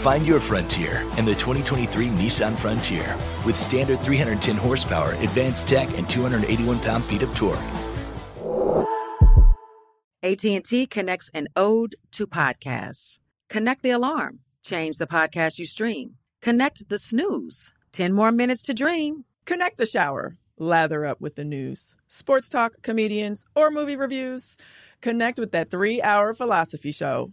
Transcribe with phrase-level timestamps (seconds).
[0.00, 6.08] Find your frontier in the 2023 Nissan Frontier with standard 310 horsepower, advanced tech, and
[6.08, 7.58] 281 pound-feet of torque.
[10.22, 13.18] AT&T connects an ode to podcasts.
[13.50, 14.38] Connect the alarm.
[14.64, 16.14] Change the podcast you stream.
[16.40, 17.74] Connect the snooze.
[17.92, 19.26] 10 more minutes to dream.
[19.44, 20.38] Connect the shower.
[20.56, 24.56] Lather up with the news, sports talk, comedians, or movie reviews.
[25.02, 27.32] Connect with that three hour philosophy show.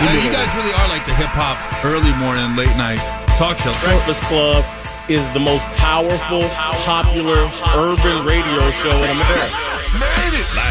[0.00, 3.00] Yeah, you guys really are like the hip hop early morning, late night
[3.36, 3.76] talk show.
[3.84, 4.64] Breakfast Club
[5.08, 6.48] is the most powerful,
[6.88, 7.44] popular
[7.76, 9.52] urban radio show in America.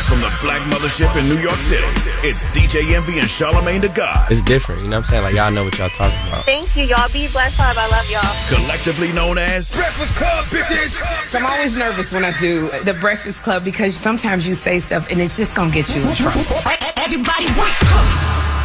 [0.09, 0.21] Made it!
[0.21, 1.83] Live from the Black Mothership in New York City,
[2.27, 4.31] it's DJ Envy and Charlemagne the God.
[4.31, 5.23] It's different, you know what I'm saying?
[5.23, 6.45] Like, y'all know what y'all talking about.
[6.45, 7.11] Thank you, y'all.
[7.11, 7.77] Be blessed, Five.
[7.77, 8.57] I love y'all.
[8.59, 11.01] Collectively known as Breakfast Club, bitches!
[11.35, 15.21] I'm always nervous when I do the Breakfast Club because sometimes you say stuff and
[15.21, 16.43] it's just gonna get you in trouble.
[16.97, 18.64] Everybody wake up!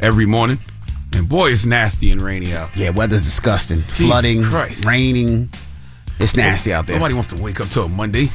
[0.00, 0.58] every morning.
[1.14, 2.74] And boy, it's nasty and rainy out.
[2.76, 3.82] Yeah, weather's disgusting.
[3.82, 4.84] Flooding, Christ.
[4.84, 5.48] raining.
[6.18, 6.96] It's nasty out there.
[6.96, 8.28] Nobody wants to wake up to a Monday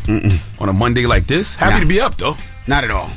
[0.59, 1.55] on a Monday like this.
[1.55, 1.79] Happy Nah.
[1.81, 2.35] to be up though.
[2.67, 3.07] Not at all.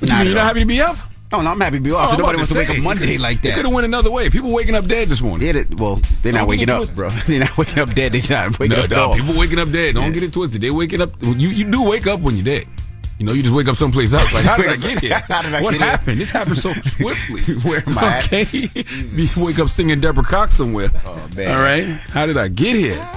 [0.00, 0.46] What you mean, you're not all.
[0.48, 0.96] happy to be up?
[1.30, 2.08] Oh, no, I'm happy to be off.
[2.08, 3.54] Oh, so nobody wants to wake say, up Monday like that.
[3.54, 4.30] could have went another way.
[4.30, 5.46] People waking up dead this morning.
[5.46, 7.10] Yeah, they- well, they're not waking up, bro.
[7.26, 8.12] They're not waking up dead.
[8.12, 9.94] They're not waking No, up no, people waking up dead.
[9.94, 10.62] Don't get it twisted.
[10.62, 11.10] They're waking up.
[11.22, 12.66] You you do wake up when you're dead.
[13.18, 14.32] You know, you just wake up someplace else.
[14.32, 15.14] Like, how did I get here?
[15.28, 15.90] How did I what get here?
[15.90, 16.20] happened?
[16.20, 17.42] This happened so swiftly.
[17.68, 18.26] Where am I at?
[18.32, 20.90] Okay, you wake up singing Deborah Cox somewhere.
[21.04, 21.50] Oh, man.
[21.56, 23.08] All right, how did I get here?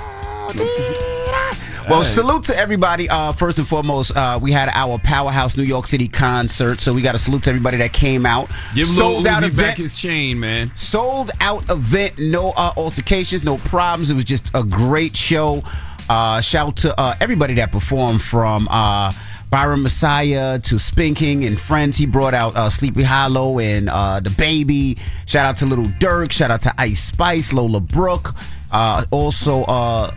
[1.90, 3.10] Well, salute to everybody.
[3.10, 7.02] Uh, first and foremost, uh, we had our Powerhouse New York City concert, so we
[7.02, 8.50] got to salute to everybody that came out.
[8.74, 9.58] Give sold out event.
[9.58, 10.72] back his chain, man.
[10.76, 12.18] sold out event.
[12.18, 14.10] No uh, altercations, no problems.
[14.10, 15.64] It was just a great show.
[16.10, 18.68] Uh, shout out to uh, everybody that performed from.
[19.52, 21.98] Byron Messia to Spinking and friends.
[21.98, 24.98] He brought out uh, Sleepy Hallow and uh, DaBaby.
[25.26, 26.32] Shout out to Little Durk.
[26.32, 28.34] Shout out to Ice Spice, Lola Brooke.
[28.72, 30.10] Uh, also, uh,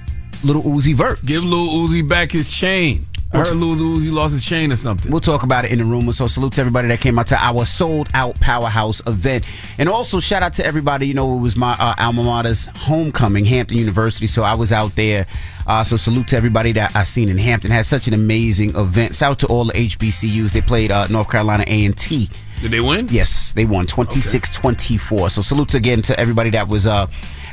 [0.44, 1.24] Little Uzi Vert.
[1.26, 3.06] Give Little Uzi back his chain.
[3.34, 5.10] I heard Lil Uzi lost his chain or something.
[5.10, 6.12] We'll talk about it in the rumor.
[6.12, 9.44] So salute to everybody that came out to our sold out powerhouse event,
[9.76, 11.08] and also shout out to everybody.
[11.08, 14.28] You know, it was my uh, alma mater's homecoming, Hampton University.
[14.28, 15.26] So I was out there.
[15.66, 17.70] Uh, so salute to everybody that I've seen in Hampton.
[17.70, 19.16] Had such an amazing event.
[19.16, 20.52] Shout out to all the HBCUs.
[20.52, 22.28] They played uh, North Carolina A and T.
[22.60, 23.08] Did they win?
[23.10, 25.30] Yes, they won 26-24.
[25.30, 27.06] So salute again to everybody that was uh,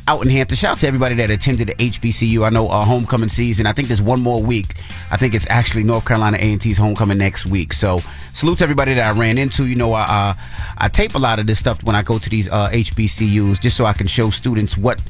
[0.07, 0.55] out in Hampton.
[0.55, 2.45] Shout out to everybody that attended the HBCU.
[2.45, 3.65] I know uh, homecoming season.
[3.65, 4.75] I think there's one more week.
[5.09, 7.73] I think it's actually North Carolina A&T's homecoming next week.
[7.73, 8.01] So
[8.33, 9.65] salute to everybody that I ran into.
[9.65, 10.33] You know, I uh,
[10.77, 13.77] I tape a lot of this stuff when I go to these uh, HBCUs just
[13.77, 15.01] so I can show students what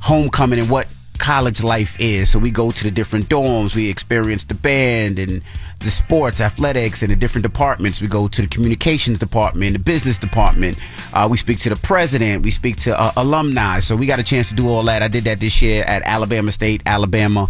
[0.00, 2.30] homecoming and what college life is.
[2.30, 5.42] So we go to the different dorms, we experience the band and
[5.80, 8.00] the sports, athletics, and the different departments.
[8.00, 10.78] We go to the communications department, the business department.
[11.12, 12.42] Uh, we speak to the president.
[12.42, 13.80] We speak to uh, alumni.
[13.80, 15.02] So we got a chance to do all that.
[15.02, 17.48] I did that this year at Alabama State, Alabama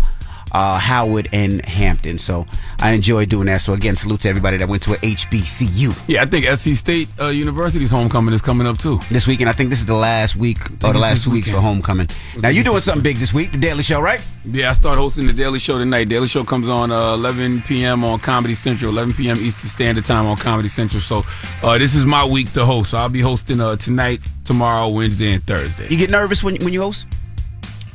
[0.56, 2.16] uh, Howard, and Hampton.
[2.18, 2.46] So
[2.78, 3.60] I enjoy doing that.
[3.60, 5.94] So again, salute to everybody that went to a HBCU.
[6.08, 8.98] Yeah, I think SC State uh, University's homecoming is coming up too.
[9.10, 11.58] This weekend, I think this is the last week or the last two weeks for
[11.58, 12.08] homecoming.
[12.40, 14.20] Now you're doing something big this week, the Daily Show, right?
[14.46, 16.04] Yeah, I start hosting the Daily Show tonight.
[16.08, 18.02] Daily Show comes on uh, 11 p.m.
[18.02, 19.36] on Comedy Central, 11 p.m.
[19.38, 21.02] Eastern Standard Time on Comedy Central.
[21.02, 21.24] So
[21.62, 22.92] uh, this is my week to host.
[22.92, 25.88] So I'll be hosting uh, tonight, tomorrow, Wednesday, and Thursday.
[25.88, 27.06] You get nervous when when you host?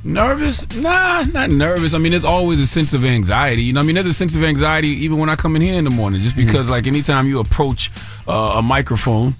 [0.03, 0.67] Nervous?
[0.75, 1.93] Nah, not nervous.
[1.93, 3.63] I mean, there's always a sense of anxiety.
[3.63, 5.75] You know, I mean, there's a sense of anxiety even when I come in here
[5.75, 7.91] in the morning, just because, like, anytime you approach
[8.27, 9.35] uh, a microphone,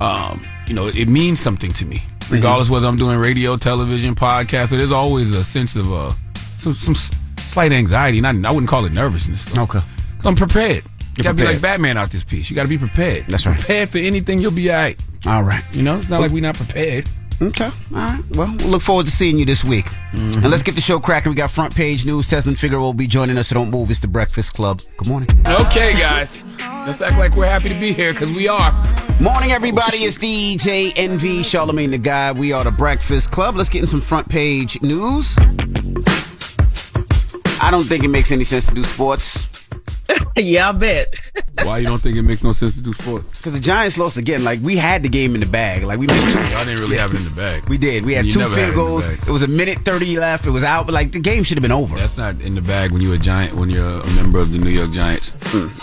[0.00, 4.68] um, you know, it, means something to me, regardless whether I'm doing radio, television, podcast.
[4.68, 6.12] So there's always a sense of uh,
[6.58, 6.94] some, some
[7.38, 8.20] slight anxiety.
[8.20, 9.46] Not, I wouldn't call it nervousness.
[9.46, 9.62] Though.
[9.62, 9.80] Okay.
[10.24, 10.84] I'm prepared.
[11.16, 12.48] You gotta be like Batman out this piece.
[12.48, 13.26] You gotta be prepared.
[13.28, 13.58] That's right.
[13.58, 14.98] Prepared for anything, you'll be all right.
[15.26, 15.62] All right.
[15.72, 17.06] You know, it's not like we're not prepared.
[17.40, 17.64] Okay.
[17.64, 18.22] All right.
[18.30, 19.86] Well, we'll look forward to seeing you this week.
[20.12, 21.30] And let's get the show cracking.
[21.30, 22.26] We got front page news.
[22.26, 23.90] Tezlyn Figaro will be joining us, so don't move.
[23.90, 24.82] It's the Breakfast Club.
[24.96, 25.28] Good morning.
[25.46, 26.38] Okay, guys.
[26.86, 28.72] Let's act like we're happy to be here because we are.
[29.20, 29.98] Morning, everybody.
[29.98, 32.32] It's DJ Envy, Charlemagne the Guy.
[32.32, 33.56] We are the Breakfast Club.
[33.56, 35.34] Let's get in some front page news.
[37.60, 39.68] I don't think it makes any sense to do sports.
[40.36, 41.21] yeah, I bet.
[41.64, 43.38] Why you don't think it makes no sense to do sports?
[43.38, 44.44] Because the Giants lost again.
[44.44, 45.82] Like, we had the game in the bag.
[45.84, 46.40] Like, we missed two.
[46.50, 47.68] Y'all didn't really have it in the bag.
[47.68, 48.04] We did.
[48.04, 49.06] We had You two field goals.
[49.06, 49.18] bag.
[49.26, 50.46] It was a minute 30 left.
[50.46, 50.86] It was out.
[50.86, 51.96] But, like, the game should have been over.
[51.96, 54.58] That's not in the bag when you're a giant, when you're a member of the
[54.58, 55.32] New York Giants.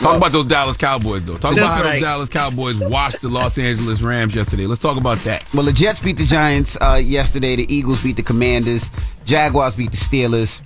[0.02, 1.38] Talk about those Dallas Cowboys, though.
[1.38, 1.94] Talk about how right.
[1.94, 4.66] those Dallas Cowboys washed the Los Angeles Rams yesterday.
[4.66, 5.46] Let's talk about that.
[5.54, 7.56] Well, the Jets beat the Giants uh, yesterday.
[7.56, 8.92] The Eagles beat the Commanders.
[9.26, 10.62] Jaguars beat the Steelers.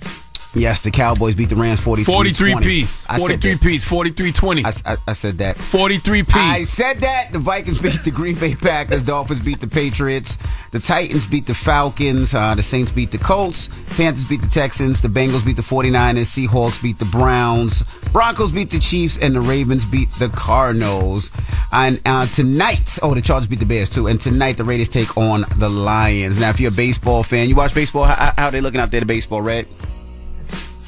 [0.54, 3.04] Yes, the Cowboys beat the Rams 43 43 piece.
[3.04, 3.84] 43 piece.
[3.84, 4.64] 43 20.
[4.64, 5.56] I, I, I said that.
[5.56, 6.34] 43 piece.
[6.36, 7.32] I said that.
[7.32, 9.02] The Vikings beat the Green Bay Packers.
[9.02, 10.38] Dolphins beat the Patriots.
[10.70, 12.34] The Titans beat the Falcons.
[12.34, 13.68] Uh, the Saints beat the Colts.
[13.96, 15.00] Panthers beat the Texans.
[15.00, 16.46] The Bengals beat the 49ers.
[16.46, 17.82] Seahawks beat the Browns.
[18.12, 19.18] Broncos beat the Chiefs.
[19.18, 21.32] And the Ravens beat the Cardinals.
[21.72, 24.06] And uh, tonight, oh, the Chargers beat the Bears too.
[24.06, 26.38] And tonight, the Raiders take on the Lions.
[26.38, 28.04] Now, if you're a baseball fan, you watch baseball.
[28.04, 29.66] How, how they looking out there, the baseball, Red?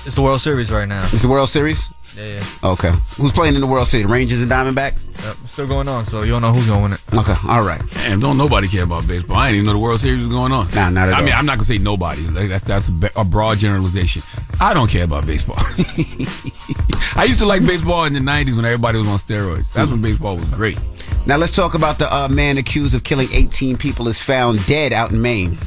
[0.06, 1.02] It's the World Series right now.
[1.12, 1.88] It's the World Series?
[2.16, 2.44] Yeah, yeah.
[2.70, 2.92] Okay.
[3.16, 4.06] Who's playing in the World Series?
[4.06, 4.94] Rangers and Diamondback?
[5.24, 7.28] Yep, still going on, so you don't know who's going to win it.
[7.28, 7.82] Okay, all right.
[7.94, 9.36] Damn, don't nobody care about baseball.
[9.36, 10.70] I didn't even know the World Series was going on.
[10.70, 11.20] Nah, not at all.
[11.20, 12.22] I mean, I'm not gonna say nobody.
[12.22, 14.22] Like, that's that's a, a broad generalization.
[14.60, 15.56] I don't care about baseball.
[15.58, 19.72] I used to like baseball in the '90s when everybody was on steroids.
[19.72, 20.78] That's when baseball was great.
[21.26, 24.92] Now let's talk about the uh, man accused of killing 18 people is found dead
[24.92, 25.58] out in Maine.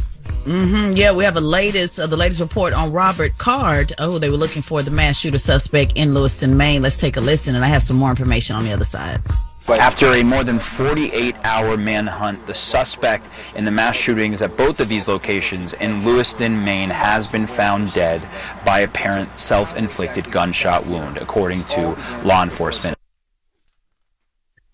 [0.50, 3.94] Hmm Yeah, we have a latest uh, the latest report on Robert Card.
[4.00, 6.82] Oh, they were looking for the mass shooter suspect in Lewiston, Maine.
[6.82, 9.22] Let's take a listen, and I have some more information on the other side.
[9.68, 14.80] After a more than 48 hour manhunt, the suspect in the mass shootings at both
[14.80, 18.28] of these locations in Lewiston, Maine, has been found dead
[18.66, 22.99] by apparent self inflicted gunshot wound, according to law enforcement.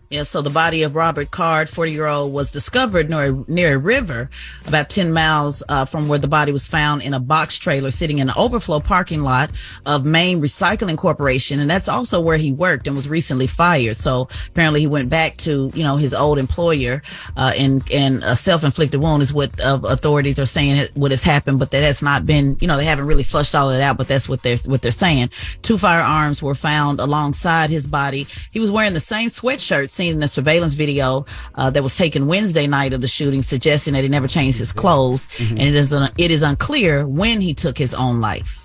[0.08, 3.78] Yeah, so the body of Robert Card, 40 year old, was discovered near, near a
[3.78, 4.30] river
[4.64, 8.18] about 10 miles uh, from where the body was found in a box trailer sitting
[8.18, 9.50] in the overflow parking lot
[9.84, 11.58] of Maine Recycling Corporation.
[11.58, 13.96] And that's also where he worked and was recently fired.
[13.96, 17.02] So apparently he went back to, you know, his old employer
[17.36, 21.24] uh, and, and a self inflicted wound is what uh, authorities are saying what has
[21.24, 23.82] happened, but that has not been, you know, they haven't really flushed all of that
[23.82, 25.30] out, but that's what they're, what they're saying.
[25.62, 28.28] Two firearms were found alongside his body.
[28.52, 31.26] He was wearing the same sweatshirt seen in the surveillance video
[31.56, 34.72] uh, that was taken Wednesday night of the shooting, suggesting that he never changed his
[34.72, 38.62] clothes, and it is un- it is unclear when he took his own life.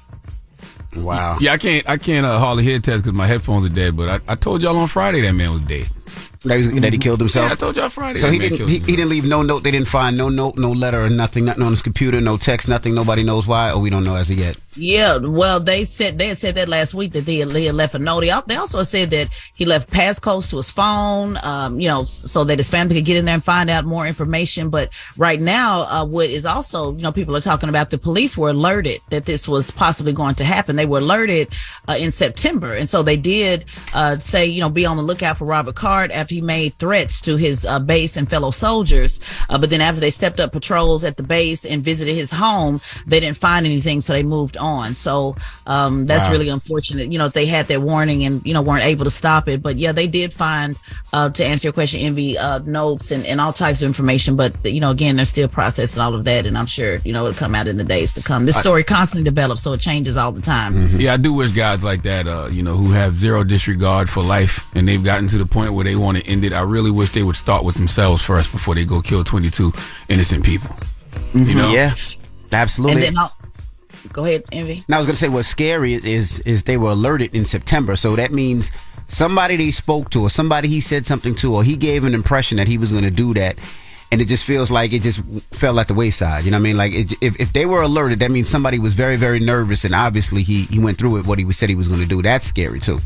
[0.96, 1.38] Wow.
[1.40, 3.96] Yeah, I can't I can't uh, hardly hear test because my headphones are dead.
[3.96, 5.88] But I, I told y'all on Friday that man was dead.
[6.44, 7.50] That, was, that he killed himself.
[7.50, 8.18] Yeah, I told y'all Friday.
[8.18, 8.68] So he didn't.
[8.68, 9.62] He, he didn't leave no note.
[9.62, 11.46] They didn't find no note, no letter, or nothing.
[11.46, 12.20] Nothing on his computer.
[12.20, 12.68] No text.
[12.68, 12.96] Nothing.
[12.96, 14.58] Nobody knows why, or we don't know as of yet.
[14.76, 18.00] Yeah, well, they said they had said that last week that they had, left a
[18.00, 18.22] note.
[18.22, 22.46] They they also said that he left passcodes to his phone, um, you know, so
[22.46, 24.70] that his family could get in there and find out more information.
[24.70, 28.38] But right now, uh, what is also, you know, people are talking about the police
[28.38, 30.78] were alerted that this was possibly going to happen.
[30.78, 31.50] They were alerted
[31.90, 35.38] uh, in September, and so they did uh, say, you know, be on the lookout
[35.38, 39.20] for Robert Card after he made threats to his uh, base and fellow soldiers.
[39.50, 42.80] Uh, but then after they stepped up patrols at the base and visited his home,
[43.06, 44.94] they didn't find anything, so they moved on.
[44.96, 45.36] So
[45.68, 46.32] um, that's Wow.
[46.32, 47.12] really unfortunate.
[47.12, 49.62] You know, they had their warning and you know weren't able to stop it.
[49.62, 50.76] But yeah, they did find
[51.14, 54.36] uh, to answer your question, Envy uh, notes and, and all types of information.
[54.36, 57.28] But you know, again, they're still processing all of that, and I'm sure you know
[57.28, 58.46] it'll come out in the days to come.
[58.46, 60.74] This story constantly develops, so it changes all the time.
[60.74, 61.00] Mm-hmm.
[61.00, 64.24] Yeah, I do wish guys like that, uh, you know, who have zero disregard for
[64.24, 66.54] life and they've gotten to the point where they want to end it.
[66.54, 69.74] I really wish they would start with themselves first before they go kill 22
[70.10, 70.76] innocent people.
[71.34, 71.58] You mm-hmm.
[71.58, 71.72] know?
[71.72, 71.96] Yeah,
[72.52, 73.08] absolutely.
[73.08, 73.36] And then I'll,
[74.12, 74.84] go ahead, Envy.
[74.88, 77.96] Now I was gonna say what's scary is, is is they were alerted in September,
[77.96, 78.72] so that means
[79.08, 82.58] somebody they spoke to or somebody he said something to or he gave an impression
[82.58, 83.58] that he was gonna do that,
[84.12, 85.22] and it just feels like it just
[85.54, 86.44] fell at the wayside.
[86.46, 86.78] You know what I mean?
[86.78, 89.96] Like it, if if they were alerted, that means somebody was very very nervous, and
[89.96, 92.22] obviously he he went through it what he said he was gonna do.
[92.22, 93.00] That's scary too.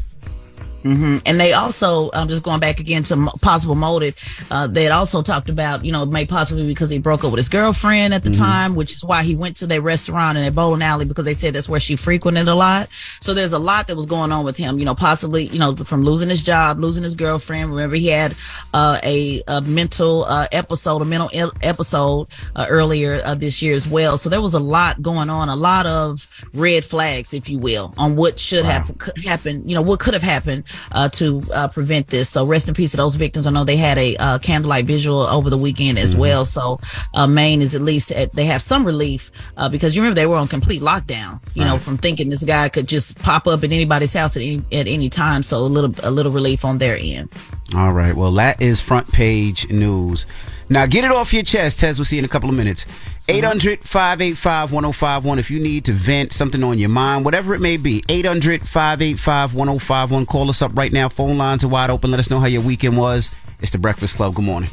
[0.86, 4.16] Hmm And they also, I'm um, just going back again to possible motive,
[4.52, 7.40] uh, they had also talked about, you know, may possibly because he broke up with
[7.40, 8.38] his girlfriend at the Mhm.
[8.38, 11.34] time, which is why he went to their restaurant and their bowling alley because they
[11.34, 12.88] said that's where she frequented a lot.
[13.20, 15.76] So there's a lot that was going on with him, you know, possibly, you know,
[15.76, 17.72] from losing his job, losing his girlfriend.
[17.72, 18.36] Remember, he had
[18.76, 23.76] uh, a, a mental uh, episode, a mental Ill episode uh, earlier uh, this year
[23.76, 24.18] as well.
[24.18, 27.92] So there was a lot going on, a lot of red flags, if you will,
[27.98, 28.92] on what should have
[29.26, 32.30] happened, you know, what could have happened uh, to uh, prevent this.
[32.30, 33.48] So rest in peace to those victims.
[33.48, 36.46] I know they had a uh, candlelight visual over the weekend as well.
[36.46, 36.80] So
[37.14, 40.28] uh, Maine is at least at, they have some relief uh, because you remember they
[40.28, 41.42] were on complete lockdown.
[41.56, 44.62] You know, from thinking this guy could just pop up at anybody's house at any,
[44.72, 45.44] at any time.
[45.44, 47.30] So a little a little relief on their end.
[47.74, 48.16] All right.
[48.16, 50.26] Well, that is front page news.
[50.70, 51.80] Now, get it off your chest.
[51.80, 52.86] Tez, we'll see you in a couple of minutes.
[53.28, 55.40] 800 585 1051.
[55.40, 59.56] If you need to vent something on your mind, whatever it may be, 800 585
[59.56, 60.26] 1051.
[60.26, 61.10] Call us up right now.
[61.10, 62.12] Phone lines are wide open.
[62.12, 63.36] Let us know how your weekend was.
[63.60, 64.36] It's The Breakfast Club.
[64.36, 64.70] Good morning.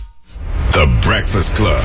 [0.73, 1.83] The Breakfast Club.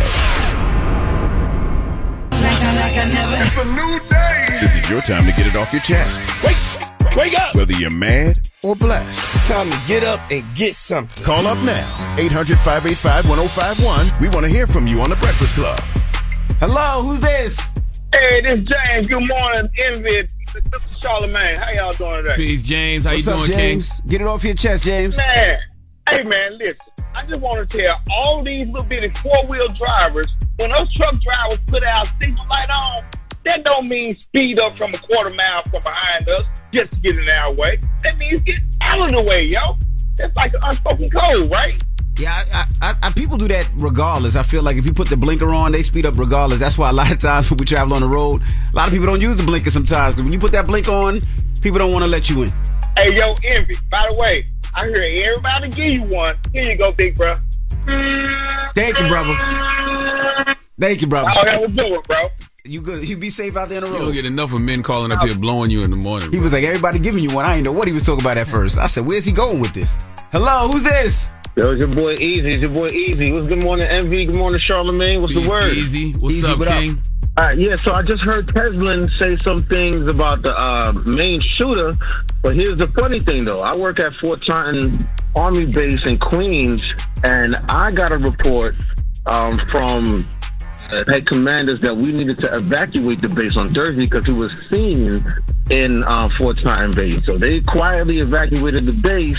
[3.40, 4.46] It's a new day.
[4.62, 6.22] This is your time to get it off your chest.
[6.44, 7.56] Wake, wake up.
[7.56, 9.20] Whether you're mad or blessed.
[9.20, 11.24] It's time to get up and get something.
[11.24, 12.16] Call up now.
[12.20, 14.22] 800 585 1051.
[14.22, 15.80] We want to hear from you on The Breakfast Club.
[16.60, 17.60] Hello, who's this?
[18.14, 19.08] Hey, this is James.
[19.08, 20.28] Good morning, Envy.
[20.54, 21.58] This is Charlemagne.
[21.58, 22.36] How y'all doing today?
[22.36, 23.06] Peace, James.
[23.06, 23.90] How What's you up, doing, James?
[23.90, 24.08] King?
[24.08, 25.18] Get it off your chest, James.
[25.18, 25.60] Man,
[26.10, 26.78] hey man, listen.
[27.16, 30.28] I just want to tell all these little bitty four wheel drivers
[30.60, 33.04] when those truck drivers put our signal light on,
[33.48, 37.18] that don't mean speed up from a quarter mile from behind us just to get
[37.18, 37.80] in our way.
[38.04, 39.78] That means get out of the way, yo.
[40.18, 41.82] That's like an unspoken code, right?
[42.18, 44.36] Yeah, I, I, I, people do that regardless.
[44.36, 46.60] I feel like if you put the blinker on, they speed up regardless.
[46.60, 48.94] That's why a lot of times when we travel on the road, a lot of
[48.94, 50.16] people don't use the blinker sometimes.
[50.16, 51.20] 'Cause when you put that blink on,
[51.62, 52.52] people don't want to let you in.
[52.96, 53.76] Hey, yo, Envy.
[53.92, 56.36] By the way, I hear everybody give you one.
[56.54, 57.34] Here you go, big bro.
[58.74, 59.36] Thank you, brother.
[60.80, 61.32] Thank you, brother.
[61.36, 62.30] Oh, that was good, bro.
[62.68, 63.08] You good?
[63.08, 63.96] You be safe out there in the road.
[63.96, 64.06] You road.
[64.08, 66.32] don't get enough of men calling up here blowing you in the morning.
[66.32, 67.46] He was like, everybody giving you one.
[67.46, 68.78] I didn't know what he was talking about at first.
[68.78, 69.96] I said, where's he going with this?
[70.32, 71.32] Hello, who's this?
[71.56, 72.52] Yo, it's your boy Easy.
[72.52, 73.32] It's your boy Easy.
[73.32, 74.26] What's good morning, Envy?
[74.26, 75.22] Good morning, Charlemagne.
[75.22, 75.74] What's Peace, the word?
[75.74, 76.12] Easy.
[76.14, 77.02] What's up, King?
[77.38, 81.92] Uh, yeah, so I just heard Tezlyn say some things about the uh, main shooter,
[82.42, 83.62] but here's the funny thing though.
[83.62, 84.98] I work at Fort Totten
[85.36, 86.84] Army Base in Queens,
[87.24, 88.82] and I got a report
[89.28, 90.24] um, from
[91.08, 95.26] head commanders that we needed to evacuate the base on Thursday because he was seen
[95.70, 97.20] in uh, Fort Totten Base.
[97.26, 99.36] So they quietly evacuated the base.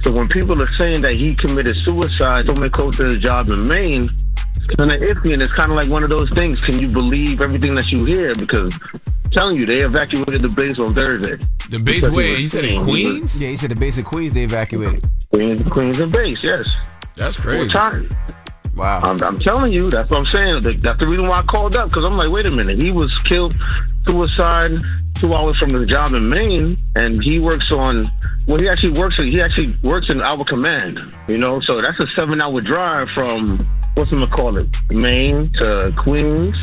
[0.00, 3.66] So when people are saying that he committed suicide, somebody close to his job in
[3.68, 4.10] Maine,
[4.56, 6.58] it's kind of iffy, and it's kind of like one of those things.
[6.60, 8.34] Can you believe everything that you hear?
[8.34, 11.36] Because I'm telling you, they evacuated the base on Thursday.
[11.70, 12.36] The base where?
[12.36, 12.82] You said in.
[12.84, 13.40] Queens?
[13.40, 15.04] Yeah, he said the base of Queens they evacuated.
[15.30, 16.68] Queens, Queens and base, yes.
[17.16, 17.70] That's crazy.
[17.70, 18.08] Fort Totten.
[18.74, 19.00] Wow.
[19.02, 20.62] I'm, I'm telling you, that's what I'm saying.
[20.80, 23.12] That's the reason why I called up because I'm like, wait a minute, he was
[23.28, 23.56] killed
[24.06, 24.78] suicide
[25.14, 28.04] two hours from his job in Maine, and he works on.
[28.48, 29.16] Well, he actually works.
[29.16, 30.98] He actually works in our command.
[31.28, 33.62] You know, so that's a seven-hour drive from
[33.94, 36.58] what's gonna call it, Maine to Queens.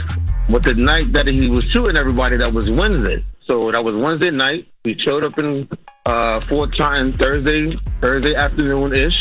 [0.50, 3.24] But the night that he was shooting everybody, that was Wednesday.
[3.46, 4.68] So that was Wednesday night.
[4.84, 5.70] He showed up in
[6.06, 7.68] uh, Fort Thursday,
[8.02, 9.18] Thursday afternoon ish.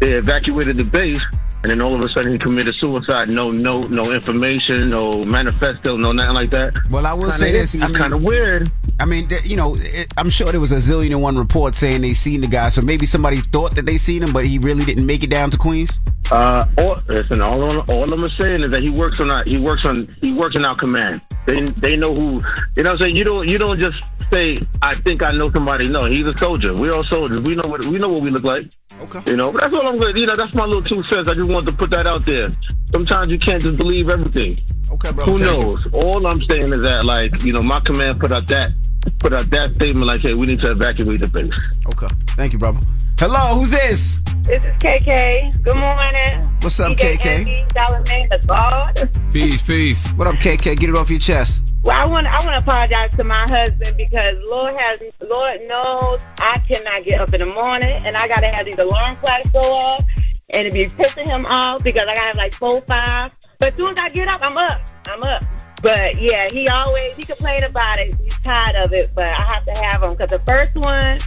[0.00, 1.20] They evacuated the base,
[1.62, 3.30] and then all of a sudden he committed suicide.
[3.32, 6.76] No, no, no information, no manifesto, no nothing like that.
[6.90, 7.74] Well, I will Kinda say this.
[7.74, 8.70] iffy, I mean, kind of weird.
[8.98, 12.00] I mean, you know, it, I'm sure there was a zillion and one report saying
[12.02, 12.68] they seen the guy.
[12.70, 15.50] So maybe somebody thought that they seen him, but he really didn't make it down
[15.50, 16.00] to Queens.
[16.30, 19.82] Uh, all, listen, all, all I'm saying is that he works on our, he works
[19.84, 21.20] on he works in our command.
[21.46, 22.38] They they know who
[22.76, 22.90] you know.
[22.90, 23.96] what I'm saying you don't you don't just
[24.32, 25.88] say I think I know somebody.
[25.88, 26.70] No, he's a soldier.
[26.78, 27.40] We're all soldiers.
[27.40, 28.70] We know what we know what we look like.
[29.00, 29.32] Okay.
[29.32, 30.16] You know, but that's all I'm good.
[30.16, 31.26] You know, that's my little two cents.
[31.26, 32.48] I just wanted to put that out there.
[32.86, 34.60] Sometimes you can't just believe everything.
[34.92, 35.24] Okay, bro.
[35.24, 35.64] Who Thank you.
[35.64, 35.86] knows?
[35.94, 38.72] All I'm saying is that, like, you know, my command put out that
[39.18, 41.58] put out that statement, like, hey, we need to evacuate the base.
[41.86, 42.06] Okay.
[42.36, 42.80] Thank you, brother.
[43.18, 44.18] Hello, who's this?
[44.42, 45.62] This is KK.
[45.62, 46.50] Good morning.
[46.60, 47.26] What's up, DJ KK?
[47.26, 49.32] Envy, Charlemagne the God.
[49.32, 50.10] Peace, peace.
[50.12, 50.78] What up, KK?
[50.78, 51.74] Get it off your chest.
[51.84, 56.24] Well, I want I want to apologize to my husband because Lord has Lord knows
[56.38, 59.60] I cannot get up in the morning and I gotta have these alarm clocks go
[59.60, 60.04] off
[60.52, 63.30] and it be pissing him off because I gotta have like four five.
[63.58, 64.80] But as soon as I get up, I'm up.
[65.08, 65.42] I'm up.
[65.82, 68.14] But yeah, he always he complain about it.
[68.22, 71.18] He's tired of it, but I have to have him because the first one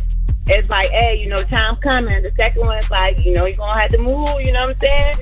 [0.50, 2.22] is like, hey, you know, time's coming.
[2.22, 4.28] The second one is like, you know, you're gonna have to move.
[4.42, 5.16] You know what I'm saying?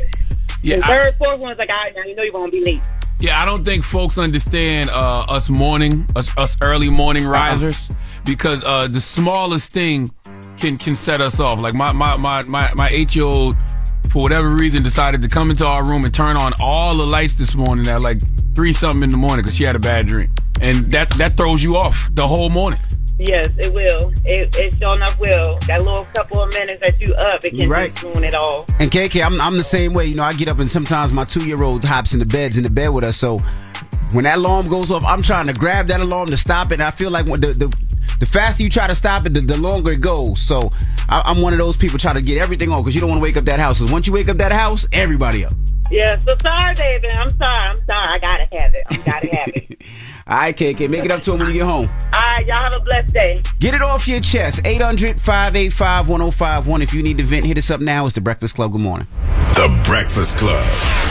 [0.63, 2.51] Yeah, The I- third, fourth one is like, all right, now you know you're gonna
[2.51, 2.83] be late.
[3.19, 7.93] Yeah, I don't think folks understand uh, us morning, us, us early morning risers,
[8.25, 10.09] because uh, the smallest thing
[10.57, 11.59] can can set us off.
[11.59, 13.55] Like my my my my, my eight year old,
[14.12, 17.34] for whatever reason, decided to come into our room and turn on all the lights
[17.36, 18.20] this morning at like
[18.56, 20.30] three something in the morning because she had a bad dream,
[20.62, 22.80] and that that throws you off the whole morning.
[23.20, 24.12] Yes, it will.
[24.25, 25.60] It, it sure enough will.
[25.68, 27.94] That little couple of minutes that you up, it can Right.
[27.94, 28.65] just ruin it all.
[28.80, 30.08] And KK, I'm I'm the same way.
[30.08, 32.58] You know, I get up and sometimes my two year old hops in the beds
[32.58, 33.18] in the bed with us.
[33.18, 33.38] So
[34.12, 36.75] when that alarm goes off, I'm trying to grab that alarm to stop it.
[36.75, 37.68] And I feel like when the the,
[38.21, 40.39] the faster you try to stop it, the, the longer it goes.
[40.39, 40.71] So
[41.09, 43.17] I, I'm one of those people trying to get everything on because you don't want
[43.17, 43.79] to wake up that house.
[43.79, 45.53] Because once you wake up that house, everybody up.
[45.89, 47.09] Yeah, so sorry, baby.
[47.09, 47.69] I'm sorry.
[47.69, 48.07] I'm sorry.
[48.07, 48.83] I gotta have it.
[48.91, 49.81] I gotta have it.
[50.27, 51.89] All right, KK, make it up to him when you get home.
[52.13, 53.41] All right, y'all have a blessed day.
[53.59, 54.61] Get it off your chest.
[54.63, 56.81] 800 585 1051.
[56.83, 58.05] If you need to vent, hit us up now.
[58.05, 58.71] It's The Breakfast Club.
[58.71, 59.07] Good morning.
[59.55, 61.11] The Breakfast Club.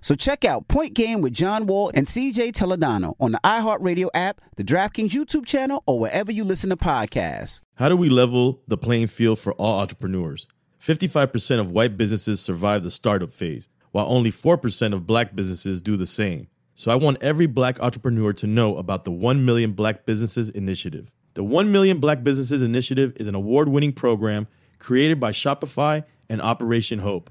[0.00, 4.40] So check out Point Game with John Wall and CJ Toledano on the iHeartRadio app,
[4.56, 7.60] the DraftKings YouTube channel, or wherever you listen to podcasts.
[7.74, 10.46] How do we level the playing field for all entrepreneurs?
[10.80, 15.96] 55% of white businesses survive the startup phase, while only 4% of black businesses do
[15.96, 16.48] the same.
[16.74, 21.12] So I want every black entrepreneur to know about the 1 Million Black Businesses Initiative.
[21.34, 24.46] The 1 Million Black Businesses Initiative is an award winning program
[24.78, 27.30] created by Shopify and Operation Hope.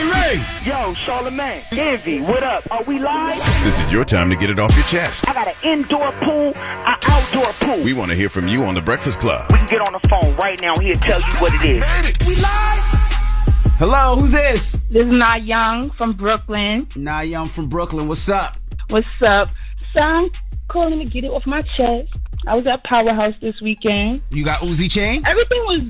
[0.00, 0.44] Ray, Ray, Ray!
[0.64, 2.62] Yo, Charlemagne, Envy, what up?
[2.72, 3.36] Are we live?
[3.62, 5.28] This is your time to get it off your chest.
[5.28, 7.84] I got an indoor pool, an outdoor pool.
[7.84, 9.46] We want to hear from you on The Breakfast Club.
[9.50, 10.76] We can get on the phone right now.
[10.78, 12.26] He'll tell you what it is.
[12.26, 12.80] We live?
[13.78, 14.72] Hello, who's this?
[14.88, 16.86] This is Na Young from Brooklyn.
[16.96, 18.08] Na Young from Brooklyn.
[18.08, 18.56] What's up?
[18.88, 19.50] What's up?
[19.94, 20.30] So I'm
[20.68, 22.04] calling to get it off my chest.
[22.46, 24.22] I was at Powerhouse this weekend.
[24.30, 25.22] You got Uzi chain?
[25.26, 25.80] Everything was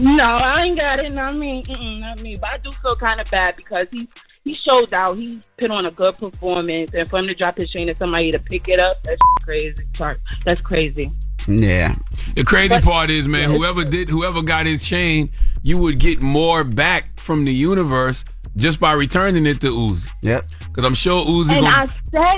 [0.00, 1.12] no, I ain't got it.
[1.12, 1.62] Not me.
[1.62, 2.36] Mm-mm, not me.
[2.40, 4.08] But I do feel kind of bad because he
[4.44, 5.16] he showed out.
[5.18, 8.30] He put on a good performance, and for him to drop his chain and somebody
[8.32, 9.74] to pick it up, that's crazy.
[9.96, 11.12] Sorry, that's crazy.
[11.46, 11.94] Yeah.
[12.34, 15.30] The crazy part is, man, whoever did, whoever got his chain,
[15.62, 18.24] you would get more back from the universe
[18.56, 20.08] just by returning it to Uzi.
[20.22, 20.46] Yep.
[20.68, 21.50] Because I'm sure Uzi.
[21.52, 21.86] And gonna, I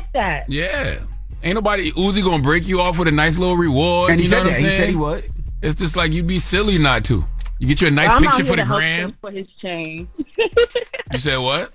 [0.01, 0.45] said that.
[0.49, 0.99] yeah.
[1.43, 4.13] Ain't nobody Uzi gonna break you off with a nice little reward.
[4.13, 4.59] And he you know said what that.
[4.59, 4.81] I'm He saying?
[4.81, 5.31] said he would.
[5.63, 7.25] It's just like you'd be silly not to.
[7.63, 9.17] You get you a nice I'm picture for the gram.
[9.21, 10.09] for his chain.
[11.13, 11.71] You said what?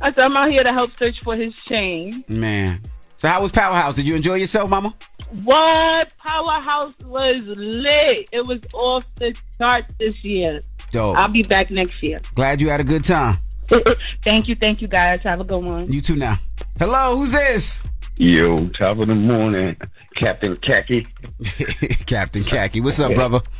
[0.00, 2.24] I said I'm out here to help search for his chain.
[2.28, 2.80] Man.
[3.16, 3.96] So how was Powerhouse?
[3.96, 4.94] Did you enjoy yourself, mama?
[5.42, 8.28] What Powerhouse was lit.
[8.30, 10.60] It was off the charts this year.
[10.92, 11.16] Dope.
[11.16, 12.20] I'll be back next year.
[12.36, 13.38] Glad you had a good time.
[14.22, 15.20] thank you, thank you guys.
[15.22, 15.90] Have a good one.
[15.90, 16.38] You too now.
[16.78, 17.80] Hello, who's this?
[18.18, 19.76] Yo, top of the morning,
[20.16, 21.08] Captain Khaki.
[22.06, 22.80] Captain Khaki.
[22.80, 23.40] What's up, brother?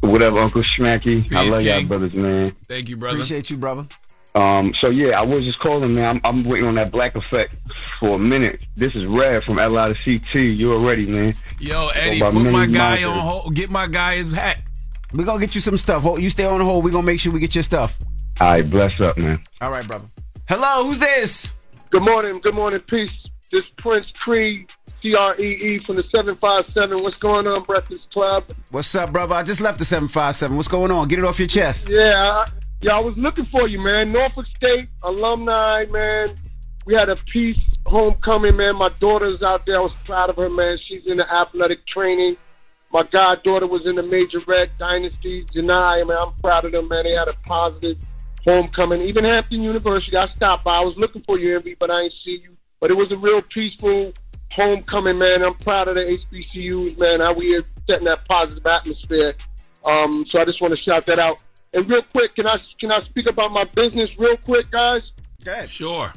[0.00, 1.24] What up, Uncle Schmacky?
[1.34, 2.54] I Peace, love y'all brothers, man.
[2.68, 3.16] Thank you, brother.
[3.16, 3.86] Appreciate you, brother.
[4.34, 6.04] Um, so yeah, I was just calling, man.
[6.04, 7.56] I'm, I'm waiting on that black effect
[8.00, 8.64] for a minute.
[8.76, 10.34] This is Red from LI to CT.
[10.34, 11.34] You already, man.
[11.58, 13.06] Yo, Eddie, put my guy monitors.
[13.06, 13.54] on hold.
[13.54, 14.60] Get my guy his hat.
[15.14, 16.02] we going to get you some stuff.
[16.02, 16.84] Hold- You stay on the hold.
[16.84, 17.96] we going to make sure we get your stuff.
[18.40, 19.42] All right, bless up, man.
[19.62, 20.06] All right, brother.
[20.48, 21.52] Hello, who's this?
[21.90, 23.10] Good morning, good morning, peace.
[23.50, 24.66] This Prince Cree,
[25.06, 27.02] C R E E from the 757.
[27.02, 28.44] What's going on, Breakfast Club?
[28.72, 29.34] What's up, brother?
[29.36, 30.56] I just left the 757.
[30.56, 31.06] What's going on?
[31.06, 31.88] Get it off your chest.
[31.88, 34.10] Yeah, I, yeah, I was looking for you, man.
[34.10, 36.36] Norfolk State alumni, man.
[36.86, 38.76] We had a peace homecoming, man.
[38.76, 39.76] My daughter's out there.
[39.76, 40.76] I was proud of her, man.
[40.88, 42.36] She's in the athletic training.
[42.92, 45.44] My goddaughter was in the Major Red Dynasty.
[45.44, 47.04] Janai, man, I'm proud of them, man.
[47.04, 47.98] They had a positive
[48.44, 49.02] homecoming.
[49.02, 50.78] Even Hampton University, I stopped by.
[50.78, 52.56] I was looking for you, Envy, but I ain't see you.
[52.80, 54.12] But it was a real peaceful
[54.52, 55.42] homecoming, man.
[55.42, 57.20] I'm proud of the HBCUs, man.
[57.20, 59.34] How we are setting that positive atmosphere.
[59.84, 61.42] Um, so I just want to shout that out.
[61.72, 65.12] And real quick, can I can I speak about my business real quick, guys?
[65.68, 66.12] Sure.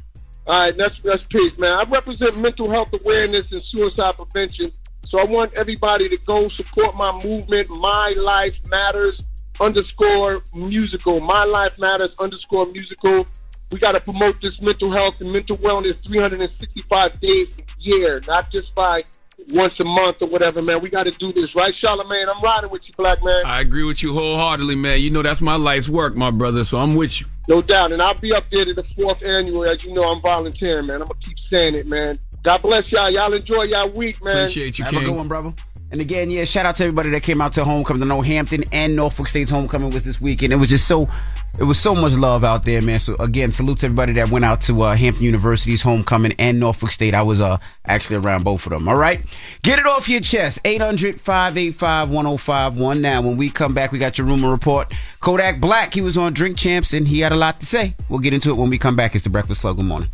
[0.48, 1.74] All right, that's that's peace, man.
[1.74, 4.70] I represent mental health awareness and suicide prevention.
[5.08, 7.70] So I want everybody to go support my movement.
[7.70, 9.20] My life matters
[9.60, 11.20] underscore musical.
[11.20, 13.28] My life matters underscore musical.
[13.72, 18.52] We got to promote this mental health and mental wellness 365 days a year, not
[18.52, 19.04] just by
[19.52, 20.82] once a month or whatever, man.
[20.82, 22.28] We got to do this, right, Charlemagne?
[22.30, 23.46] I'm riding with you, black man.
[23.46, 25.02] I agree with you wholeheartedly, man.
[25.02, 26.64] You know that's my life's work, my brother.
[26.64, 27.28] So I'm with you.
[27.48, 27.92] No doubt.
[27.92, 29.66] And I'll be up there to the fourth annual.
[29.66, 31.02] As you know, I'm volunteering, man.
[31.02, 32.16] I'm going to keep saying it, man.
[32.44, 33.10] God bless y'all.
[33.10, 34.38] Y'all enjoy y'all week, man.
[34.38, 35.04] Appreciate you, Have King.
[35.04, 35.54] a good one, brother.
[35.92, 38.04] And again, yeah, shout out to everybody that came out to homecoming.
[38.04, 40.54] I know Hampton and Norfolk State's homecoming was this weekend.
[40.54, 41.10] It was just so,
[41.58, 43.00] it was so much love out there, man.
[43.00, 46.92] So again, salute to everybody that went out to uh, Hampton University's homecoming and Norfolk
[46.92, 47.16] State.
[47.16, 48.88] I was uh, actually around both of them.
[48.88, 49.20] All right,
[49.64, 50.64] get it off your chest.
[50.64, 53.00] 800-585-1051.
[53.00, 54.94] Now, when we come back, we got your rumor report.
[55.22, 57.96] Kodak Black, he was on Drink Champs and he had a lot to say.
[58.10, 59.16] We'll get into it when we come back.
[59.16, 59.78] It's the Breakfast Club.
[59.78, 60.10] Good morning.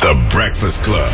[0.00, 1.12] The Breakfast Club.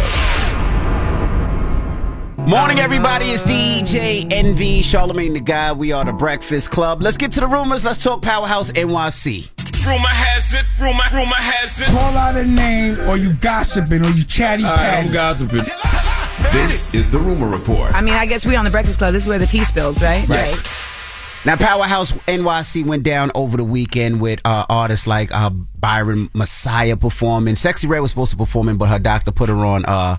[2.47, 3.27] Morning, everybody.
[3.31, 5.73] It's DJ Envy, Charlemagne the Guy.
[5.73, 7.01] We are the Breakfast Club.
[7.01, 7.87] Let's get to the rumors.
[7.87, 9.49] Let's talk Powerhouse NYC.
[9.87, 11.87] Rumor has it, rumor, rumor has it.
[11.87, 15.09] Call out a name or you gossiping or you chatty patty.
[15.09, 15.65] gossiping.
[16.53, 17.95] This is the rumor report.
[17.95, 19.15] I mean, I guess we on the Breakfast Club.
[19.15, 20.29] This is where the tea spills, right?
[20.29, 20.55] Right.
[21.47, 27.01] Now, Powerhouse NYC went down over the weekend with uh, artists like uh, Byron Messia
[27.01, 27.55] performing.
[27.55, 30.17] Sexyy Red was supposed to perform, but her doctor put her on, uh,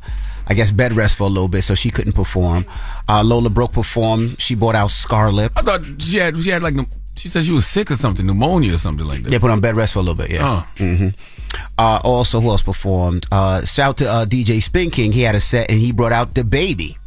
[0.48, 2.66] I guess, bed rest for a little bit, so she couldn't perform.
[3.10, 4.40] Uh, Lola Brooke performed.
[4.40, 5.52] She brought out Scarlet.
[5.56, 6.76] I thought she had she had like
[7.16, 9.30] she said she was sick or something, pneumonia or something like that.
[9.30, 10.66] They put on bed rest for a little bit, yeah.
[10.66, 10.84] Oh.
[10.84, 11.10] hmm
[11.78, 13.26] Uh, also, who else performed?
[13.32, 15.12] Uh, shout out to uh, DJ Spin King.
[15.14, 16.98] He had a set and he brought out the baby.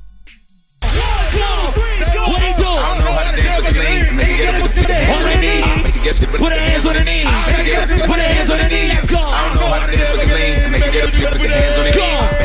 [0.80, 2.64] What he do?
[2.64, 4.16] I don't know how to dance with the lean.
[4.16, 5.66] Make it get put the hands on the knees.
[5.84, 7.24] Make it get put the hands on the knees.
[7.28, 8.92] Make it get put the hands on the knees.
[8.92, 10.72] I don't know how to dance with the lean.
[10.72, 11.28] Make it get put the hands on the knees.
[11.28, 12.37] Make it get put the hands on the knees.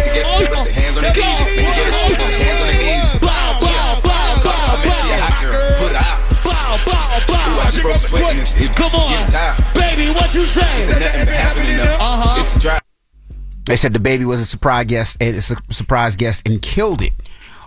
[13.65, 17.13] They said the baby was a surprise guest a surprise guest and killed it.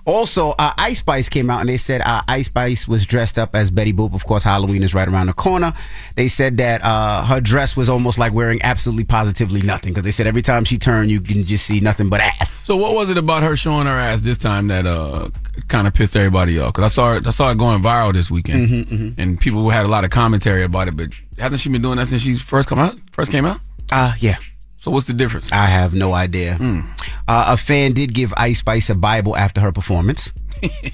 [0.07, 3.55] Also, uh, Ice Spice came out and they said uh, Ice Spice was dressed up
[3.55, 4.15] as Betty Boop.
[4.15, 5.73] Of course, Halloween is right around the corner.
[6.15, 10.13] They said that uh, her dress was almost like wearing absolutely positively nothing because they
[10.13, 12.51] said every time she turned, you can just see nothing but ass.
[12.53, 15.29] So what was it about her showing her ass this time that uh
[15.69, 16.73] kind of pissed everybody off?
[16.73, 19.85] Because I saw it, I saw it going viral this weekend, Mm-hmm, and people had
[19.87, 20.97] a lot of commentary about it.
[20.97, 22.95] But hasn't she been doing that since she first come out?
[23.13, 23.61] First came out?
[23.91, 24.37] Uh, yeah.
[24.87, 25.51] So what's the difference?
[25.51, 26.59] I have no idea.
[27.27, 30.31] Uh, a fan did give Ice Spice a Bible after her performance.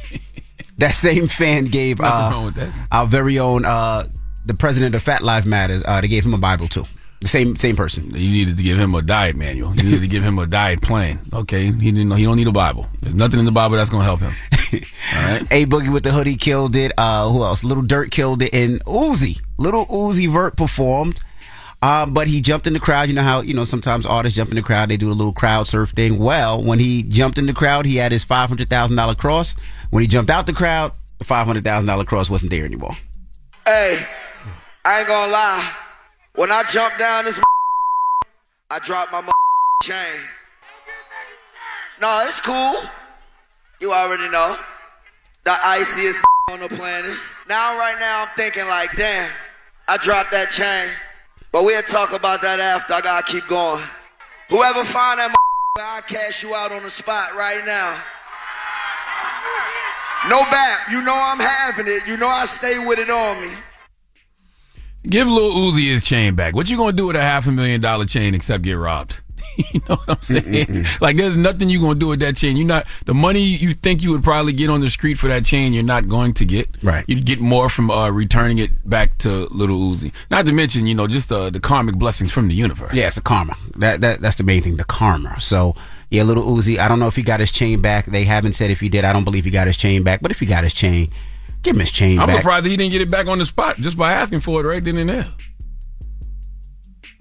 [0.78, 2.72] that same fan gave uh, wrong with that.
[2.90, 4.08] our very own uh,
[4.46, 5.82] the president of Fat Life Matters.
[5.84, 6.84] Uh, they gave him a Bible too.
[7.20, 8.06] The same same person.
[8.06, 9.76] You needed to give him a diet manual.
[9.76, 11.20] You needed to give him a diet plan.
[11.30, 12.86] Okay, he didn't know he don't need a Bible.
[13.00, 14.32] There's nothing in the Bible that's gonna help him.
[14.72, 15.42] All right.
[15.50, 16.92] A Boogie with the hoodie killed it.
[16.96, 17.62] Uh, who else?
[17.62, 21.20] Little Durk killed it, and Uzi, Little Uzi Vert performed.
[21.82, 23.08] Um, but he jumped in the crowd.
[23.08, 24.88] You know how you know sometimes artists jump in the crowd.
[24.88, 26.18] They do a little crowd surf thing.
[26.18, 29.54] Well, when he jumped in the crowd, he had his five hundred thousand dollar cross.
[29.90, 32.96] When he jumped out the crowd, the five hundred thousand dollar cross wasn't there anymore.
[33.66, 34.06] Hey,
[34.84, 35.72] I ain't gonna lie.
[36.36, 37.40] When I jumped down this,
[38.70, 39.28] I dropped my
[39.82, 40.20] chain.
[42.00, 42.76] No, it's cool.
[43.80, 44.56] You already know.
[45.44, 47.16] The iciest on the planet.
[47.48, 49.30] Now, right now, I'm thinking like, damn,
[49.88, 50.90] I dropped that chain.
[51.52, 52.94] But we'll talk about that after.
[52.94, 53.84] I gotta keep going.
[54.48, 55.34] Whoever find that,
[55.78, 58.02] I'll cash you out on the spot right now.
[60.28, 60.90] No bap.
[60.90, 62.06] You know I'm having it.
[62.06, 63.54] You know I stay with it on me.
[65.08, 66.54] Give Lil Uzi his chain back.
[66.54, 69.20] What you gonna do with a half a million dollar chain except get robbed?
[69.72, 70.86] you know what I'm saying?
[71.00, 72.56] Like there's nothing you're gonna do with that chain.
[72.56, 75.44] You're not the money you think you would probably get on the street for that
[75.44, 75.72] chain.
[75.72, 76.68] You're not going to get.
[76.82, 77.04] Right.
[77.08, 80.12] You'd get more from uh, returning it back to Little Uzi.
[80.30, 82.94] Not to mention, you know, just uh, the karmic blessings from the universe.
[82.94, 83.54] Yeah, it's the karma.
[83.76, 85.40] That that that's the main thing, the karma.
[85.40, 85.74] So
[86.10, 86.78] yeah, little Uzi.
[86.78, 88.06] I don't know if he got his chain back.
[88.06, 89.04] They haven't said if he did.
[89.04, 90.20] I don't believe he got his chain back.
[90.20, 91.08] But if he got his chain,
[91.62, 92.36] give him his chain I'm back.
[92.38, 94.82] surprised he didn't get it back on the spot just by asking for it right
[94.84, 95.26] then and there.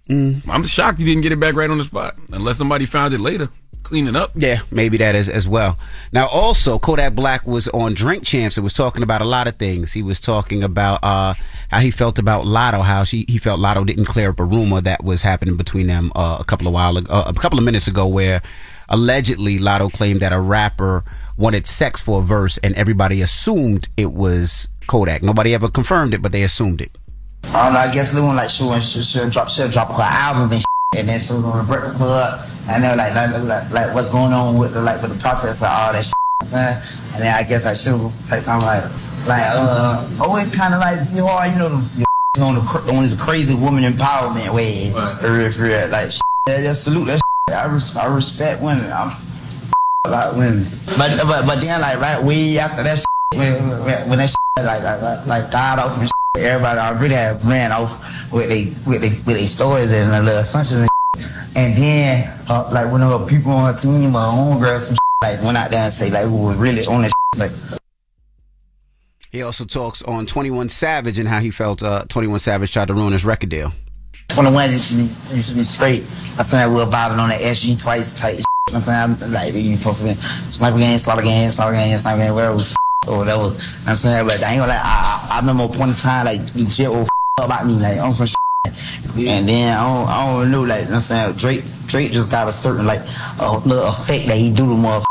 [0.09, 0.47] Mm.
[0.49, 3.21] I'm shocked he didn't get it back right on the spot, unless somebody found it
[3.21, 3.49] later,
[3.83, 4.31] cleaning up.
[4.35, 5.77] Yeah, maybe that is as well.
[6.11, 9.57] Now, also Kodak Black was on Drink Champs and was talking about a lot of
[9.57, 9.93] things.
[9.93, 11.35] He was talking about uh,
[11.69, 14.81] how he felt about Latto, how she, he felt Latto didn't clear up a rumor
[14.81, 17.65] that was happening between them uh, a couple of while ago, uh, a couple of
[17.65, 18.41] minutes ago, where
[18.89, 21.03] allegedly Latto claimed that a rapper
[21.37, 25.23] wanted sex for a verse, and everybody assumed it was Kodak.
[25.23, 26.97] Nobody ever confirmed it, but they assumed it.
[27.45, 30.03] I don't know, I guess Lil like she went she she'll drop she'll drop her
[30.03, 30.63] album and
[30.95, 34.09] and then she'll go to the Breakfast Club and they're like like, like like what's
[34.09, 36.11] going on with the like with the process of all that
[36.51, 36.81] man.
[37.13, 38.83] And then I guess like she'll take time like
[39.27, 41.81] like uh oh it kinda like be hard, you know
[42.33, 42.61] the on the
[42.95, 44.91] on this crazy woman empowerment way.
[45.19, 45.87] For real, for real.
[45.89, 46.11] Like
[46.47, 48.91] yeah, just salute that I res- I respect women.
[48.91, 49.11] I'm
[50.05, 50.65] like women.
[50.97, 53.03] But but but then like right way after that
[53.35, 57.71] when, when, when that like, like like like died off and everybody already have ran
[57.71, 62.39] off with they with they with their stories and the little assumptions and, and then
[62.47, 65.85] uh, like when her people on her team or homegirls some like went out there
[65.85, 67.51] and say like who was really on that like
[69.29, 72.93] He also talks on 21 Savage and how he felt uh, 21 Savage tried to
[72.93, 73.73] ruin his record deal.
[74.29, 76.01] 21 used to be, used to be straight.
[76.37, 78.45] I saying we were vibing on the SG twice type shit.
[78.73, 80.13] I'm saying like you supposed to be
[80.51, 82.59] sniper game, slaughter game, slaughter game, sniper game, whatever
[83.03, 83.55] f- or whatever.
[83.87, 86.89] I'm saying, but I ain't gonna like I, I, I remember in time like shit
[86.89, 87.07] was
[87.39, 88.37] f- about me like on some shit.
[89.17, 92.53] And then I don't, I don't know like I'm saying Drake Drake just got a
[92.53, 93.01] certain like
[93.41, 95.05] a little effect that he do to and.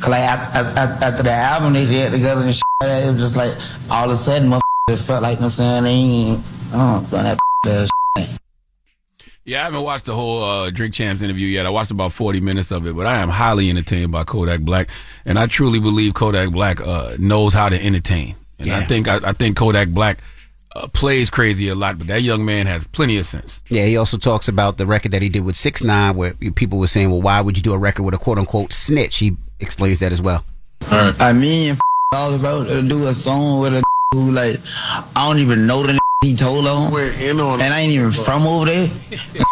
[0.00, 3.52] Cause like after, the album they did together and shit, it was just like
[3.90, 7.24] all of a sudden motherfuckers felt like you know I'm saying they ain't uh, done
[7.24, 7.99] that f- shit.
[9.50, 11.66] Yeah, I haven't watched the whole uh, Drink Champs interview yet.
[11.66, 14.88] I watched about 40 minutes of it, but I am highly entertained by Kodak Black,
[15.26, 18.36] and I truly believe Kodak Black uh, knows how to entertain.
[18.60, 20.20] And I think I, I think Kodak Black
[20.76, 23.60] uh, plays crazy a lot, but that young man has plenty of sense.
[23.68, 26.78] Yeah, he also talks about the record that he did with Six Nine, where people
[26.78, 29.36] were saying, "Well, why would you do a record with a quote unquote snitch?" He
[29.58, 30.44] explains that as well.
[30.82, 31.80] I mean, f-
[32.14, 33.82] all about to do a song with a
[34.12, 34.60] who like
[35.16, 36.92] I don't even know the he told on,
[37.62, 38.88] and I ain't even from over there.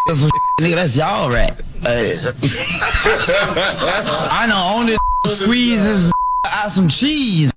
[0.06, 1.62] That's some nigga, that's y'all rap.
[4.30, 6.12] I know only squeezes
[6.46, 7.50] out some cheese.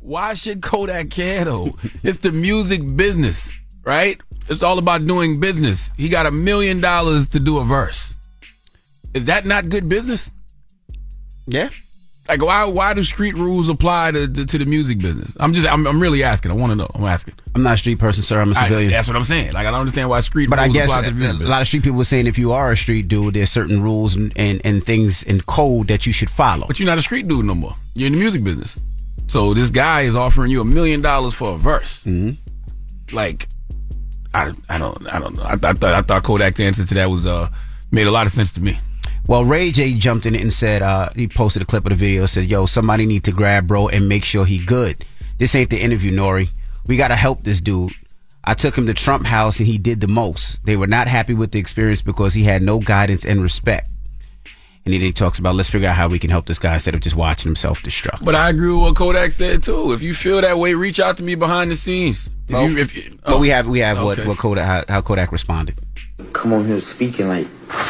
[0.00, 1.76] Why should Kodak care though?
[2.02, 3.52] it's the music business,
[3.84, 4.18] right?
[4.48, 5.92] It's all about doing business.
[5.98, 8.14] He got a million dollars to do a verse.
[9.12, 10.32] Is that not good business?
[11.46, 11.68] Yeah.
[12.28, 15.32] Like why why do street rules apply to to, to the music business?
[15.40, 16.50] I'm just I'm, I'm really asking.
[16.52, 16.86] I want to know.
[16.94, 17.34] I'm asking.
[17.54, 18.40] I'm not a street person, sir.
[18.40, 18.90] I'm a civilian.
[18.90, 19.52] that's what I'm saying.
[19.52, 21.32] Like I don't understand why street but I guess apply to the a, music a
[21.32, 21.48] business.
[21.48, 24.14] lot of street people are saying if you are a street dude, there's certain rules
[24.14, 26.66] and, and, and things and code that you should follow.
[26.68, 27.74] But you're not a street dude no more.
[27.94, 28.78] You're in the music business.
[29.26, 32.04] So this guy is offering you a million dollars for a verse.
[32.04, 33.16] Mm-hmm.
[33.16, 33.48] Like,
[34.34, 35.42] I, I don't I don't know.
[35.42, 37.48] I, I thought I thought Kodak's answer to that was uh
[37.90, 38.78] made a lot of sense to me.
[39.26, 42.26] Well, Ray J jumped in and said uh, he posted a clip of the video.
[42.26, 45.04] Said, "Yo, somebody need to grab bro and make sure he good.
[45.38, 46.50] This ain't the interview, Nori.
[46.86, 47.92] We gotta help this dude.
[48.42, 50.64] I took him to Trump House and he did the most.
[50.64, 53.88] They were not happy with the experience because he had no guidance and respect.
[54.86, 56.94] And then he talks about let's figure out how we can help this guy instead
[56.94, 58.24] of just watching him self destruct.
[58.24, 59.92] But I agree with what Kodak said too.
[59.92, 62.34] If you feel that way, reach out to me behind the scenes.
[62.48, 64.06] If Well, you, if you, but we have we have Okay.
[64.22, 65.78] what what Kodak how, how Kodak responded.
[66.32, 67.46] come on here speaking like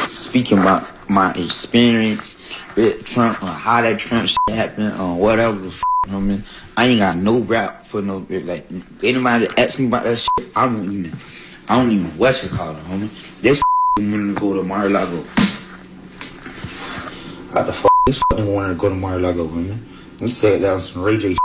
[0.09, 5.67] speaking about my experience with Trump or how that Trump shit happened or whatever the
[5.67, 6.43] f- you know what I mean.
[6.77, 8.65] I ain't got no rap for no like
[9.03, 11.11] anybody that asks me about that shit, I don't even
[11.69, 13.41] I don't even what you call it, homie.
[13.41, 15.17] This f- wanted to go to Mar-a-Lago.
[17.53, 19.77] How the fuck this fucking wanted to go to Mar-a-Lago, homie?
[20.21, 21.35] He said that was some Ray J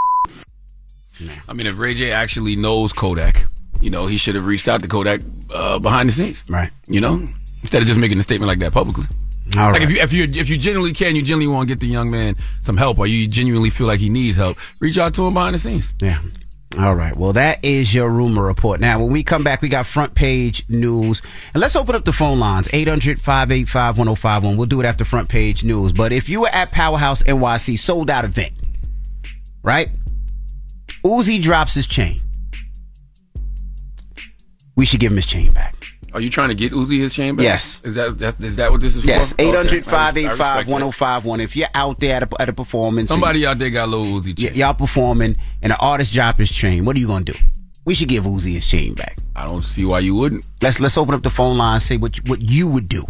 [1.49, 3.47] I mean, if Ray J actually knows Kodak,
[3.81, 6.69] you know, he should have reached out to Kodak uh, behind the scenes, right?
[6.87, 7.25] You know,
[7.61, 9.05] instead of just making a statement like that publicly.
[9.55, 9.81] All like right.
[9.83, 12.11] if you if you if you genuinely can, you genuinely want to get the young
[12.11, 15.33] man some help, or you genuinely feel like he needs help, reach out to him
[15.33, 15.95] behind the scenes.
[16.01, 16.19] Yeah.
[16.79, 17.15] All right.
[17.15, 18.79] Well, that is your rumor report.
[18.79, 21.21] Now, when we come back, we got front page news.
[21.53, 24.57] And let's open up the phone lines 800 585 1051.
[24.57, 25.91] We'll do it after front page news.
[25.93, 28.53] But if you were at Powerhouse NYC sold out event,
[29.63, 29.89] right?
[31.03, 32.21] Uzi drops his chain.
[34.75, 35.76] We should give him his chain back.
[36.17, 37.43] Are you trying to get Uzi his chain back?
[37.43, 37.79] Yes.
[37.83, 39.41] Is that, that is that what this is Yes, for?
[39.43, 40.71] I 800 res- I 585 respect that.
[40.71, 41.39] 1051.
[41.41, 44.19] If you're out there at a, at a performance, Somebody out there got a little
[44.19, 44.49] Uzi chain.
[44.49, 47.39] y- y'all performing, and an artist drop his chain, what are you going to do?
[47.85, 49.17] We should give Uzi his chain back.
[49.35, 50.47] I don't see why you wouldn't.
[50.59, 53.05] Let's let's open up the phone line and say what you- what you would do.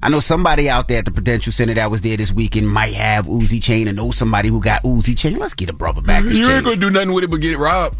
[0.00, 2.94] I know somebody out there at the Prudential Center that was there this weekend might
[2.94, 5.40] have Uzi chain, and know somebody who got Uzi chain.
[5.40, 6.54] Let's get a brother back his You chain.
[6.58, 7.98] ain't gonna do nothing with it but get it robbed.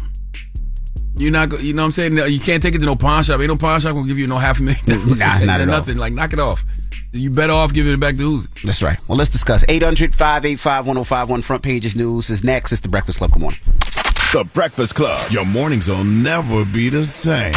[1.15, 2.15] You're not, go- you know what I'm saying?
[2.15, 3.39] No, You can't take it to no pawn shop.
[3.39, 4.85] Ain't no pawn shop gonna give you no half a million.
[4.85, 5.17] dollars.
[5.19, 5.65] Nah, not at all.
[5.75, 5.97] Nothing.
[5.97, 6.63] Like knock it off.
[7.11, 8.61] You better off giving it back to Uzi.
[8.63, 8.99] That's right.
[9.07, 9.65] Well, let's discuss.
[9.67, 12.71] 800 585 1051 Front Pages News is next.
[12.71, 13.31] It's the Breakfast Club.
[13.31, 13.59] Good morning.
[14.31, 15.31] The Breakfast Club.
[15.31, 17.53] Your mornings will never be the same.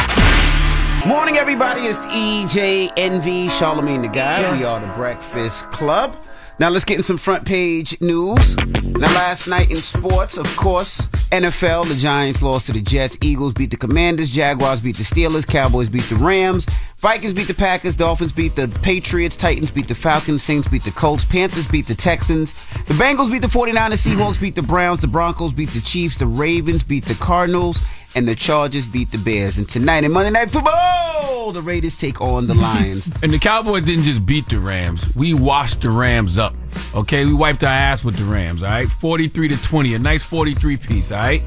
[1.07, 1.81] Morning, everybody.
[1.81, 4.57] It's DJ Envy, Charlemagne the Guy.
[4.57, 6.17] We are the Breakfast Club.
[6.59, 8.55] Now let's get in some front page news.
[8.55, 13.53] Now last night in sports, of course, NFL, the Giants lost to the Jets, Eagles
[13.53, 16.65] beat the Commanders, Jaguars beat the Steelers, Cowboys beat the Rams,
[16.97, 20.91] Vikings beat the Packers, Dolphins beat the Patriots, Titans beat the Falcons, Saints beat the
[20.91, 22.53] Colts, Panthers beat the Texans,
[22.85, 26.27] the Bengals beat the 49ers, Seahawks beat the Browns, the Broncos beat the Chiefs, the
[26.27, 27.83] Ravens beat the Cardinals,
[28.15, 29.57] and the Chargers beat the Bears.
[29.57, 33.11] And tonight in Monday Night Football, the Raiders take on the Lions.
[33.23, 35.15] And the Cowboys didn't just beat the Rams.
[35.15, 36.53] We washed the Rams up.
[36.95, 38.63] Okay, we wiped our ass with the Rams.
[38.63, 41.11] All right, forty-three to twenty, a nice forty-three piece.
[41.11, 41.41] All right,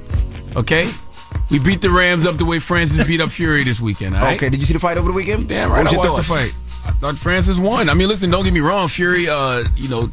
[0.57, 0.89] okay.
[1.51, 4.17] We beat the Rams up the way Francis beat up Fury this weekend.
[4.17, 4.37] All right.
[4.37, 5.49] Okay, did you see the fight over the weekend?
[5.49, 6.53] Damn What right, was I watched the fight.
[6.87, 7.89] I thought Francis won.
[7.89, 8.89] I mean, listen, don't get me wrong.
[8.89, 10.09] Fury, uh, you know,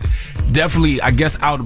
[0.52, 1.62] definitely, I guess out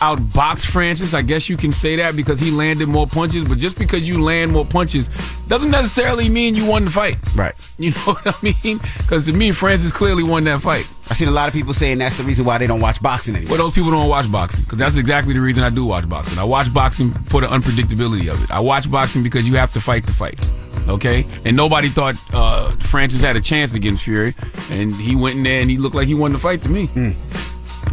[0.00, 1.14] outboxed Francis.
[1.14, 3.48] I guess you can say that because he landed more punches.
[3.48, 5.08] But just because you land more punches
[5.48, 7.16] doesn't necessarily mean you won the fight.
[7.34, 7.54] Right.
[7.80, 8.78] You know what I mean?
[8.98, 10.86] Because to me, Francis clearly won that fight.
[11.08, 13.34] I've seen a lot of people saying that's the reason why they don't watch boxing
[13.34, 13.56] anymore.
[13.56, 16.38] Well, those people don't watch boxing because that's exactly the reason I do watch boxing.
[16.38, 18.50] I watch boxing for the unpredictability of it.
[18.50, 20.52] I watch boxing because you have to fight the fights.
[20.88, 24.34] Okay, and nobody thought uh, Francis had a chance against Fury,
[24.70, 26.90] and he went in there and he looked like he won the fight to me.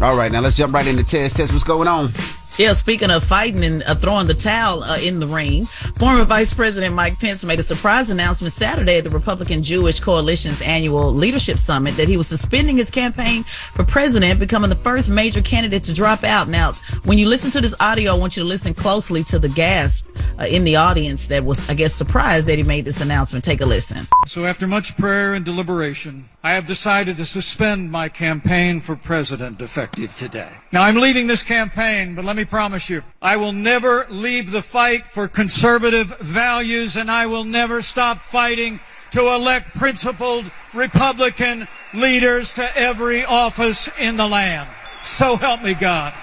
[0.01, 1.33] All right, now let's jump right into Tez.
[1.33, 2.11] Tez, what's going on?
[2.57, 6.55] Yeah, speaking of fighting and uh, throwing the towel uh, in the ring, former Vice
[6.55, 11.59] President Mike Pence made a surprise announcement Saturday at the Republican Jewish Coalition's annual leadership
[11.59, 15.93] summit that he was suspending his campaign for president, becoming the first major candidate to
[15.93, 16.47] drop out.
[16.47, 16.71] Now,
[17.03, 20.09] when you listen to this audio, I want you to listen closely to the gasp
[20.39, 23.45] uh, in the audience that was, I guess, surprised that he made this announcement.
[23.45, 24.07] Take a listen.
[24.25, 29.61] So, after much prayer and deliberation, I have decided to suspend my campaign for president
[29.61, 30.47] effective today.
[30.71, 34.61] Now, I'm leaving this campaign, but let me promise you, I will never leave the
[34.61, 38.79] fight for conservative values, and I will never stop fighting
[39.11, 44.69] to elect principled Republican leaders to every office in the land.
[45.03, 46.13] So help me God.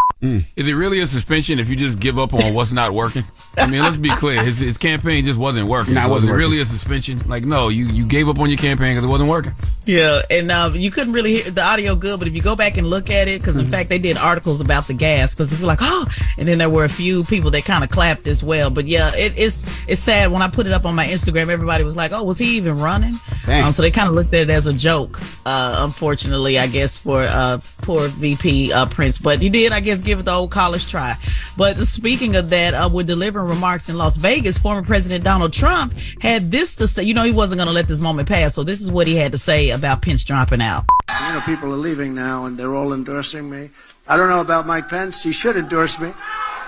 [0.57, 3.25] Is it really a suspension if you just give up on what's not working?
[3.57, 4.43] I mean, let's be clear.
[4.43, 5.95] His, his campaign just wasn't working.
[5.95, 7.21] Nah, so wasn't it really a suspension?
[7.27, 9.53] Like, no, you, you gave up on your campaign because it wasn't working.
[9.85, 12.77] Yeah, and uh, you couldn't really hear the audio good, but if you go back
[12.77, 15.61] and look at it, because in fact they did articles about the gas, because if
[15.61, 16.07] you're like, oh,
[16.39, 18.71] and then there were a few people that kind of clapped as well.
[18.71, 21.85] But yeah, it, it's it's sad when I put it up on my Instagram, everybody
[21.85, 23.15] was like, oh, was he even running?
[23.47, 25.21] Um, so they kind of looked at it as a joke.
[25.45, 30.01] Uh, unfortunately, I guess for uh, poor VP uh, Pence, but he did, I guess,
[30.01, 31.15] give it the old college try.
[31.57, 35.95] But speaking of that, uh, with delivering remarks in Las Vegas, former President Donald Trump
[36.21, 37.03] had this to say.
[37.05, 39.17] You know, he wasn't going to let this moment pass, so this is what he
[39.17, 40.85] had to say about Pence dropping out.
[41.29, 43.71] You know, people are leaving now and they're all endorsing me.
[44.09, 45.23] I don't know about Mike Pence.
[45.23, 46.11] He should endorse me.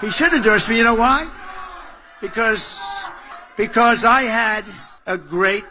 [0.01, 0.79] He should endorse me.
[0.79, 1.31] You know why?
[2.21, 3.05] Because
[3.57, 4.65] because I had
[5.07, 5.65] a great,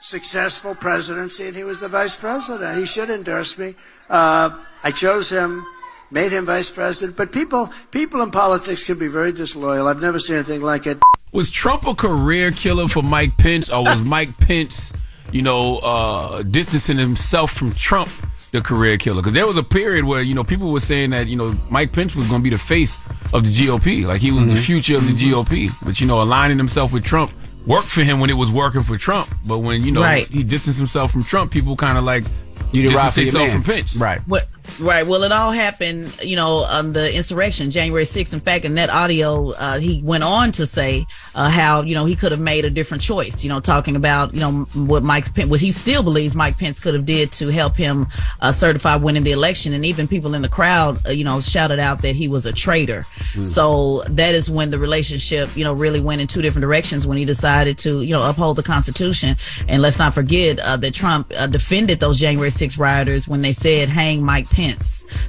[0.00, 2.78] successful presidency and he was the vice president.
[2.78, 3.74] He should endorse me.
[4.08, 4.50] Uh,
[4.82, 5.64] I chose him,
[6.10, 7.16] made him vice president.
[7.16, 9.88] But people people in politics can be very disloyal.
[9.88, 10.98] I've never seen anything like it.
[11.32, 14.92] Was Trump a career killer for Mike Pence, or was Mike Pence,
[15.30, 18.10] you know, uh, distancing himself from Trump,
[18.50, 19.22] the career killer?
[19.22, 21.92] Because there was a period where you know people were saying that you know Mike
[21.92, 22.98] Pence was going to be the face
[23.32, 25.70] of the GOP, like he was the future of the GOP.
[25.84, 27.30] But you know, aligning himself with Trump
[27.66, 29.28] worked for him when it was working for Trump.
[29.46, 30.26] But when you know Right.
[30.26, 32.24] he distanced himself from Trump, people kind of like
[32.72, 33.62] You did right distance for your man.
[33.62, 33.96] from Pence.
[33.96, 34.20] Right.
[34.26, 34.48] What,
[34.78, 35.06] right.
[35.06, 38.32] Well, it all happened, you know, on the insurrection, January 6th.
[38.32, 42.04] In fact, in that audio, uh, he went on to say uh, how, you know,
[42.04, 45.28] he could have made a different choice, you know, talking about, you know, what Mike's
[45.28, 48.06] Pence, what he still believes Mike Pence could have did to help him
[48.40, 49.72] uh, certify winning the election.
[49.72, 52.52] And even people in the crowd, uh, you know, shouted out that he was a
[52.52, 53.04] traitor.
[53.44, 57.16] So that is when the relationship, you know, really went in two different directions when
[57.16, 59.36] he decided to, you know, uphold the Constitution.
[59.68, 63.52] And let's not forget uh, that Trump uh, defended those January 6 rioters when they
[63.52, 64.59] said hang Mike Pence.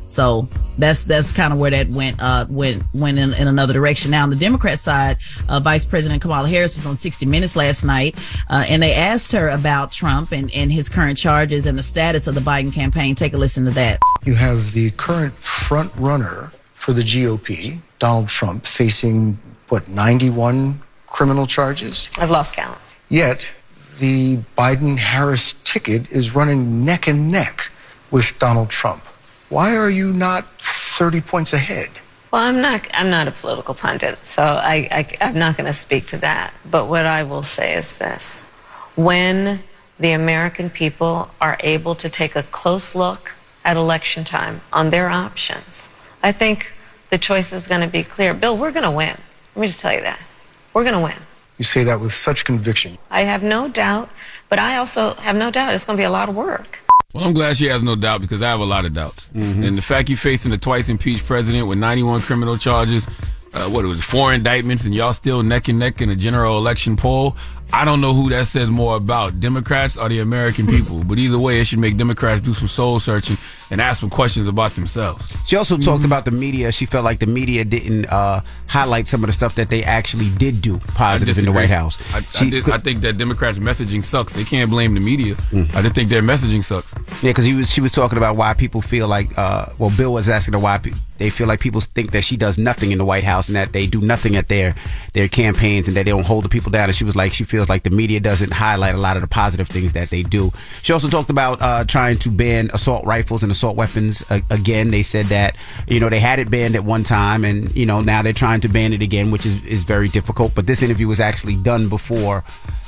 [0.05, 4.11] So that's that's kind of where that went uh went went in, in another direction.
[4.11, 5.17] Now on the Democrat side,
[5.49, 8.17] uh, Vice President Kamala Harris was on 60 Minutes last night,
[8.49, 12.27] uh, and they asked her about Trump and, and his current charges and the status
[12.27, 13.15] of the Biden campaign.
[13.15, 13.99] Take a listen to that.
[14.25, 19.38] You have the current front runner for the GOP, Donald Trump, facing
[19.69, 22.09] what 91 criminal charges.
[22.17, 22.77] I've lost count.
[23.07, 23.51] Yet
[23.99, 27.69] the Biden Harris ticket is running neck and neck
[28.09, 29.03] with Donald Trump.
[29.52, 31.89] Why are you not 30 points ahead?
[32.32, 32.88] Well, I'm not.
[32.93, 36.54] I'm not a political pundit, so I, I I'm not going to speak to that.
[36.64, 38.49] But what I will say is this:
[38.95, 39.62] when
[39.99, 43.34] the American people are able to take a close look
[43.66, 45.93] at election time on their options,
[46.24, 46.74] I think
[47.10, 48.34] the choice is going to be clear.
[48.34, 49.18] Bill, we're going to win.
[49.56, 50.26] Let me just tell you that
[50.74, 51.22] we're going to win.
[51.58, 52.97] You say that with such conviction.
[53.10, 54.10] I have no doubt,
[54.47, 56.80] but I also have no doubt it's going to be a lot of work.
[57.14, 59.32] Well, I'm glad she has no doubt because I have a lot of doubts.
[59.34, 63.07] And the fact you're facing a twice impeached president with 91 criminal charges,
[63.53, 66.57] uh, what it was, four indictments, and y'all still neck and neck in a general
[66.57, 67.36] election poll.
[67.74, 71.03] I don't know who that says more about, Democrats or the American people.
[71.03, 73.38] But either way, it should make Democrats do some soul searching
[73.69, 75.32] and ask some questions about themselves.
[75.47, 76.72] She also talked about the media.
[76.74, 80.30] She felt like the media didn't uh, highlight some of the stuff that they actually
[80.32, 81.51] did do positive in the.
[81.51, 82.01] White House.
[82.13, 84.34] I, I, could- I think that Democrats' messaging sucks.
[84.34, 85.36] They can't blame the media.
[85.74, 86.93] I just think their messaging sucks.
[87.24, 90.28] Yeah, because was she was talking about why people feel like uh, well, Bill was
[90.28, 90.91] asking her why pe-
[91.22, 93.74] they feel like people think that she does nothing in the White House and that
[93.74, 94.76] they do nothing at their
[95.13, 96.89] their campaigns and that they don't hold the people down.
[96.89, 99.28] And she was like, she feels like the media doesn't highlight a lot of the
[99.28, 100.51] positive things that they do.
[100.82, 104.89] She also talked about uh, trying to ban assault rifles and assault weapons uh, again.
[104.89, 105.55] They said that
[105.88, 108.61] you know they had it banned at one time, and you know now they're trying
[108.61, 110.55] to ban it again, which is is very difficult.
[110.55, 112.43] But this interview was actually done before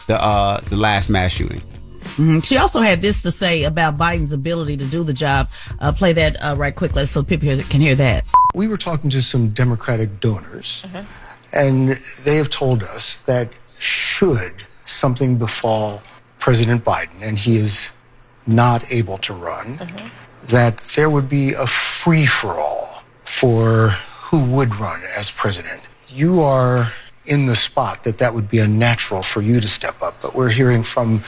[0.08, 1.62] the uh, the last mass shooting.
[2.16, 5.50] Hmm She also had this to say about Biden's ability to do the job.
[5.80, 8.26] Uh, play that uh, right quick, let's so people hear, can hear that.
[8.54, 10.86] We were talking to some Democratic donors,
[11.54, 11.90] and
[12.26, 13.50] they have told us that
[13.80, 14.54] should
[14.86, 16.02] something befall
[16.40, 17.90] President Biden and he is
[18.46, 19.80] not able to run,
[20.44, 23.90] that there would be a free for all for
[24.22, 25.82] who would run as president.
[26.10, 26.92] You are
[27.26, 30.50] in the spot that that would be unnatural for you to step up, but we're
[30.50, 31.24] hearing from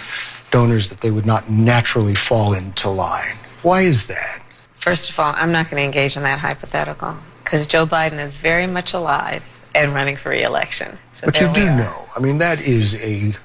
[0.51, 3.37] donors that they would not naturally fall into line.
[3.61, 4.43] Why is that?
[4.73, 8.37] First of all, I'm not going to engage in that hypothetical because Joe Biden is
[8.37, 9.43] very much alive
[9.73, 10.97] and running for reelection.
[11.13, 11.77] So but you do are.
[11.77, 13.37] know, I mean, that is a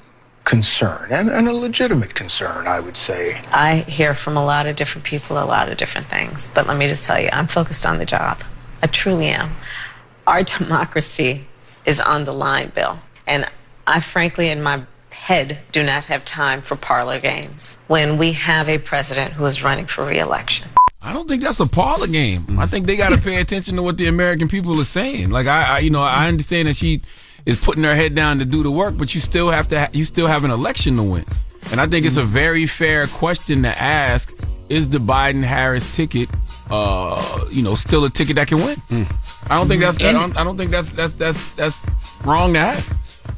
[0.44, 3.40] concern and, and a legitimate concern, I would say.
[3.52, 6.76] I hear from a lot of different people a lot of different things, but let
[6.76, 8.42] me just tell you, I'm focused on the job.
[8.82, 9.52] I truly am.
[10.26, 11.46] Our democracy
[11.84, 12.98] is on the line, Bill.
[13.26, 13.48] And
[13.86, 14.82] I frankly, in my
[15.30, 19.62] head, do not have time for parlor games when we have a president who is
[19.62, 20.68] running for reelection.
[21.00, 22.58] I don't think that's a parlor game.
[22.58, 25.30] I think they got to pay attention to what the American people are saying.
[25.30, 27.00] Like I, I, you know, I understand that she
[27.46, 29.90] is putting her head down to do the work, but you still have to, ha-
[29.92, 31.24] you still have an election to win.
[31.70, 34.34] And I think it's a very fair question to ask:
[34.68, 36.28] Is the Biden Harris ticket,
[36.70, 38.76] uh, you know, still a ticket that can win?
[39.48, 41.78] I don't think that's, I don't, I don't think that's that's that's that's
[42.24, 42.96] wrong to ask.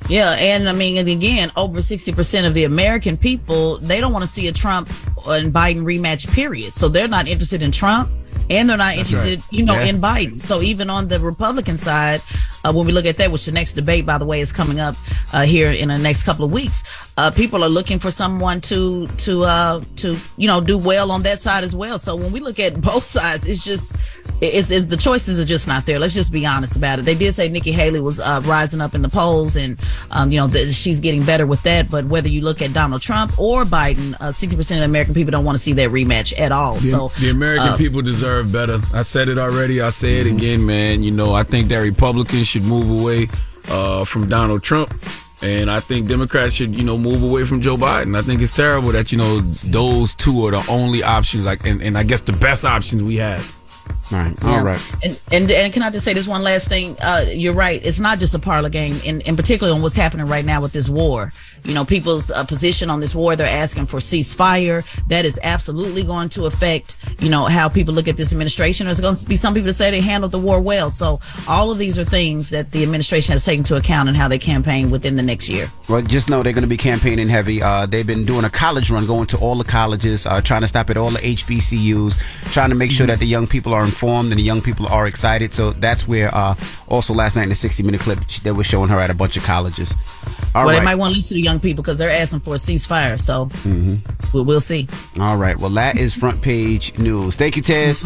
[0.09, 4.23] Yeah, and I mean, and again, over 60% of the American people, they don't want
[4.25, 4.89] to see a Trump
[5.27, 6.75] and Biden rematch, period.
[6.75, 8.09] So they're not interested in Trump
[8.51, 9.53] and they're not interested, right.
[9.53, 9.85] you know, Yeah.
[9.85, 10.41] in Biden.
[10.41, 12.21] So even on the Republican side,
[12.65, 14.81] uh, when we look at that, which the next debate, by the way, is coming
[14.81, 14.95] up
[15.33, 16.85] uh, here in the next couple of weeks,
[17.17, 21.23] uh, people are looking for someone to to uh, to you know do well on
[21.23, 21.99] that side as well.
[21.99, 23.97] So when we look at both sides, it's just
[24.41, 25.99] it's, it's the choices are just not there.
[25.99, 27.05] Let's just be honest about it.
[27.05, 29.79] They did say Nikki Haley was uh, rising up in the polls, and
[30.11, 31.91] um, you know that she's getting better with that.
[31.91, 35.31] But whether you look at Donald Trump or Biden, uh, sixty percent of American people
[35.31, 36.75] don't want to see that rematch at all.
[36.75, 38.79] The, so the American people deserve better.
[38.95, 39.81] I said it already.
[39.81, 41.03] I say it again, man.
[41.03, 43.29] You know, I think that Republicans should move away
[43.69, 44.95] uh, from Donald Trump.
[45.43, 48.17] And I think Democrats should, you know, move away from Joe Biden.
[48.17, 51.83] I think it's terrible that, you know, those two are the only options, like, and,
[51.83, 53.43] and I guess the best options we have.
[54.13, 54.33] Right.
[54.45, 54.81] All right.
[55.03, 55.09] Yeah.
[55.09, 56.97] And, and and can I just say this one last thing?
[57.03, 57.85] Uh, you're right.
[57.85, 60.73] It's not just a parlor game, in, in particular on what's happening right now with
[60.73, 61.33] this war.
[61.65, 64.85] You know, people's uh, position on this war, they're asking for ceasefire.
[65.09, 68.87] That is absolutely going to affect, you know, how people look at this administration.
[68.87, 70.91] There's going to be some people that say they handled the war well.
[70.91, 74.29] So all of these are things that the administration has taken into account in how
[74.29, 75.69] they campaign within the next year.
[75.89, 77.63] Well, just know they're going to be campaigning heavy.
[77.63, 80.69] Uh, they've been doing a college run, going to all the colleges, uh, trying to
[80.69, 84.33] stop at all the HBCUs, trying to make sure that the young people are informed
[84.33, 85.53] and the young people are excited.
[85.53, 86.57] So that's where, uh,
[86.89, 89.37] also last night in the 60 minute clip, they were showing her at a bunch
[89.37, 89.95] of colleges.
[90.55, 90.79] All well, right.
[90.81, 93.19] they might want to listen to young people because they're asking for a ceasefire.
[93.21, 93.99] So Mhm.
[94.33, 94.89] we'll, we'll see.
[95.21, 95.59] All right.
[95.59, 97.37] Well, that is front page news.
[97.37, 98.05] Thank you, Tez.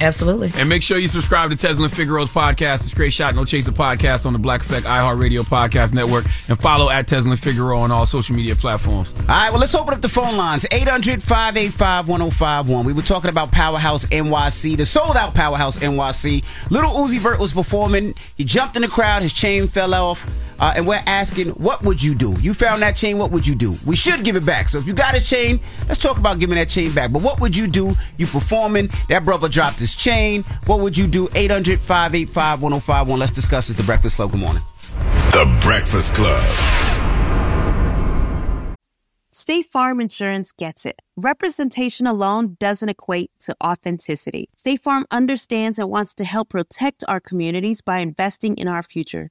[0.00, 0.52] Absolutely.
[0.56, 2.80] And make sure you subscribe to Tezlyn Figaro's podcast.
[2.82, 6.24] It's Great Shot No Chaser podcast on the Black Effect iHeartRadio podcast network.
[6.48, 9.12] And follow at Tezlyn Figaro on all social media platforms.
[9.20, 12.84] All right, well, let's open up the phone lines 800 585 1051.
[12.84, 16.42] We were talking about Powerhouse NYC, the sold out Powerhouse NYC.
[16.70, 18.14] Little Uzi Vert was performing.
[18.36, 20.24] He jumped in the crowd, his chain fell off.
[20.58, 22.32] Uh, and we're asking, what would you do?
[22.40, 23.74] You found that chain, what would you do?
[23.86, 24.68] We should give it back.
[24.68, 27.12] So if you got a chain, let's talk about giving that chain back.
[27.12, 27.92] But what would you do?
[28.16, 30.42] You performing, that brother dropped his chain.
[30.66, 31.28] What would you do?
[31.34, 33.18] 800 585 1051.
[33.18, 33.76] Let's discuss this.
[33.76, 34.32] The Breakfast Club.
[34.32, 34.62] Good morning.
[35.30, 36.78] The Breakfast Club.
[39.30, 41.00] State Farm Insurance gets it.
[41.16, 44.48] Representation alone doesn't equate to authenticity.
[44.56, 49.30] State Farm understands and wants to help protect our communities by investing in our future,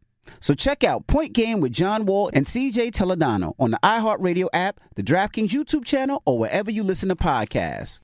[0.39, 4.79] So check out Point Game with John Wall and CJ Toledano on the iHeartRadio app,
[4.95, 7.99] the DraftKings YouTube channel, or wherever you listen to podcasts.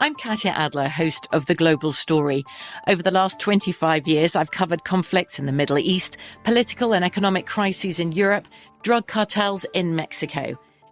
[0.00, 2.44] I'm Katya Adler, host of The Global Story.
[2.86, 7.46] Over the last 25 years, I've covered conflicts in the Middle East, political and economic
[7.46, 8.46] crises in Europe,
[8.82, 10.56] drug cartels in Mexico.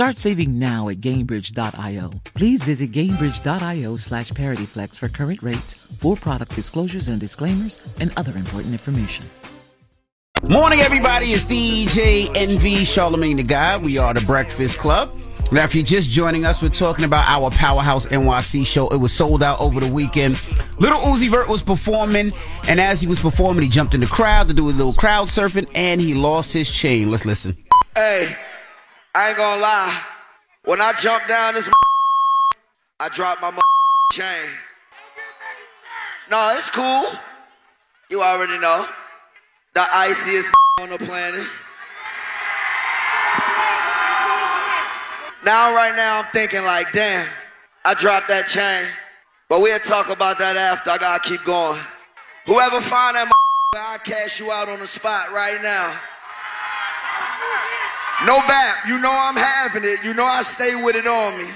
[0.00, 2.12] Start saving now at Gainbridge.io.
[2.32, 8.34] Please visit Gainbridge.io slash ParityFlex for current rates, for product disclosures and disclaimers, and other
[8.34, 9.26] important information.
[10.48, 11.26] Morning, everybody.
[11.34, 13.76] It's DJ Envy Charlemagne the Guy.
[13.76, 15.14] We are the Breakfast Club.
[15.52, 18.88] Now, if you're just joining us, we're talking about our Powerhouse NYC show.
[18.88, 20.38] It was sold out over the weekend.
[20.78, 22.32] Little Uzi Vert was performing,
[22.66, 25.28] and as he was performing, he jumped in the crowd to do a little crowd
[25.28, 27.10] surfing, and he lost his chain.
[27.10, 27.54] Let's listen.
[27.94, 28.34] Hey,
[29.14, 30.02] I ain't gonna lie.
[30.64, 31.68] When I jumped down this,
[33.00, 33.50] I dropped my
[34.12, 34.50] chain.
[36.30, 37.06] No, it's cool.
[38.08, 38.86] You already know.
[39.74, 41.46] The iciest on the planet.
[45.42, 47.26] Now, right now, I'm thinking like, damn,
[47.84, 48.86] I dropped that chain.
[49.48, 50.90] But we'll talk about that after.
[50.90, 51.80] I gotta keep going.
[52.46, 53.30] Whoever find that,
[53.74, 55.98] I'll cash you out on the spot right now.
[58.26, 58.86] No bap.
[58.86, 60.04] You know I'm having it.
[60.04, 61.50] You know I stay with it on me.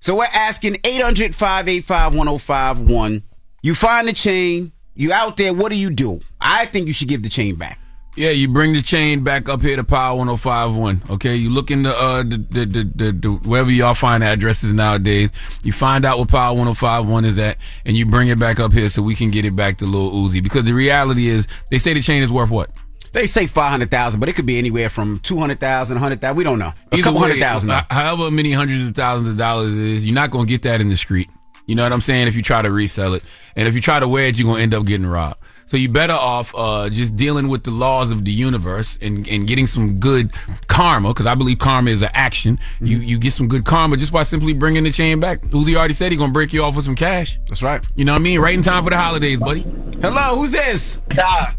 [0.00, 3.22] So we're asking 800 585 1051.
[3.62, 6.20] You find the chain, you out there, what do you do?
[6.40, 7.78] I think you should give the chain back.
[8.16, 11.02] Yeah, you bring the chain back up here to Power 1051.
[11.10, 14.74] Okay, you look in the, uh, the, the, the, the, the wherever y'all find addresses
[14.74, 15.30] nowadays.
[15.62, 17.56] You find out what Power 1051 is at,
[17.86, 20.10] and you bring it back up here so we can get it back to Lil
[20.10, 20.42] Uzi.
[20.42, 22.70] Because the reality is, they say the chain is worth what?
[23.12, 26.36] They say 500,000, but it could be anywhere from 200,000, 100,000.
[26.36, 26.72] We don't know.
[26.92, 27.70] A Either couple way, hundred thousand.
[27.90, 30.80] However many hundreds of thousands of dollars it is, you're not going to get that
[30.80, 31.28] in the street.
[31.66, 32.26] You know what I'm saying?
[32.28, 33.22] If you try to resell it.
[33.56, 35.36] And if you try to wear it, you're going to end up getting robbed.
[35.70, 39.46] So you're better off uh, just dealing with the laws of the universe and, and
[39.46, 40.34] getting some good
[40.66, 42.58] karma, because I believe karma is an action.
[42.80, 45.42] You you get some good karma just by simply bringing the chain back.
[45.42, 47.38] Uzi already said he's going to break you off with some cash.
[47.48, 47.86] That's right.
[47.94, 48.40] You know what I mean?
[48.40, 49.64] Right in time for the holidays, buddy.
[50.02, 50.98] Hello, who's this?
[51.16, 51.54] Kai.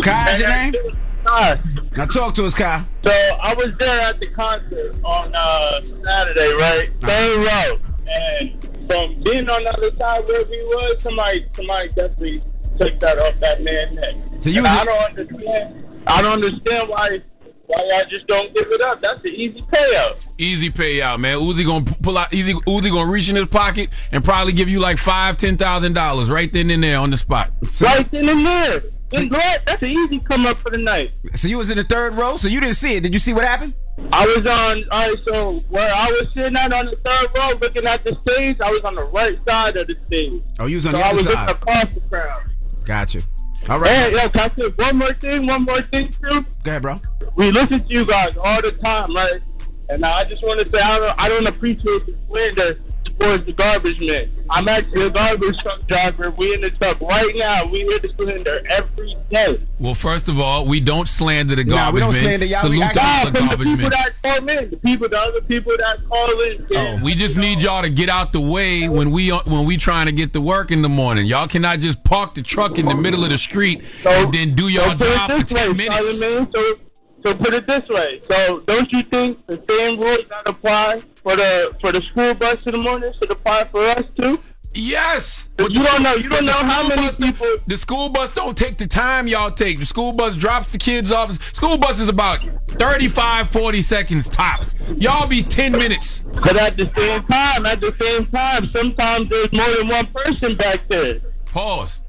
[0.00, 0.74] Kai's your name?
[1.26, 1.60] Hi.
[1.96, 2.84] Now talk to us, Kai.
[3.02, 6.90] So I was there at the concert on uh, Saturday, right?
[7.00, 7.80] Third row,
[8.14, 12.38] and from being on the other side where we was, somebody, somebody definitely
[12.80, 14.14] took that off that man's neck.
[14.42, 15.84] So you I don't understand.
[16.06, 17.20] I don't understand why
[17.66, 19.00] why y'all just don't give it up.
[19.02, 20.16] That's an easy payout.
[20.38, 21.38] Easy payout, man.
[21.38, 22.32] Uzi gonna pull out.
[22.32, 25.92] Easy, Uzi gonna reach in his pocket and probably give you like five, ten thousand
[25.92, 27.52] dollars right then and there on the spot.
[27.80, 28.82] right then and there.
[29.12, 29.62] And what?
[29.66, 31.12] That's an easy come up for the night.
[31.34, 33.02] So you was in the third row, so you didn't see it.
[33.02, 33.74] Did you see what happened?
[34.12, 37.50] I was on, all right, so where I was sitting at on the third row
[37.60, 40.42] looking at the stage, I was on the right side of the stage.
[40.58, 41.48] Oh, you was on so the I other was side.
[41.48, 42.42] looking across the crowd.
[42.90, 43.22] Gotcha.
[43.68, 43.88] All right.
[43.88, 45.46] Hey, yo, can I say one more thing?
[45.46, 46.44] One more thing, too?
[46.64, 47.00] Go ahead, bro.
[47.36, 49.40] We listen to you guys all the time, right?
[49.90, 52.80] And uh, I just want to say I don't, I don't appreciate the slander
[53.20, 54.30] towards the garbage man.
[54.50, 56.30] I'm actually a garbage truck driver.
[56.36, 57.66] We in the truck right now.
[57.66, 59.60] We hear the slander every day.
[59.78, 62.20] Well, first of all, we don't slander the Nah, garbage we don't men.
[62.22, 62.70] slander y'all.
[62.70, 63.90] We actually- to Nah, the from the people men.
[63.90, 66.66] that call in, the people, the other people that call in.
[66.76, 69.76] Oh, we just need y'all to get out the way when we uh, when we
[69.76, 71.26] trying to get to work in the morning.
[71.26, 74.68] Y'all cannot just park the truck in the middle of the street and then do
[74.68, 76.18] your so job for ten way, minutes.
[76.18, 76.48] Solomon.
[76.54, 76.74] So,
[77.24, 78.20] so put it this way.
[78.30, 82.58] So don't you think the same rules that apply for the for the school bus
[82.66, 84.40] in the morning should apply for us too?
[84.72, 85.48] Yes.
[85.56, 86.14] But you don't know.
[86.14, 87.46] You don't know how many people.
[87.66, 89.78] The school bus don't take the time y'all take.
[89.78, 91.32] The school bus drops the kids off.
[91.54, 94.76] School bus is about 35, 40 seconds tops.
[94.96, 96.24] Y'all be 10 minutes.
[96.44, 100.56] But at the same time, at the same time, sometimes there's more than one person
[100.56, 101.20] back there.
[101.46, 102.02] Pause.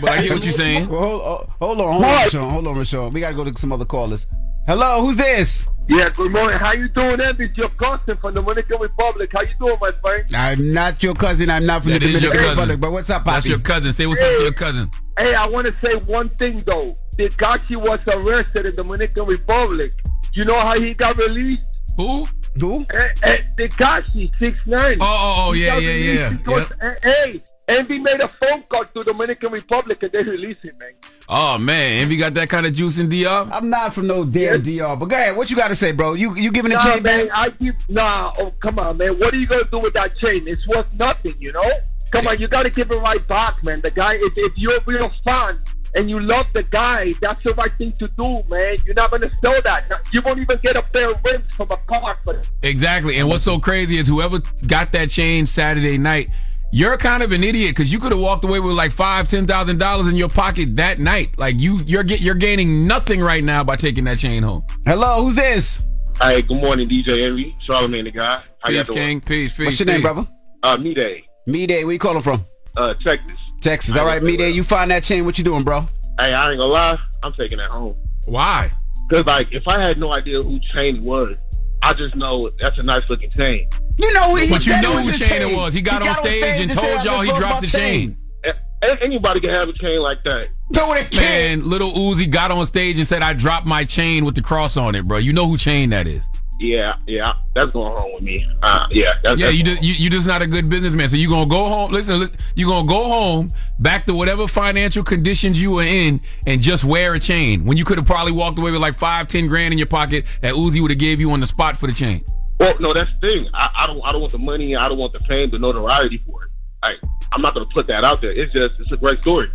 [0.00, 0.88] But I get what you're saying.
[0.96, 2.50] Well, hold, oh, hold on, hold on, Rashawn.
[2.50, 3.12] Hold on, Rashawn.
[3.12, 4.26] We gotta go to some other callers.
[4.66, 5.64] Hello, who's this?
[5.88, 6.58] Yeah, good morning.
[6.58, 7.44] How you doing, Envy?
[7.44, 9.30] It's your cousin from the Dominican Republic.
[9.32, 10.24] How you doing, my friend?
[10.34, 11.48] I'm not your cousin.
[11.50, 12.48] I'm not from That the Dominican.
[12.48, 12.80] Republic.
[12.80, 13.34] But what's up, Poppy?
[13.34, 13.92] That's your cousin.
[13.92, 14.90] Say what's up to your cousin.
[15.20, 16.96] Hey, I want to say one thing though.
[17.16, 19.92] Tekashi was arrested in the Dominican Republic.
[20.34, 21.68] You know how he got released?
[21.96, 22.26] Who?
[22.58, 22.84] Who?
[22.90, 24.98] Eh, eh, Tekashi, six nine.
[25.00, 26.30] Oh, oh, oh, yeah, yeah, yeah.
[26.30, 27.36] Because, eh, hey,
[27.68, 30.92] Envy made a phone call to Dominican Republic and they released him, man.
[31.28, 33.48] Oh man, Envy got that kind of juice in DR.
[33.50, 34.96] I'm not from no damn DR.
[34.96, 35.36] But go ahead.
[35.36, 36.14] What you got to say, bro?
[36.14, 37.36] You you giving a nah, chain man, back?
[37.36, 38.32] I give nah.
[38.38, 39.16] Oh, come on, man.
[39.16, 40.46] What are you gonna do with that chain?
[40.46, 41.68] It's worth nothing, you know.
[42.12, 43.80] Come on, you gotta give it right back, man.
[43.80, 45.60] The guy, if, if you're a real fan
[45.96, 48.76] and you love the guy, that's the right thing to do, man.
[48.84, 49.90] You're not gonna sell that.
[50.12, 53.16] You won't even get a pair of rims from a car, but Exactly.
[53.16, 54.38] And what's so crazy is whoever
[54.68, 56.30] got that chain Saturday night,
[56.72, 59.46] you're kind of an idiot because you could have walked away with like five, ten
[59.46, 61.38] thousand dollars in your pocket that night.
[61.38, 64.64] Like you, you're get, you're gaining nothing right now by taking that chain home.
[64.84, 65.82] Hello, who's this?
[66.20, 68.42] Hey, good morning, DJ Envy, Charlemagne the guy.
[68.60, 68.90] How y'all Peace.
[68.90, 69.20] King.
[69.20, 69.66] Peace, peace.
[69.66, 70.26] What's your name, brother?
[70.62, 71.24] Uh, me day.
[71.46, 71.84] Me Day.
[71.84, 72.44] Where you calling from?
[72.76, 73.30] Uh, Texas.
[73.60, 73.96] Texas.
[73.96, 74.50] All right, Me Day.
[74.50, 75.24] You find that chain.
[75.24, 75.86] What you doing, bro?
[76.18, 77.94] Hey, I ain't gonna lie, I'm taking that home.
[78.26, 78.72] Why?
[79.10, 81.36] Cause like, if I had no idea who chain was,
[81.82, 83.68] I just know that's a nice looking chain.
[83.98, 85.72] You know he But you said know it was who a chain it was.
[85.72, 87.66] He got He on got on stage stage and and told y'all he dropped the
[87.68, 88.18] chain.
[88.44, 90.48] A- Anybody can have a chain like that.
[90.74, 94.34] Throw it Man, little Uzi got on stage and said, "I dropped my chain with
[94.34, 96.24] the cross on it, bro." You know who chain that is?
[96.58, 98.46] Yeah, yeah, that's going home with me.
[98.62, 101.08] Uh, yeah, that's, yeah, that's you just you, you just not a good businessman.
[101.08, 101.92] So you gonna go home.
[101.92, 106.60] Listen, listen you gonna go home back to whatever financial conditions you were in and
[106.60, 109.46] just wear a chain when you could have probably walked away with like five, ten
[109.46, 111.92] grand in your pocket that Uzi would have gave you on the spot for the
[111.92, 112.24] chain.
[112.58, 113.48] Well, no, that's the thing.
[113.52, 114.76] I, I don't, I don't want the money.
[114.76, 116.50] I don't want the fame, the notoriety for it.
[116.82, 116.94] I,
[117.32, 118.32] I'm not gonna put that out there.
[118.32, 119.50] It's just, it's a great story.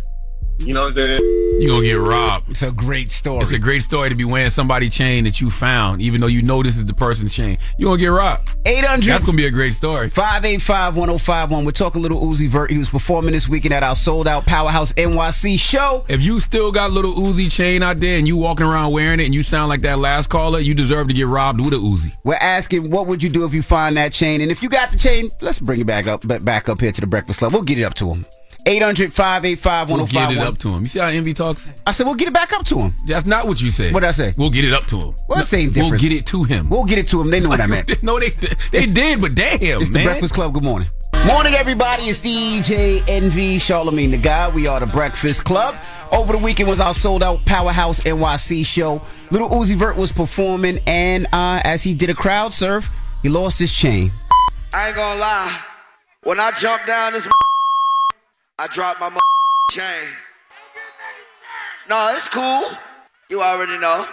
[0.64, 1.58] You know what I'm saying?
[1.60, 2.50] You're gonna get robbed.
[2.50, 3.42] It's a great story.
[3.42, 6.40] It's a great story to be wearing somebody's chain that you found, even though you
[6.40, 7.58] know this is the person's chain.
[7.78, 8.48] You're gonna get robbed.
[8.64, 10.08] 800 That's gonna be a great story.
[10.08, 11.64] 585 1051.
[11.64, 12.70] We're talking little Uzi Vert.
[12.70, 16.04] He was performing this weekend at our sold out Powerhouse NYC show.
[16.08, 19.24] If you still got little Uzi chain out there and you walking around wearing it
[19.24, 22.12] and you sound like that last caller, you deserve to get robbed with a Uzi.
[22.22, 24.40] We're asking, what would you do if you find that chain?
[24.40, 27.00] And if you got the chain, let's bring it back up, back up here to
[27.00, 27.52] the Breakfast Club.
[27.52, 28.24] We'll get it up to him.
[28.66, 30.82] 800 585 We'll get it up to him.
[30.82, 31.72] You see how Envy talks?
[31.86, 32.94] I said, we'll get it back up to him.
[33.06, 33.92] That's not what you said.
[33.92, 34.34] What'd I say?
[34.36, 35.14] We'll get it up to him.
[35.28, 36.68] Well, that's same We'll get it to him.
[36.68, 37.30] We'll get it to him.
[37.30, 38.02] They know what I meant.
[38.02, 38.30] no, they
[38.70, 40.02] they did, but damn, It's the.
[40.02, 40.54] Breakfast Club.
[40.54, 40.88] Good morning.
[41.26, 42.08] Morning, everybody.
[42.08, 44.48] It's DJ Envy, Charlemagne the Guy.
[44.48, 45.76] We are the Breakfast Club.
[46.10, 49.00] Over the weekend was our sold out Powerhouse NYC show.
[49.30, 52.90] Little Uzi Vert was performing, and uh, as he did a crowd surf,
[53.22, 54.10] he lost his chain.
[54.74, 55.60] I ain't gonna lie.
[56.24, 57.28] When I jumped down this,
[58.58, 59.10] I dropped my
[59.70, 60.08] chain.
[61.88, 62.70] No, it's cool.
[63.28, 64.06] You already know.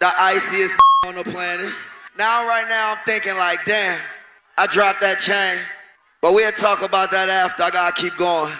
[0.00, 1.72] The iciest on the planet.
[2.16, 4.00] Now, right now, I'm thinking like, damn,
[4.56, 5.60] I dropped that chain.
[6.20, 7.62] But we'll talk about that after.
[7.62, 8.52] I gotta keep going.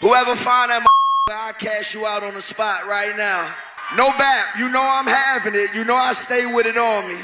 [0.00, 0.84] Whoever find that,
[1.30, 3.54] I'll cash you out on the spot right now.
[3.96, 4.58] No bap.
[4.58, 5.74] You know I'm having it.
[5.74, 7.20] You know I stay with it on me.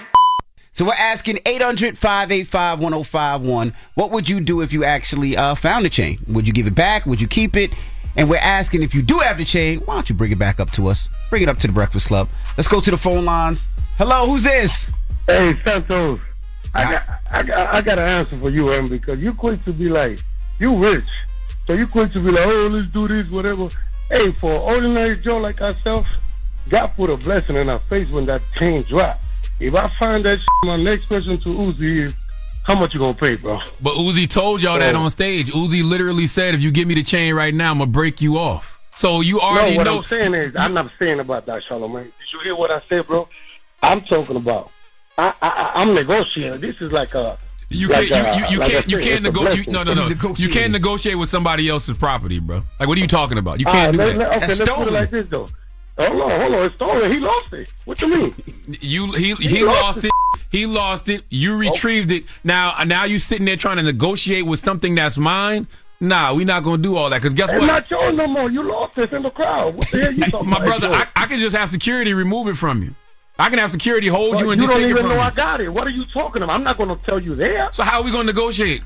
[0.77, 6.19] So we're asking 800-585-1051, what would you do if you actually uh, found the chain?
[6.29, 7.07] Would you give it back?
[7.07, 7.71] Would you keep it?
[8.15, 10.61] And we're asking if you do have the chain, why don't you bring it back
[10.61, 11.09] up to us?
[11.31, 12.29] Bring it up to the Breakfast Club.
[12.59, 13.69] Let's go to the phone lines.
[13.97, 14.91] Hello, who's this?
[15.27, 16.21] Hey, Santos.
[16.75, 19.73] I got, I got, I got an answer for you, Em, because you quick to
[19.73, 20.19] be like,
[20.59, 21.09] you rich.
[21.65, 23.71] So you quick to be like, oh, let's do this, whatever.
[24.11, 26.07] Hey, for an ordinary Joe like ourselves,
[26.69, 29.25] God put a blessing in our face when that chain dropped.
[29.59, 32.15] If I find that shit, my next question to Uzi is,
[32.65, 33.61] how much you gonna pay, bro?
[33.81, 35.51] But Uzi told y'all that on stage.
[35.53, 38.39] Uzi literally said, "If you give me the chain right now, I'm gonna break you
[38.39, 39.99] off." So you already no, what know.
[39.99, 42.05] I'm saying is, I'm not saying about that, Charlemagne.
[42.05, 43.29] Did you hear what I said, bro?
[43.83, 44.71] I'm talking about.
[45.19, 46.61] I, I, I'm negotiating.
[46.61, 47.39] This is like a.
[47.69, 48.29] You like can't.
[48.29, 48.91] a- You, you, you like can't.
[48.91, 49.69] You can't negotiate.
[49.69, 50.09] No, no, no.
[50.37, 52.61] You can't negotiate with somebody else's property, bro.
[52.81, 53.61] Like, what are you talking about?
[53.61, 54.19] You can't right, do let- that.
[54.19, 55.49] let- okay, let's put it like this though.
[55.99, 56.65] Hold on, hold on.
[56.67, 57.11] It's stolen.
[57.11, 57.73] He lost it.
[57.85, 58.35] What you mean?
[58.81, 60.11] You he he, He lost, lost it.
[60.51, 61.25] He lost it.
[61.31, 61.59] You oh.
[61.59, 62.25] retrieved it.
[62.45, 65.67] Now now you sitting there trying to negotiate with something that's mine.
[66.01, 67.23] Nah, we not gonna do all that.
[67.23, 67.79] Cause guess It's what?
[67.83, 68.51] It's not yours no more.
[68.51, 69.77] You lost it in the crowd.
[69.77, 70.81] What the hell you talking My about?
[70.81, 72.95] brother, I, I can just have security remove it from you.
[73.39, 74.73] I can have security hold you and just.
[74.73, 75.21] you don't take it even from know you.
[75.21, 75.69] I got it.
[75.69, 76.55] What are you talking about?
[76.55, 77.71] I'm not going to tell you there.
[77.73, 78.83] So how are we gonna negotiate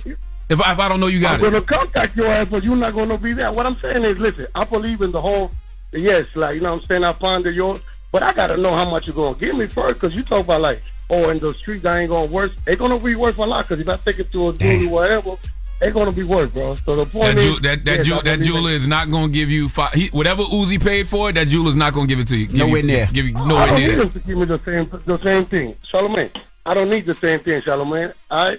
[0.49, 1.51] if I, if I don't know you got I'm it?
[1.51, 3.53] going to contact your ass, but you're not going to be there.
[3.53, 5.51] What I'm saying is, listen, I believe in the whole,
[5.93, 7.81] yes, like, you know what I'm saying, I ponder yours,
[8.13, 10.23] but I got to know how much you're going to give me first, because you
[10.23, 12.53] talk about, like, oh, in the streets, I ain't going to work.
[12.67, 14.87] It's going to be worth a lot, because if I take it to a jewelry,
[14.87, 15.37] whatever,
[15.83, 16.75] it's going to be worth, bro.
[16.75, 19.29] So the point That, is, ju- that, that, yes, ju- that jeweler is not going
[19.29, 21.35] to give you five, he, whatever Uzi paid for it.
[21.35, 22.47] That jeweler's not going to give it to you.
[22.49, 23.07] Give Nowhere you, near.
[23.11, 24.13] Give you I nowhere don't near need that.
[24.13, 26.31] to give me the same the same thing, Charlemagne.
[26.67, 28.13] I don't need the same thing, Charlemagne.
[28.31, 28.59] I,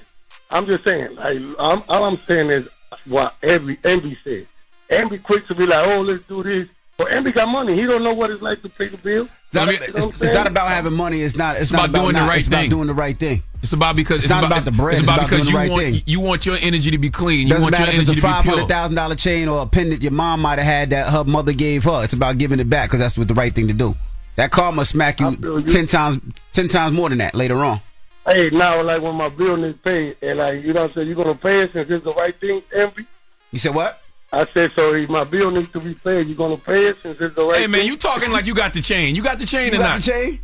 [0.50, 1.20] I'm just saying.
[1.20, 2.68] I, I'm, all I'm saying is
[3.06, 4.48] what every Envy says.
[4.90, 6.68] Envy quick to be like, oh, let's do this.
[7.04, 7.74] But Envy got money.
[7.76, 9.24] He don't know what it's like to pay the bill.
[9.48, 11.22] It's not, it's, it's not about having money.
[11.22, 11.56] It's not.
[11.56, 12.70] It's, It's not about doing the right it's about thing.
[12.70, 13.44] doing the right thing.
[13.64, 15.52] It's about because It's not about the bread, It's it's about, about because doing you
[15.52, 16.04] the right want thing.
[16.06, 17.48] you want your energy to be clean.
[17.48, 18.70] You Doesn't want your matter if energy it's a to five be hundred pure.
[18.70, 21.84] thousand dollar chain or a pendant your mom might have had that her mother gave
[21.84, 22.04] her.
[22.04, 23.96] It's about giving it back because that's what the right thing to do.
[24.38, 25.62] That car must smack you, you.
[25.62, 26.18] ten times,
[26.54, 27.82] ten times more than that later on.
[28.26, 31.08] Hey, now like when my bill needs paid, and like you know, what I'm saying
[31.08, 32.62] you're gonna pay it since it's the right thing.
[32.74, 33.06] Envy.
[33.52, 34.01] You said what?
[34.34, 34.94] I said so.
[34.96, 37.60] If my bill needs to be paid, you're gonna pay it since it's the right.
[37.62, 37.88] Hey man, thing?
[37.90, 39.14] you talking like you got the chain?
[39.16, 40.02] You got the chain You or got not?
[40.04, 40.40] the chain?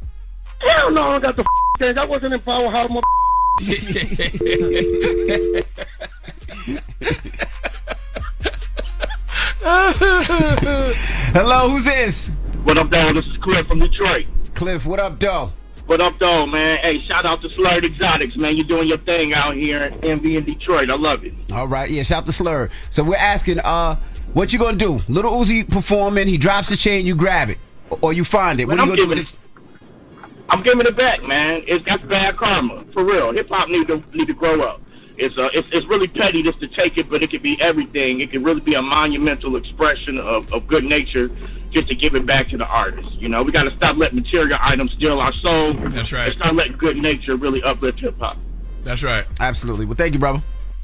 [0.59, 1.47] Hell no, I don't got the f-
[1.79, 1.97] change.
[1.97, 2.69] I wasn't in power.
[2.71, 2.89] powerhouse.
[2.89, 3.03] Mother-
[11.33, 12.27] Hello, who's this?
[12.63, 13.13] What up, though?
[13.13, 14.25] This is Cliff from Detroit.
[14.55, 15.51] Cliff, what up, though?
[15.87, 16.79] What up, though, man?
[16.79, 18.57] Hey, shout out to Slurred Exotics, man.
[18.57, 20.89] You're doing your thing out here in MV in Detroit.
[20.89, 21.31] I love it.
[21.53, 22.69] All right, yeah, shout out to Slur.
[22.91, 23.95] So we're asking, uh,
[24.33, 24.99] what you gonna do?
[25.07, 27.57] Little Uzi performing, he drops the chain, you grab it,
[28.01, 28.65] or you find it.
[28.65, 29.27] What Man, I'm you gonna do?
[30.49, 31.63] I'm giving it back, man.
[31.67, 33.31] It's that's bad karma, for real.
[33.31, 34.81] Hip hop need to need to grow up.
[35.17, 38.21] It's uh, it's it's really petty just to take it, but it could be everything.
[38.21, 41.29] It could really be a monumental expression of, of good nature,
[41.71, 43.19] just to give it back to the artist.
[43.19, 45.73] You know, we got to stop letting material items steal our soul.
[45.73, 46.27] That's right.
[46.29, 48.37] And start letting good nature really uplift hip hop.
[48.83, 49.25] That's right.
[49.39, 49.85] Absolutely.
[49.85, 50.41] Well, thank you, brother.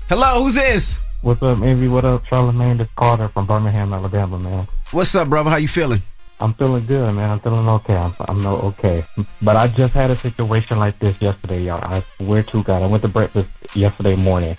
[0.10, 1.00] Hello, who's this?
[1.22, 1.88] What's up, Envy?
[1.88, 2.78] What up, Charlemagne?
[2.78, 4.68] This Carter from Birmingham, Alabama, man.
[4.92, 5.52] What's up, brother?
[5.52, 6.02] How you feeling?
[6.40, 7.30] I'm feeling good, man.
[7.30, 7.96] I'm feeling okay.
[7.96, 9.06] I'm, I'm no okay.
[9.42, 11.84] But I just had a situation like this yesterday, y'all.
[11.84, 12.82] I swear to God.
[12.82, 14.58] I went to breakfast yesterday morning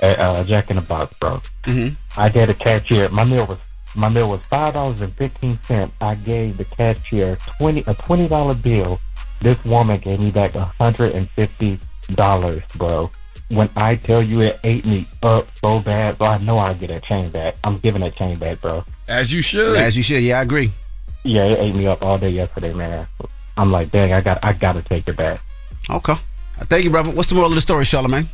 [0.00, 1.40] at uh, Jack in the Box, bro.
[1.64, 2.20] Mm-hmm.
[2.20, 3.58] I gave the cashier, my meal was
[3.94, 5.92] my meal was five dollars and fifteen cents.
[6.00, 9.00] I gave the cashier twenty a twenty dollar bill.
[9.40, 11.78] This woman gave me back a hundred and fifty
[12.14, 13.10] dollars, bro.
[13.48, 16.88] When I tell you it ate me up so bad, so I know I'll get
[16.88, 17.56] that chain back.
[17.64, 18.82] I'm giving that chain back, bro.
[19.08, 19.76] As you should.
[19.76, 20.22] As you should.
[20.22, 20.72] Yeah, I agree.
[21.24, 23.06] Yeah, it ate me up all day yesterday, man.
[23.56, 25.40] I'm like, dang, I got I gotta take it back.
[25.88, 26.14] Okay.
[26.58, 27.10] Thank you, brother.
[27.10, 28.28] What's the moral of the story, Charlemagne?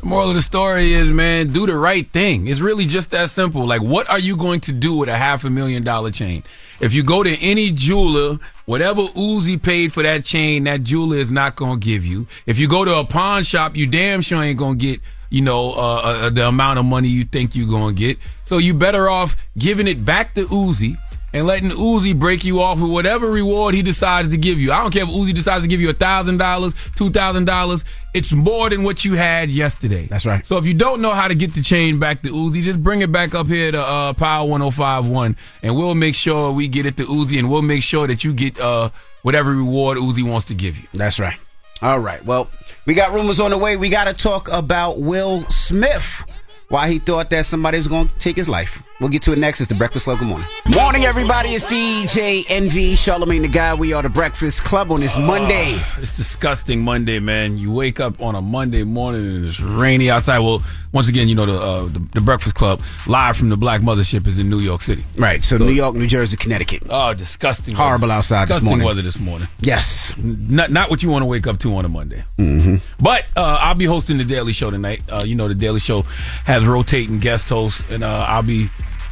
[0.00, 2.46] The moral of the story is, man, do the right thing.
[2.46, 3.66] It's really just that simple.
[3.66, 6.42] Like, what are you going to do with a half a million dollar chain?
[6.80, 11.30] If you go to any jeweler, whatever Uzi paid for that chain, that jeweler is
[11.30, 12.26] not going to give you.
[12.44, 15.40] If you go to a pawn shop, you damn sure ain't going to get, you
[15.40, 18.18] know, uh, uh, the amount of money you think you're going to get.
[18.44, 20.96] So you better off giving it back to Uzi
[21.36, 24.72] and letting Uzi break you off with whatever reward he decides to give you.
[24.72, 27.84] I don't care if Uzi decides to give you a thousand dollars, two thousand dollars.
[28.14, 30.06] It's more than what you had yesterday.
[30.06, 30.46] That's right.
[30.46, 33.02] So if you don't know how to get the chain back to Uzi, just bring
[33.02, 36.96] it back up here to uh, Power 1051, and we'll make sure we get it
[36.96, 38.88] to Uzi, and we'll make sure that you get uh,
[39.20, 40.88] whatever reward Uzi wants to give you.
[40.94, 41.36] That's right.
[41.82, 42.24] All right.
[42.24, 42.48] Well,
[42.86, 43.76] we got rumors on the way.
[43.76, 46.24] We got to talk about Will Smith.
[46.68, 48.82] Why he thought that somebody was going to take his life.
[48.98, 49.60] We'll get to it next.
[49.60, 50.18] It's the Breakfast Club.
[50.18, 50.48] Good morning.
[50.74, 51.50] Morning, everybody.
[51.50, 53.74] It's DJ Envy, Charlemagne the Guy.
[53.74, 55.74] We are the Breakfast Club on this Monday.
[55.76, 57.58] Ah, it's disgusting Monday, man.
[57.58, 60.38] You wake up on a Monday morning and it's rainy outside.
[60.38, 60.62] Well,
[60.92, 64.26] once again, you know the uh, the, the Breakfast Club live from the Black Mothership
[64.26, 65.04] is in New York City.
[65.14, 65.44] Right.
[65.44, 66.84] So, New York, New Jersey, Connecticut.
[66.88, 67.74] Oh, disgusting.
[67.74, 68.14] Horrible weather.
[68.18, 68.86] outside this morning.
[68.86, 69.46] weather this morning.
[69.60, 70.16] Yes.
[70.16, 72.22] Not not what you want to wake up to on a Monday.
[72.38, 72.76] Mm-hmm.
[72.98, 75.02] But uh, I'll be hosting the Daily Show tonight.
[75.06, 76.00] Uh, you know, the Daily Show
[76.46, 78.68] has rotating guest hosts, and uh, I'll be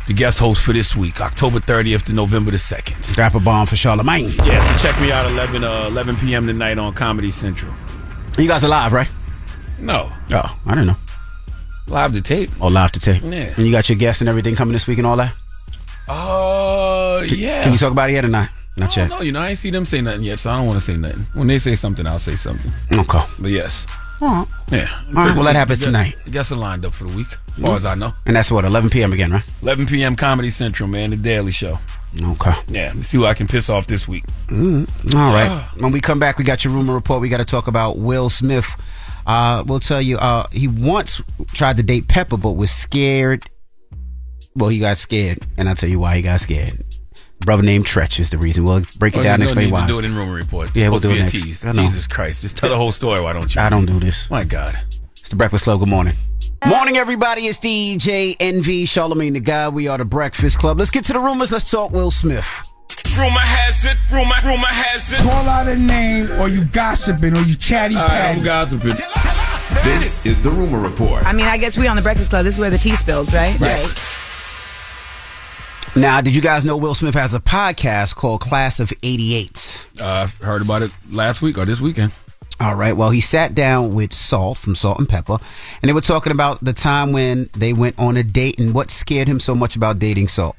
[0.07, 3.15] the guest host for this week, October 30th to November the 2nd.
[3.15, 4.31] Drop a bomb for Charlemagne.
[4.45, 6.47] Yeah, so check me out 11 uh, 11 p.m.
[6.47, 7.73] tonight on Comedy Central.
[8.39, 9.09] You guys are live, right?
[9.79, 10.97] No, Oh, I don't know.
[11.89, 12.51] live to tape.
[12.61, 13.23] Oh, live to tape.
[13.23, 13.53] Yeah.
[13.57, 15.35] And you got your guests and everything coming this week and all that?
[16.09, 17.63] Uh, yeah.
[17.63, 18.51] Can you talk about it yet or not?
[18.77, 19.09] Not yet.
[19.11, 20.85] No, you know, I ain't see them say nothing yet, so I don't want to
[20.85, 21.27] say nothing.
[21.33, 22.73] When they say something, I'll say something.
[22.93, 23.23] Okay.
[23.39, 23.87] But yes.
[24.21, 24.47] All right.
[24.71, 25.03] Yeah.
[25.09, 26.17] All right, well, that happens tonight.
[26.25, 28.13] The guests are lined up for the week, as far as I know.
[28.27, 29.13] And that's what, 11 p.m.
[29.13, 29.43] again, right?
[29.63, 30.17] 11 p.m.
[30.17, 31.79] Comedy Central, man, the Daily Show.
[32.23, 32.53] Okay.
[32.69, 34.25] Yeah, let me see who I can piss off this week.
[34.47, 35.67] Mm, all right.
[35.79, 37.21] When we come back, we got your rumor report.
[37.21, 38.67] We got to talk about Will Smith.
[39.27, 43.49] Uh, we'll tell you, uh, he once tried to date Pepper, but was scared.
[44.55, 46.85] Well, he got scared, and I'll tell you why he got scared.
[47.45, 48.65] Brother named Treach is the reason.
[48.65, 49.83] We'll break it Oh, down and explain need why.
[49.83, 50.69] to do it in rumor report.
[50.69, 51.33] It's Yeah, we'll do it to be a next.
[51.63, 51.75] tease.
[51.75, 53.21] Jesus Christ, just tell the whole story.
[53.21, 53.61] Why don't you?
[53.61, 54.31] I don't do this.
[54.31, 54.79] My God.
[55.21, 55.81] It's the Breakfast Club.
[55.81, 56.15] Good morning.
[56.67, 57.47] Morning, everybody.
[57.47, 59.75] It's DJ Envy, Charlemagne the God.
[59.75, 60.79] We are the Breakfast Club.
[60.79, 61.53] Let's get to the rumors.
[61.53, 62.47] Let's talk Will Smith.
[63.19, 65.19] Rumor has it, rumor, rumor has it.
[65.21, 68.41] Call out a name, or you gossiping, or you chatty patty.
[68.41, 68.95] gossiping.
[69.85, 71.25] This is the Rumor Report.
[71.27, 72.45] I mean, I guess we on the Breakfast Club.
[72.45, 73.59] This is where the tea spills, right?
[73.61, 73.81] right?
[75.97, 79.87] Now, did you guys know Will Smith has a podcast called Class of 88?
[80.01, 82.11] Uh, I heard about it last week or this weekend.
[82.59, 82.97] All right.
[82.97, 85.41] Well, he sat down with Salt from Salt and Pepa,
[85.83, 88.91] and they were talking about the time when they went on a date and what
[88.91, 90.57] scared him so much about dating Salt.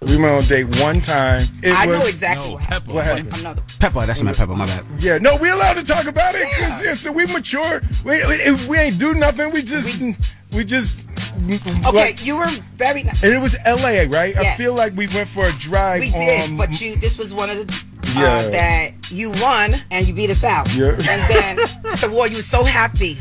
[0.00, 1.46] We went on a date one time.
[1.62, 2.94] It I was, know exactly what happened.
[2.94, 3.32] What happened?
[3.32, 3.56] I'm not.
[3.78, 4.84] Pepa, that's my Pepa, my bad.
[4.98, 6.94] Yeah, no, we allowed to talk about it because yeah.
[6.94, 7.80] so we mature.
[8.04, 9.50] We, we we ain't do nothing.
[9.52, 10.16] We just we,
[10.62, 11.08] just
[11.48, 13.00] Okay, like- you were very.
[13.02, 14.06] and it was L.A.
[14.06, 14.36] right?
[14.36, 16.00] I feel like we went for a drive.
[16.00, 16.94] We did, on, but you.
[16.96, 17.84] This was one of the
[18.14, 18.22] Yeah.
[18.34, 20.72] uh, that you won and you beat us out.
[20.74, 20.90] Yeah.
[21.08, 21.56] And then
[22.00, 23.18] the war, you were so happy.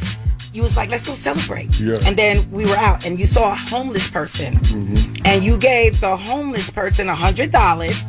[0.53, 1.79] You was like, let's go celebrate.
[1.79, 1.99] Yeah.
[2.05, 4.59] And then we were out, and you saw a homeless person,
[5.25, 7.99] and you gave the homeless person a hundred dollars,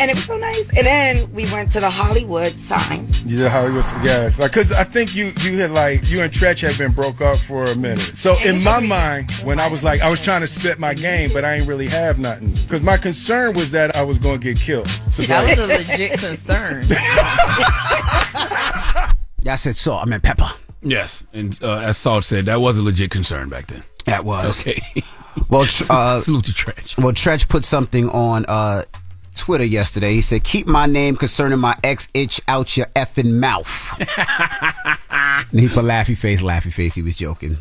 [0.00, 0.68] and it was so nice.
[0.76, 3.06] And then we went to the Hollywood sign.
[3.26, 3.84] Yeah, Hollywood.
[4.02, 7.20] Yeah, like because I think you you had like you and Treach had been broke
[7.20, 8.16] up for a minute.
[8.16, 11.30] So in my mind, when I was like I was trying to spit my game,
[11.32, 14.44] but I ain't really have nothing because my concern was that I was going to
[14.54, 14.88] get killed.
[15.12, 16.86] So That like- was a legit concern.
[19.42, 20.02] Yeah, I said Salt.
[20.02, 20.54] I meant Pepa.
[20.82, 23.82] Yes, and uh, as Salt said, that was a legit concern back then.
[24.04, 24.60] That was.
[24.66, 24.80] Okay.
[25.48, 27.02] Well, tr- uh, salute to Treach.
[27.02, 28.82] Well, Treach put something on uh,
[29.40, 30.12] Twitter yesterday.
[30.12, 33.72] He said, "Keep my name concerning my ex itch out your effing mouth."
[35.50, 36.94] and he put laughy face, laughy face.
[36.94, 37.56] He was joking.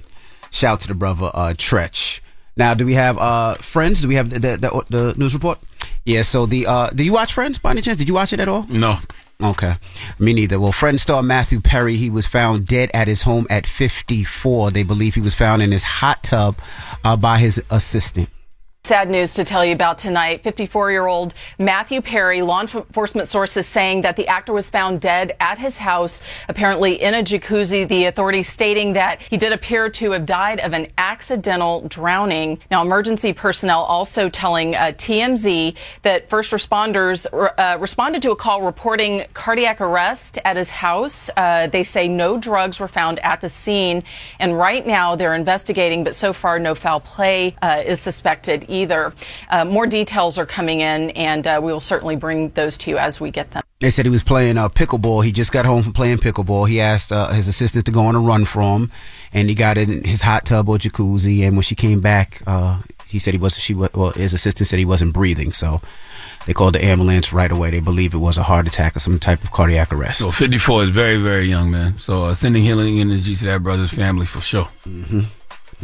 [0.52, 2.20] Shout to the brother uh, Treach.
[2.58, 4.02] Now, do we have uh, Friends?
[4.02, 5.60] Do we have the the, the the news report?
[6.06, 6.24] Yeah.
[6.24, 7.98] So the uh, do you watch Friends by any chance?
[7.98, 8.66] Did you watch it at all?
[8.68, 9.00] No.
[9.42, 9.76] Okay.
[10.20, 10.60] Me neither.
[10.60, 14.72] Well, Friends star Matthew Perry, he was found dead at his home at 54.
[14.72, 16.58] They believe he was found in his hot tub
[17.06, 18.30] uh, by his assistant.
[18.90, 20.42] Sad news to tell you about tonight.
[20.42, 25.36] 54 year old Matthew Perry, law enforcement sources saying that the actor was found dead
[25.40, 27.88] at his house, apparently in a jacuzzi.
[27.88, 32.58] The authorities stating that he did appear to have died of an accidental drowning.
[32.72, 38.64] Now, emergency personnel also telling uh, TMZ that first responders uh, responded to a call
[38.64, 41.30] reporting cardiac arrest at his house.
[41.38, 44.04] Uh, they say no drugs were found at the scene,
[44.40, 49.14] and right now they're investigating, but so far no foul play uh, is suspected either.
[49.50, 52.98] Uh, more details are coming in, and uh, we will certainly bring those to you
[52.98, 53.64] as we get them.
[53.80, 55.24] They said he was playing uh, pickleball.
[55.24, 56.68] He just got home from playing pickleball.
[56.68, 58.92] He asked uh, his assistant to go on a run for him,
[59.34, 61.42] and he got in his hot tub or jacuzzi.
[61.46, 64.68] And when she came back, uh, he said he was she wa- well his assistant
[64.68, 65.54] said he wasn't breathing.
[65.54, 65.82] So
[66.46, 67.70] they called the ambulance right away.
[67.72, 70.20] They believe it was a heart attack or some type of cardiac arrest.
[70.20, 71.98] So 54 is very, very young, man.
[72.00, 74.66] So uh, sending healing energy to that brother's family for sure.
[74.84, 75.22] hmm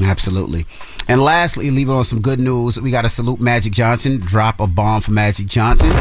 [0.04, 0.66] Absolutely.
[1.08, 2.80] And lastly, leave it on some good news.
[2.82, 4.18] We got to salute Magic Johnson.
[4.18, 5.92] Drop a bomb for Magic Johnson.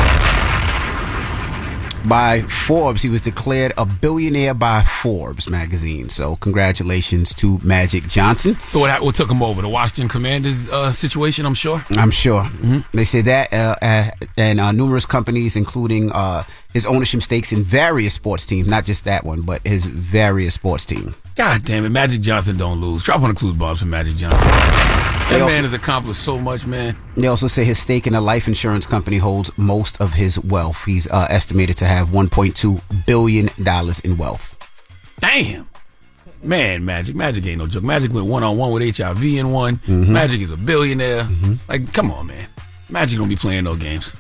[2.07, 6.11] By Forbes, he was declared a billionaire by Forbes magazine.
[6.11, 8.57] So, congratulations to Magic Johnson.
[8.69, 9.63] So what, what took him over?
[9.63, 11.83] The Washington Commanders uh, situation, I'm sure.
[11.91, 12.47] I'm sure.
[12.93, 16.45] They say that, uh, uh, and uh, numerous companies, including uh,
[16.75, 20.85] his ownership stakes in various sports teams, not just that one, but his various sports
[20.85, 21.15] team.
[21.37, 23.03] God damn it, Magic Johnson don't lose.
[23.03, 24.47] Drop on the clues bombs for Magic Johnson.
[24.49, 26.97] That They man also- has accomplished so much, man.
[27.17, 30.85] They also say his stake in a life insurance company holds most of his wealth.
[30.85, 34.51] He's uh, estimated to have 1.2 billion dollars in wealth.
[35.21, 35.67] Damn.
[36.43, 37.17] Man, Magic.
[37.17, 37.83] Magic ain't no joke.
[37.85, 39.79] Magic went one on one with HIV in one.
[39.79, 40.13] Mm-hmm.
[40.13, 41.27] Magic is a billionaire.
[41.69, 42.47] Like, come on, man.
[42.91, 44.15] Magic don't be playing no games.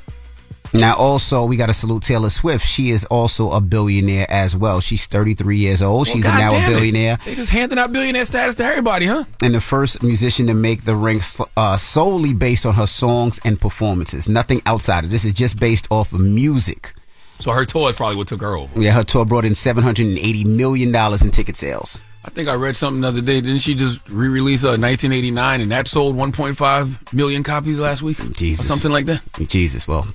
[0.75, 2.67] Now, also, we got to salute Taylor Swift.
[2.67, 4.81] She is also a billionaire as well.
[4.81, 6.09] She's 33 years old.
[6.09, 6.75] She's Well, now a goddamn it.
[6.75, 7.19] billionaire.
[7.25, 9.23] They just handing out billionaire status to everybody, huh?
[9.41, 11.21] and the first musician to make the ring
[11.57, 14.29] uh, solely based on her songs and performances.
[14.29, 16.93] Nothing outside of this is just based off of music.
[17.39, 18.81] So her tour is probably what took her over.
[18.81, 22.01] Yeah, her tour brought in seven hundred and eighty million dollars in ticket sales.
[22.27, 23.41] I think I read something the other day.
[23.41, 28.17] Didn't she just re-release uh, 1989 and that sold 1.5 million copies last week?
[28.33, 28.67] Jesus.
[28.67, 29.23] Something like that.
[29.47, 30.07] Jesus, well,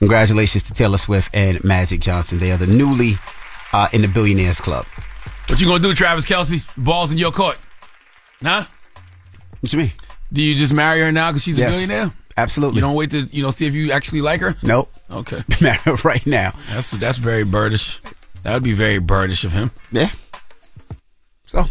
[0.00, 2.40] congratulations to Taylor Swift and Magic Johnson.
[2.40, 3.14] They are the newly
[3.72, 4.86] uh, in the Billionaires Club.
[5.48, 6.64] What you gonna do, Travis Kelce?
[6.76, 7.58] Balls in your court.
[8.40, 8.64] Nah?
[9.60, 9.92] What you mean?
[10.32, 11.76] Do you just marry her now because she's Yes.
[11.76, 12.12] a billionaire?
[12.36, 12.76] Absolutely.
[12.76, 14.56] You don't wait to you know see if you actually like her.
[14.62, 14.90] Nope.
[15.10, 15.42] Okay.
[16.04, 16.54] Right now.
[16.70, 18.00] That's that's very birdish.
[18.42, 19.70] That would be very birdish of him.
[19.92, 20.10] Yeah.
[21.52, 21.66] So.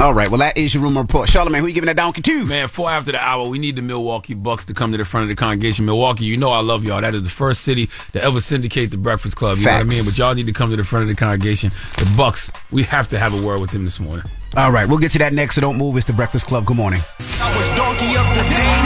[0.00, 0.28] All right.
[0.28, 1.28] Well, that is your rumor report.
[1.28, 2.46] Charlemagne, who you giving that donkey to?
[2.46, 5.24] Man, four after the hour, we need the Milwaukee Bucks to come to the front
[5.24, 5.84] of the congregation.
[5.84, 7.00] Milwaukee, you know I love y'all.
[7.00, 9.58] That is the first city to ever syndicate the Breakfast Club.
[9.58, 10.04] You know what I mean?
[10.04, 11.70] But y'all need to come to the front of the congregation.
[11.98, 14.24] The Bucks, we have to have a word with them this morning.
[14.56, 14.88] All right.
[14.88, 15.56] We'll get to that next.
[15.56, 15.96] So don't move.
[15.96, 16.66] It's the Breakfast Club.
[16.66, 17.00] Good morning.
[17.40, 18.78] I was donkey up the day.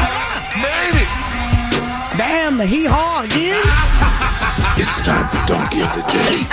[0.63, 2.19] Made it.
[2.19, 3.63] Damn, the hee haw again.
[4.81, 6.03] It's time for donkey of the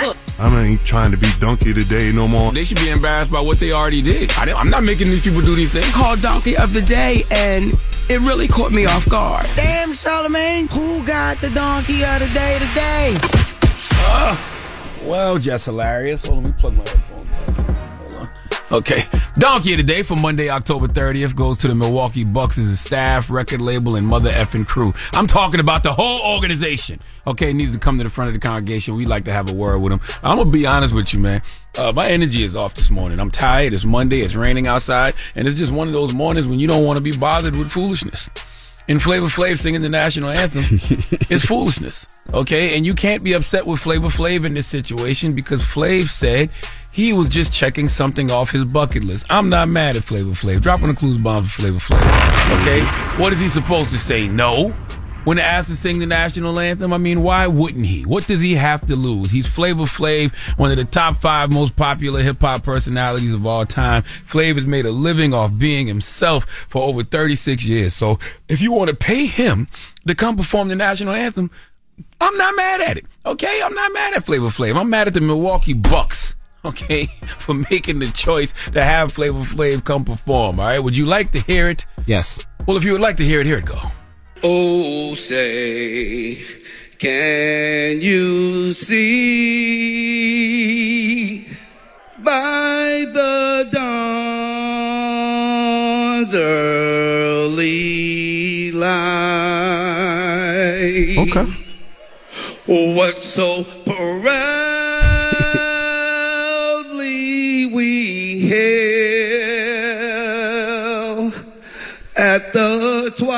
[0.04, 0.15] day.
[0.38, 2.52] I ain't trying to be donkey today no more.
[2.52, 4.32] They should be embarrassed by what they already did.
[4.32, 5.90] I, am not making these people do these things.
[5.94, 7.72] Called donkey of the day, and
[8.10, 9.46] it really caught me off guard.
[9.56, 13.14] Damn, Charlemagne, who got the donkey of the day today?
[14.08, 14.36] Uh,
[15.04, 16.26] well, just hilarious.
[16.26, 17.85] Hold on, let me plug my headphones.
[18.72, 19.04] Okay.
[19.38, 22.76] Donkey of the Day for Monday, October 30th goes to the Milwaukee Bucks as a
[22.76, 24.92] staff, record label, and mother effing crew.
[25.12, 27.00] I'm talking about the whole organization.
[27.28, 28.96] Okay, needs to come to the front of the congregation.
[28.96, 30.00] We'd like to have a word with them.
[30.24, 31.42] I'm gonna be honest with you, man.
[31.78, 33.20] Uh, my energy is off this morning.
[33.20, 33.72] I'm tired.
[33.72, 34.22] It's Monday.
[34.22, 37.00] It's raining outside, and it's just one of those mornings when you don't want to
[37.02, 38.30] be bothered with foolishness.
[38.88, 40.62] And Flavor Flav singing the national anthem
[41.30, 42.06] is foolishness.
[42.32, 46.50] Okay, and you can't be upset with Flavor Flav in this situation because Flav said
[46.96, 49.26] he was just checking something off his bucket list.
[49.28, 50.62] I'm not mad at Flavor Flav.
[50.62, 52.62] Dropping the clues bomb for Flavor Flav.
[52.62, 52.80] Okay,
[53.20, 54.26] what is he supposed to say?
[54.26, 54.70] No.
[55.24, 58.04] When asked to sing the national anthem, I mean, why wouldn't he?
[58.04, 59.30] What does he have to lose?
[59.30, 63.66] He's Flavor Flav, one of the top five most popular hip hop personalities of all
[63.66, 64.02] time.
[64.02, 67.92] Flav has made a living off being himself for over 36 years.
[67.92, 68.18] So
[68.48, 69.68] if you want to pay him
[70.06, 71.50] to come perform the national anthem,
[72.22, 73.04] I'm not mad at it.
[73.26, 74.80] Okay, I'm not mad at Flavor Flav.
[74.80, 76.35] I'm mad at the Milwaukee Bucks.
[76.76, 80.58] Okay, for making the choice to have Flavor Flav come perform.
[80.58, 81.86] All right, would you like to hear it?
[82.06, 82.44] Yes.
[82.66, 83.80] Well, if you would like to hear it, here it go.
[84.42, 86.34] Oh, say,
[86.98, 89.06] can you see
[92.18, 93.68] by the
[96.16, 97.62] dawn's early
[98.72, 98.96] light?
[101.28, 101.46] Okay.
[102.66, 104.75] What so proudly
[113.16, 113.36] twilight's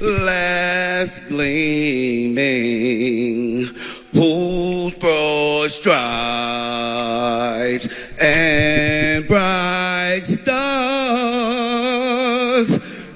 [0.00, 2.36] last gleaming,
[4.12, 6.00] whose broad stripes
[8.20, 10.50] and bright stars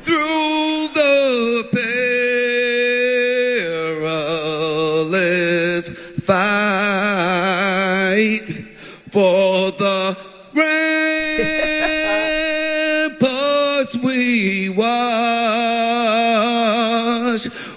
[0.03, 1.67] through the
[4.95, 5.91] perilous
[6.25, 7.05] fight
[9.11, 9.54] for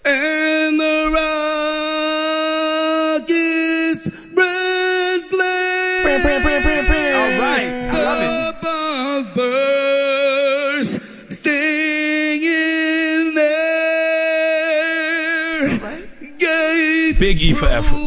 [0.05, 1.09] And the
[3.17, 6.03] rockets red flame.
[7.15, 8.29] All right, I love it.
[8.39, 10.93] The bombs burst,
[11.33, 13.59] stinging there.
[16.37, 17.98] Gave Big E for effort.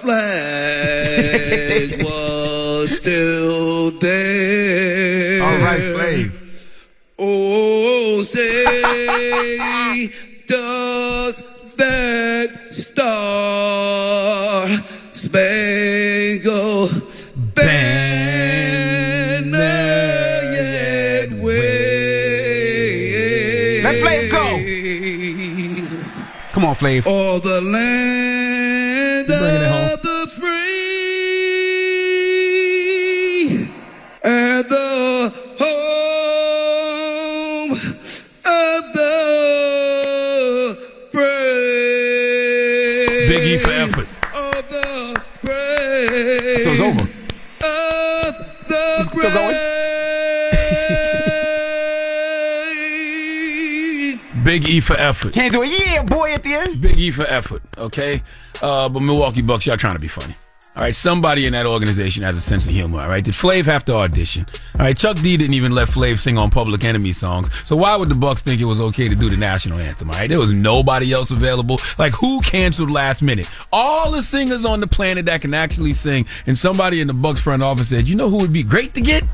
[0.00, 5.42] flag was still there.
[5.42, 6.30] All right, Flav.
[7.18, 10.08] Oh, say,
[10.46, 11.42] does
[11.76, 14.68] that star
[15.14, 16.88] spangle
[17.54, 18.18] banner
[20.52, 21.84] yet wave?
[23.84, 24.44] Let Flav go.
[26.52, 27.06] Come on, Flav.
[27.06, 28.37] All the land.
[49.18, 49.56] Still going?
[54.44, 55.34] Big E for effort.
[55.34, 55.70] Can't do it.
[55.78, 56.80] Yeah, boy, at the end.
[56.80, 58.22] Big E for effort, okay?
[58.62, 60.34] Uh, but Milwaukee Bucks, y'all trying to be funny.
[60.78, 63.24] All right, somebody in that organization has a sense of humor, all right?
[63.24, 64.46] Did Flav have to audition?
[64.78, 67.52] All right, Chuck D didn't even let Flav sing on Public Enemy songs.
[67.66, 70.16] So why would the Bucks think it was okay to do the national anthem, all
[70.16, 70.28] right?
[70.28, 71.80] There was nobody else available.
[71.98, 73.50] Like, who canceled last minute?
[73.72, 76.26] All the singers on the planet that can actually sing.
[76.46, 79.00] And somebody in the Bucks front office said, you know who would be great to
[79.00, 79.24] get?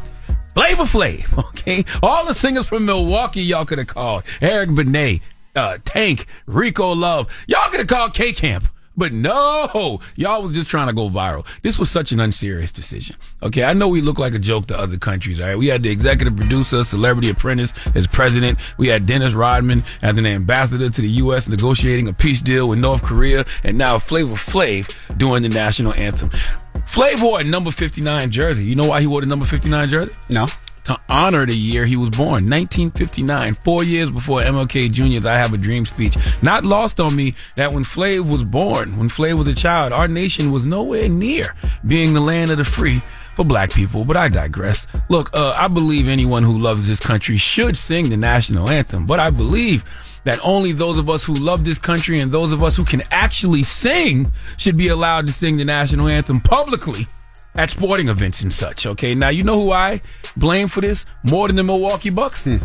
[0.55, 1.85] Flavor Flav, okay?
[2.03, 4.23] All the singers from Milwaukee y'all could have called.
[4.41, 5.21] Eric Benet,
[5.55, 7.31] uh, Tank, Rico Love.
[7.47, 8.67] Y'all could have called K Camp.
[8.97, 11.47] But no, y'all was just trying to go viral.
[11.63, 13.17] This was such an unserious decision.
[13.43, 15.59] Okay, I know we look like a joke to other countries, all right?
[15.59, 18.59] We had the executive producer, Celebrity Apprentice as president.
[18.79, 21.49] We had Dennis Rodman as an ambassador to the U.S.
[21.49, 23.45] negotiating a peace deal with North Korea.
[23.65, 26.31] And now Flavor Flav doing the national anthem.
[26.87, 28.65] Flav wore a number 59 jersey.
[28.65, 30.13] You know why he wore the number 59 jersey?
[30.29, 30.47] No.
[30.85, 35.55] To honor the year he was born, 1959, four years before MLK Jr.'s I Have
[35.55, 36.15] a Dream speech.
[36.43, 40.09] Not lost on me that when Flav was born, when Flav was a child, our
[40.09, 41.55] nation was nowhere near
[41.87, 44.87] being the land of the free for black people, but I digress.
[45.09, 49.19] Look, uh, I believe anyone who loves this country should sing the national anthem, but
[49.19, 49.85] I believe
[50.25, 53.03] that only those of us who love this country and those of us who can
[53.11, 57.07] actually sing should be allowed to sing the national anthem publicly
[57.57, 58.87] at sporting events and such.
[58.87, 60.01] Okay, now you know who I
[60.37, 62.45] blame for this more than the Milwaukee Bucks?
[62.45, 62.57] Hmm.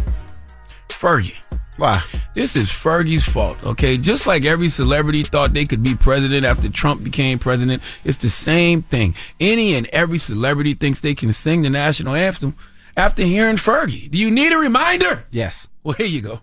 [0.90, 1.42] Fergie.
[1.78, 2.02] Why?
[2.34, 3.96] This is Fergie's fault, okay?
[3.96, 8.30] Just like every celebrity thought they could be president after Trump became president, it's the
[8.30, 9.16] same thing.
[9.40, 12.56] Any and every celebrity thinks they can sing the national anthem
[12.98, 14.12] after hearing Fergie.
[14.12, 15.26] Do you need a reminder?
[15.32, 15.70] Yes.
[15.84, 16.42] Well, here you go.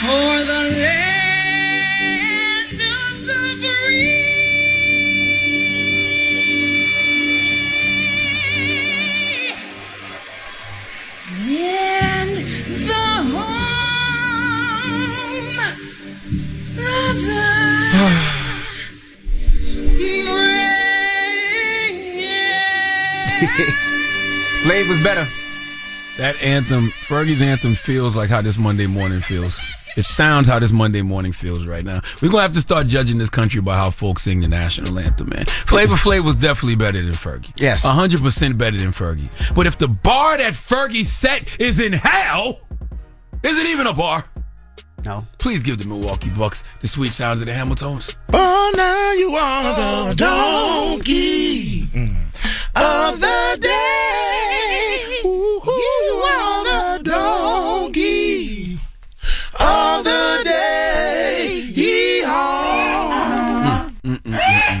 [0.00, 0.62] Home of the
[24.64, 25.41] Flav was better.
[26.18, 29.58] That anthem, Fergie's anthem, feels like how this Monday morning feels.
[29.96, 32.02] It sounds how this Monday morning feels right now.
[32.20, 35.30] We're gonna have to start judging this country by how folks sing the national anthem,
[35.30, 35.46] man.
[35.46, 37.52] Flavor Flav was definitely better than Fergie.
[37.58, 37.82] Yes.
[37.84, 39.28] hundred percent better than Fergie.
[39.54, 42.60] But if the bar that Fergie set is in hell,
[43.42, 44.24] is it even a bar?
[45.04, 45.26] No.
[45.38, 48.16] Please give the Milwaukee Bucks the sweet sounds of the Hamiltons.
[48.32, 51.82] Oh, now you are the oh, donkey
[52.76, 54.01] of the day.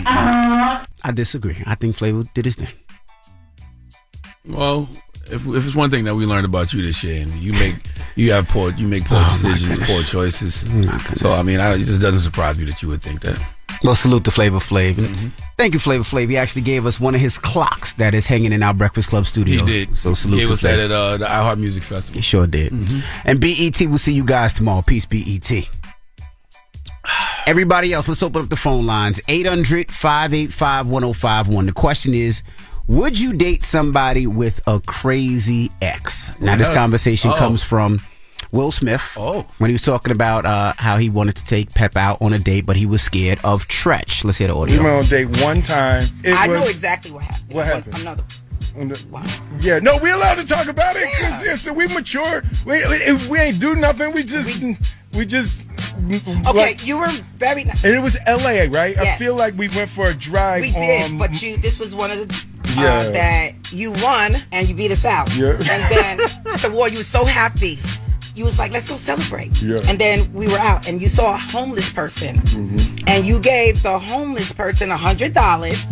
[0.06, 1.56] I disagree.
[1.66, 2.68] I think Flavor did his thing.
[4.46, 4.88] Well,
[5.26, 7.76] if, if it's one thing that we learned about you this year, and you make
[8.16, 10.60] you have poor you make poor Oh, decisions, poor choices.
[11.20, 13.42] So I mean, I, it just doesn't surprise me that you would think that.
[13.84, 14.94] Well, salute to Flavor Flav.
[14.94, 15.28] Mm-hmm.
[15.56, 16.28] Thank you, Flavor Flav.
[16.28, 19.26] He actually gave us one of his clocks that is hanging in our Breakfast Club
[19.26, 19.64] studio.
[19.64, 19.98] He did.
[19.98, 20.84] So salute Gave to us that Flav.
[20.84, 22.14] at uh, the iHeart Music Festival.
[22.14, 22.72] He sure did.
[23.24, 24.82] And BET, we'll see you guys tomorrow.
[24.82, 25.50] Peace, BET.
[27.46, 31.66] Everybody else, let's open up the phone lines 800 585 1051.
[31.66, 32.42] The question is
[32.86, 36.38] Would you date somebody with a crazy ex?
[36.40, 37.38] Now, this conversation Uh-oh.
[37.38, 38.00] comes from
[38.52, 39.44] Will Smith Oh.
[39.58, 42.38] when he was talking about uh, how he wanted to take Pep out on a
[42.38, 44.24] date, but he was scared of Treach.
[44.24, 44.74] Let's hear the audio.
[44.74, 44.84] We audio.
[44.84, 46.04] went on a date one time.
[46.22, 47.52] It I was, know exactly what happened.
[47.54, 47.94] What happened?
[47.98, 48.24] Another.
[49.60, 51.54] Yeah, no, we allowed to talk about it because yeah.
[51.56, 52.42] so we mature.
[52.66, 54.12] We, we we ain't do nothing.
[54.12, 54.62] We just
[55.14, 55.68] we, just
[56.10, 57.84] Okay, like- you were very nice.
[57.84, 58.68] and it was L.A.
[58.68, 58.96] right?
[58.98, 60.62] I feel like we went for a drive.
[60.62, 61.56] We did, on, but you.
[61.58, 62.82] This was one of the Yeah.
[62.94, 65.32] uh, that you won and you beat us out.
[65.36, 65.50] Yeah.
[65.70, 66.16] And then
[66.62, 67.78] the war, you were so happy.
[68.34, 69.60] You was like, let's go celebrate.
[69.60, 69.82] Yeah.
[69.86, 73.04] And then we were out, and you saw a homeless person, Mm-hmm.
[73.06, 75.84] and you gave the homeless person a hundred dollars,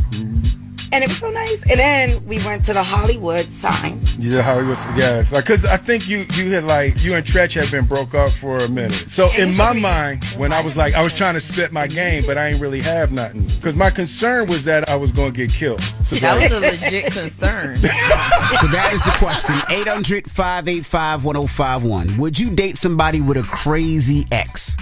[0.93, 1.63] And it was so nice.
[1.71, 4.01] And then we went to the Hollywood sign.
[4.19, 4.77] Yeah, Hollywood.
[4.97, 8.13] Yeah, like because I think you you had like you and Treach had been broke
[8.15, 9.05] up for a minute.
[9.09, 12.25] So in my mind, when I was like I was trying to spit my game,
[12.27, 15.37] but I ain't really have nothing because my concern was that I was going to
[15.37, 15.81] get killed.
[16.05, 17.77] So That like- was a legit concern.
[17.77, 22.17] so that is the question 800 585 1051.
[22.19, 24.77] Would you date somebody with a crazy ex?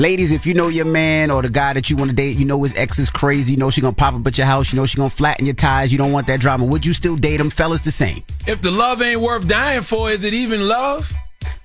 [0.00, 2.46] Ladies, if you know your man or the guy that you want to date, you
[2.46, 4.78] know his ex is crazy, you know she gonna pop up at your house, you
[4.78, 6.64] know she gonna flatten your tires, you don't want that drama.
[6.64, 7.50] Would you still date him?
[7.50, 8.24] Fellas, the same.
[8.46, 11.12] If the love ain't worth dying for, is it even love?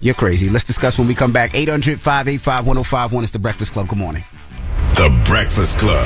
[0.01, 0.49] You're crazy.
[0.49, 1.55] Let's discuss when we come back.
[1.55, 3.23] 800 585 1051.
[3.23, 3.87] It's the Breakfast Club.
[3.87, 4.25] Good morning.
[4.95, 6.05] The Breakfast Club.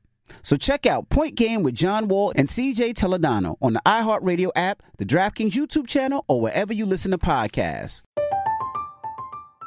[0.43, 4.83] So check out Point Game with John Wall and CJ Toledano on the iHeartRadio app,
[4.97, 8.01] the DraftKings YouTube channel, or wherever you listen to podcasts.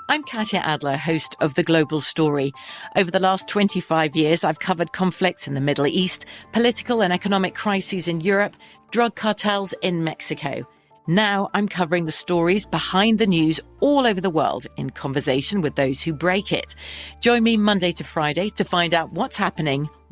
[0.06, 2.52] I'm Katya Adler, host of The Global Story.
[2.94, 7.54] Over the last 25 years, I've covered conflicts in the Middle East, political and economic
[7.54, 8.54] crises in Europe,
[8.90, 10.66] drug cartels in Mexico.
[11.06, 15.74] Now I'm covering the stories behind the news all over the world in conversation with
[15.74, 16.74] those who break it.
[17.20, 19.88] Join me Monday to Friday to find out what's happening,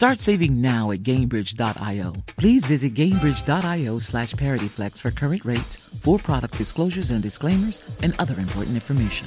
[0.00, 2.14] Start saving now at Gainbridge.io.
[2.38, 8.32] Please visit Gainbridge.io slash ParityFlex for current rates, for product disclosures and disclaimers, and other
[8.40, 9.26] important information.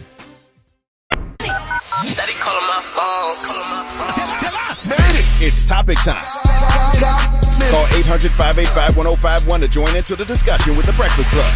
[2.01, 5.45] Steady calling my phone, calling my phone.
[5.45, 6.25] It's topic time.
[7.69, 11.53] Call 800 585 1051 to join into the discussion with the Breakfast Club.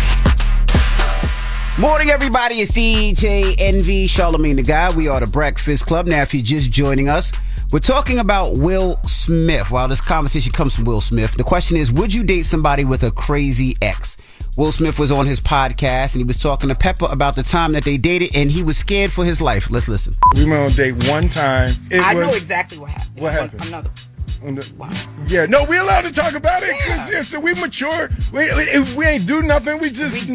[1.79, 2.61] Morning, everybody.
[2.61, 4.95] It's DJ Envy Charlemagne the God.
[4.95, 6.05] We are the Breakfast Club.
[6.05, 7.31] Now, if you're just joining us,
[7.71, 9.71] we're talking about Will Smith.
[9.71, 13.03] While this conversation comes from Will Smith, the question is Would you date somebody with
[13.03, 14.15] a crazy ex?
[14.55, 17.73] Will Smith was on his podcast and he was talking to Pepa about the time
[17.73, 19.69] that they dated and he was scared for his life.
[19.69, 20.15] Let's listen.
[20.33, 21.73] We went on a date one time.
[21.91, 23.19] It I was, know exactly what happened.
[23.19, 23.65] What happened?
[23.65, 23.91] Another.
[24.41, 24.97] The-
[25.27, 27.21] Yeah, no, we allowed to talk about it because yeah.
[27.21, 28.09] so we mature.
[28.31, 29.79] We, we we ain't do nothing.
[29.79, 30.29] We just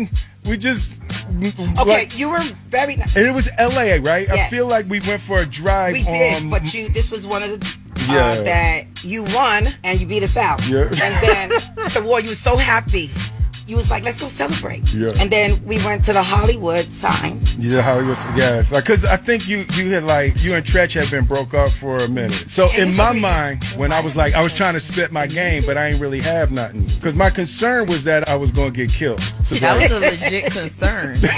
[0.45, 1.01] we, just
[1.43, 3.15] Okay, like- you were very nice.
[3.17, 3.99] and it was L.A.
[4.01, 4.29] right?
[4.31, 5.93] I feel like we went for a drive.
[5.95, 6.89] We did, on, but you.
[6.89, 7.77] This was one of the
[8.09, 8.27] Yeah.
[8.27, 10.67] uh, that you won and you beat us out.
[10.67, 10.89] Yeah.
[10.91, 11.49] And then
[11.95, 13.11] the war, you were so happy.
[13.73, 14.93] You was like, let's go celebrate.
[14.93, 15.15] Yeah.
[15.19, 17.41] And then we went to the Hollywood sign.
[17.59, 18.19] Yeah, Hollywood.
[18.37, 21.55] Yeah, like because I think you you had like you and Treach had been broke
[21.55, 22.33] up for a minute.
[22.33, 22.49] Mm-hmm.
[22.49, 25.63] So in my mind, when I was like I was trying to spit my game,
[25.65, 28.77] but I ain't really have nothing because my concern was that I was going to
[28.77, 29.23] get killed.
[29.43, 31.19] So That was a legit concern.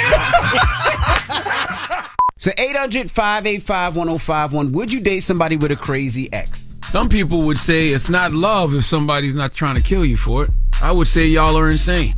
[2.36, 4.72] So 800 585 1051.
[4.72, 6.74] Would you date somebody with a crazy ex?
[6.90, 10.44] Some people would say it's not love if somebody's not trying to kill you for
[10.44, 10.50] it.
[10.82, 12.14] I would say y'all are insane.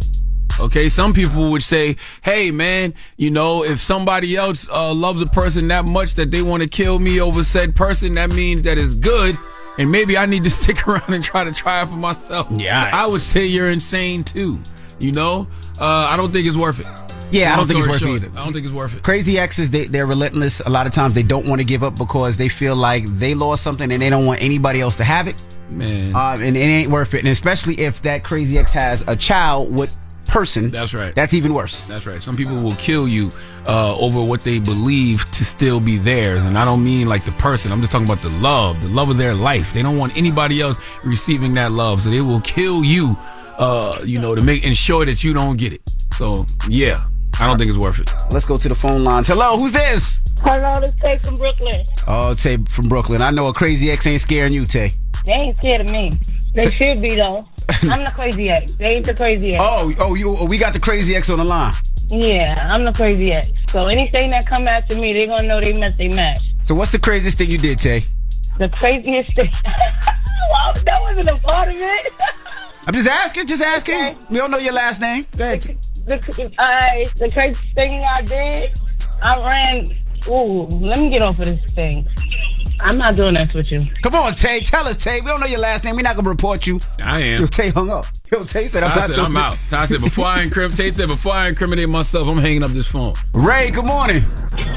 [0.59, 5.27] Okay, some people would say, "Hey, man, you know, if somebody else uh, loves a
[5.27, 8.78] person that much that they want to kill me over said person, that means that
[8.78, 9.39] it's good,
[9.78, 12.91] and maybe I need to stick around and try to try it for myself." Yeah.
[12.93, 14.59] I would say you're insane too.
[14.99, 15.47] You know,
[15.78, 16.87] uh, I don't think it's worth it.
[17.31, 18.39] Yeah, I don't think it's worth it either.
[18.39, 19.03] I don't think it's worth it.
[19.03, 20.61] Crazy exes, they, they're relentless.
[20.61, 23.35] A lot of times they don't want to give up because they feel like they
[23.35, 25.43] lost something and they don't want anybody else to have it.
[25.69, 26.15] Man.
[26.15, 27.19] Um, and it ain't worth it.
[27.19, 29.95] And especially if that crazy ex has a child with
[30.37, 30.71] person.
[30.71, 31.15] That's right.
[31.15, 31.81] That's even worse.
[31.83, 32.23] That's right.
[32.23, 33.31] Some people will kill you
[33.67, 37.33] uh, over what they believe to still be theirs, and I don't mean like the
[37.33, 37.73] person.
[37.73, 39.73] I'm just talking about the love, the love of their life.
[39.73, 43.17] They don't want anybody else receiving that love, so they will kill you.
[43.57, 45.81] Uh, you know, to make ensure that you don't get it.
[46.19, 47.03] So yeah,
[47.41, 48.13] I don't think it's worth it.
[48.31, 49.29] Let's go to the phone lines.
[49.29, 50.21] Hello, who's this?
[50.41, 51.83] Hello, this Tay from Brooklyn.
[52.07, 53.23] Oh, Tay from Brooklyn.
[53.23, 54.93] I know a crazy ex ain't scaring you, Tay.
[55.25, 56.13] They ain't scared of me.
[56.57, 57.47] They should be though.
[57.83, 58.73] I'm the crazy ex.
[58.73, 59.59] They ain't the crazy ex.
[59.62, 60.35] Oh, oh, you.
[60.39, 61.74] Oh, we got the crazy ex on the line.
[62.09, 63.53] Yeah, I'm the crazy ex.
[63.69, 66.41] So anything that come after me, they gonna know they messed they match.
[66.65, 68.05] So what's the craziest thing you did, Tay?
[68.59, 69.53] The craziest thing.
[69.66, 72.12] well, that wasn't a part of it.
[72.87, 74.16] I'm just asking, just asking.
[74.31, 75.27] We don't know your last name.
[75.37, 75.78] Go ahead.
[76.07, 78.81] The, I, the craziest thing I did,
[79.23, 79.99] I ran.
[80.28, 82.09] Ooh, let me get off of this thing.
[82.81, 83.86] I'm not doing that with you.
[84.03, 84.61] Come on, Tay.
[84.61, 85.20] Tell us, Tay.
[85.20, 85.97] We don't know your last name.
[85.97, 86.81] We're not gonna report you.
[87.03, 87.40] I am.
[87.40, 88.07] Yo, Tay hung up.
[88.31, 89.40] Yo, Tay said I'm I not said I'm it.
[89.40, 89.59] out.
[89.73, 90.77] I said before I incriminate.
[90.77, 93.15] Tate said before I incriminate myself, I'm hanging up this phone.
[93.32, 94.24] Ray, good morning.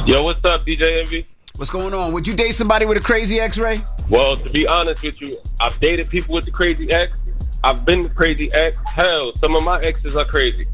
[0.05, 1.25] Yo, what's up, DJ Envy?
[1.55, 2.13] What's going on?
[2.13, 3.83] Would you date somebody with a crazy ex, Ray?
[4.09, 7.11] Well, to be honest with you, I've dated people with the crazy ex.
[7.65, 8.77] I've been the crazy ex.
[8.85, 10.65] Hell, some of my exes are crazy.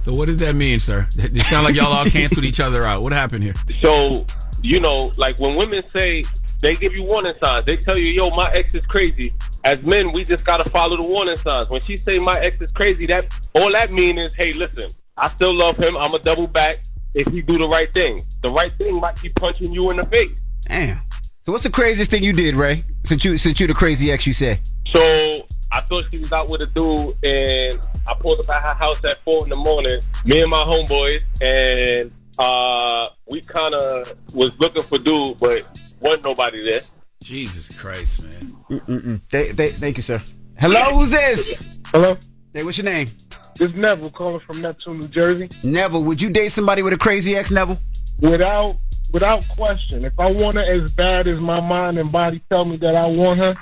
[0.00, 1.06] So what does that mean, sir?
[1.16, 3.02] It sounds like y'all all canceled each other out.
[3.02, 3.54] What happened here?
[3.80, 4.26] So,
[4.60, 6.24] you know, like when women say
[6.62, 9.34] they give you warning signs, they tell you, "Yo, my ex is crazy."
[9.64, 11.68] As men, we just gotta follow the warning signs.
[11.68, 15.28] When she say my ex is crazy, that all that mean is, "Hey, listen, I
[15.28, 15.96] still love him.
[15.96, 16.78] I'm a double back
[17.14, 18.22] if he do the right thing.
[18.40, 20.32] The right thing might be punching you in the face."
[20.62, 21.02] Damn.
[21.44, 22.84] So what's the craziest thing you did, Ray?
[23.04, 24.60] Since you since you the crazy ex, you said.
[24.92, 28.74] So I thought she was out with a dude, and I pulled up at her
[28.74, 30.00] house at four in the morning.
[30.24, 35.66] Me and my homeboys, and uh, we kind of was looking for dude, but
[36.02, 36.82] wasn't nobody there.
[37.22, 38.56] Jesus Christ, man.
[38.70, 39.20] Mm-mm-mm.
[39.30, 40.20] Th- th- thank you, sir.
[40.58, 41.80] Hello, who's this?
[41.86, 42.16] Hello.
[42.52, 43.08] Hey, what's your name?
[43.56, 45.48] This Neville calling from Neptune, New Jersey.
[45.62, 47.78] Neville, would you date somebody with a crazy ex, Neville?
[48.20, 48.76] Without
[49.12, 52.76] without question, if I want her as bad as my mind and body tell me
[52.78, 53.54] that I want her,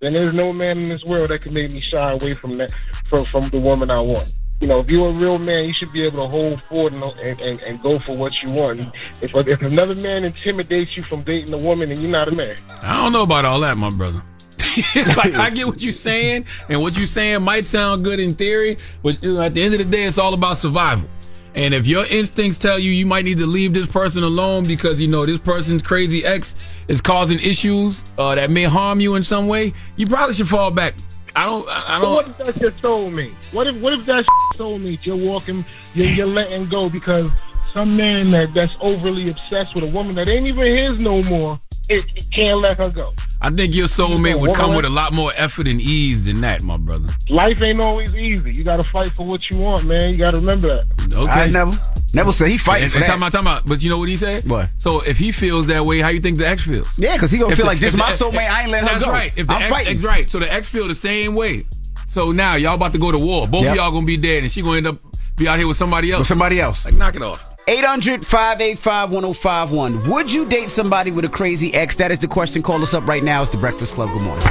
[0.00, 2.72] then there's no man in this world that can make me shy away from that
[3.06, 4.32] from from the woman I want.
[4.60, 7.40] You know, if you're a real man, you should be able to hold forward and,
[7.40, 8.80] and, and, go for what you want.
[9.22, 12.56] If if another man intimidates you from dating a woman, and you're not a man.
[12.82, 14.20] I don't know about all that, my brother.
[15.16, 18.78] like I get what you're saying, and what you're saying might sound good in theory,
[19.00, 21.08] but you know, at the end of the day, it's all about survival.
[21.54, 25.00] And if your instincts tell you you might need to leave this person alone because
[25.00, 26.56] you know this person's crazy ex
[26.88, 30.72] is causing issues uh, that may harm you in some way, you probably should fall
[30.72, 30.94] back.
[31.36, 31.68] I don't.
[31.68, 32.30] I I But what don't.
[32.30, 33.34] if that's your soulmate?
[33.52, 34.26] What if what if that's
[34.58, 35.04] your soulmate?
[35.06, 35.64] You're walking,
[35.94, 37.30] you're, you're letting go because
[37.72, 41.60] some man that that's overly obsessed with a woman that ain't even his no more,
[41.88, 43.12] it, it can't let her go.
[43.40, 46.62] I think your soulmate would come with a lot more effort and ease than that,
[46.62, 47.08] my brother.
[47.28, 48.52] Life ain't always easy.
[48.52, 50.10] You got to fight for what you want, man.
[50.12, 51.14] You got to remember that.
[51.14, 51.30] Okay.
[51.30, 51.78] I Neville.
[52.14, 53.10] Neville said he fighting And, for and that.
[53.10, 53.66] time out, time out.
[53.66, 54.48] But you know what he said?
[54.48, 54.70] What?
[54.78, 56.88] So if he feels that way, how you think the ex feels?
[56.98, 58.70] Yeah, because he gonna If feel the- like, this if my the- soulmate, I ain't
[58.70, 58.98] letting her go.
[59.00, 59.12] That's go.
[59.12, 59.32] right.
[59.36, 59.94] If the I'm ex, fighting.
[59.96, 60.30] ex- right.
[60.30, 61.66] So the ex feel the same way.
[62.08, 63.46] So now y'all about to go to war.
[63.46, 63.72] Both Yep.
[63.72, 64.96] of y'all gonna be dead, and she gonna end up
[65.36, 66.20] be out here with somebody else.
[66.20, 66.84] With somebody else.
[66.86, 67.44] Like knock it off.
[67.68, 70.08] 800 585 1051.
[70.08, 71.94] Would you date somebody with a crazy ex?
[71.96, 72.62] That is the question.
[72.62, 73.42] Call us up right now.
[73.42, 74.10] It's the Breakfast Club.
[74.10, 74.44] Good morning.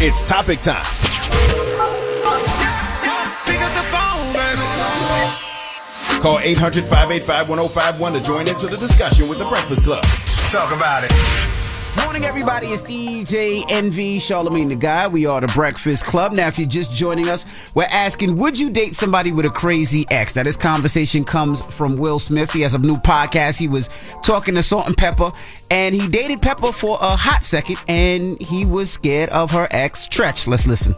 [0.00, 0.82] It's topic time.
[6.22, 10.04] Call 800 585 1051 to join into the discussion with The Breakfast Club.
[10.52, 11.10] Talk about it.
[12.04, 12.68] Morning, everybody.
[12.68, 15.12] It's DJ Envy Charlemagne the God.
[15.12, 16.30] We are the Breakfast Club.
[16.30, 17.44] Now, if you're just joining us,
[17.74, 20.36] we're asking, would you date somebody with a crazy ex?
[20.36, 22.52] Now, this conversation comes from Will Smith.
[22.52, 23.58] He has a new podcast.
[23.58, 23.90] He was
[24.22, 25.36] talking to Salt and Pepa,
[25.72, 30.06] and he dated Pepa for a hot second, and he was scared of her ex,
[30.06, 30.46] Treach.
[30.46, 30.94] Let's listen.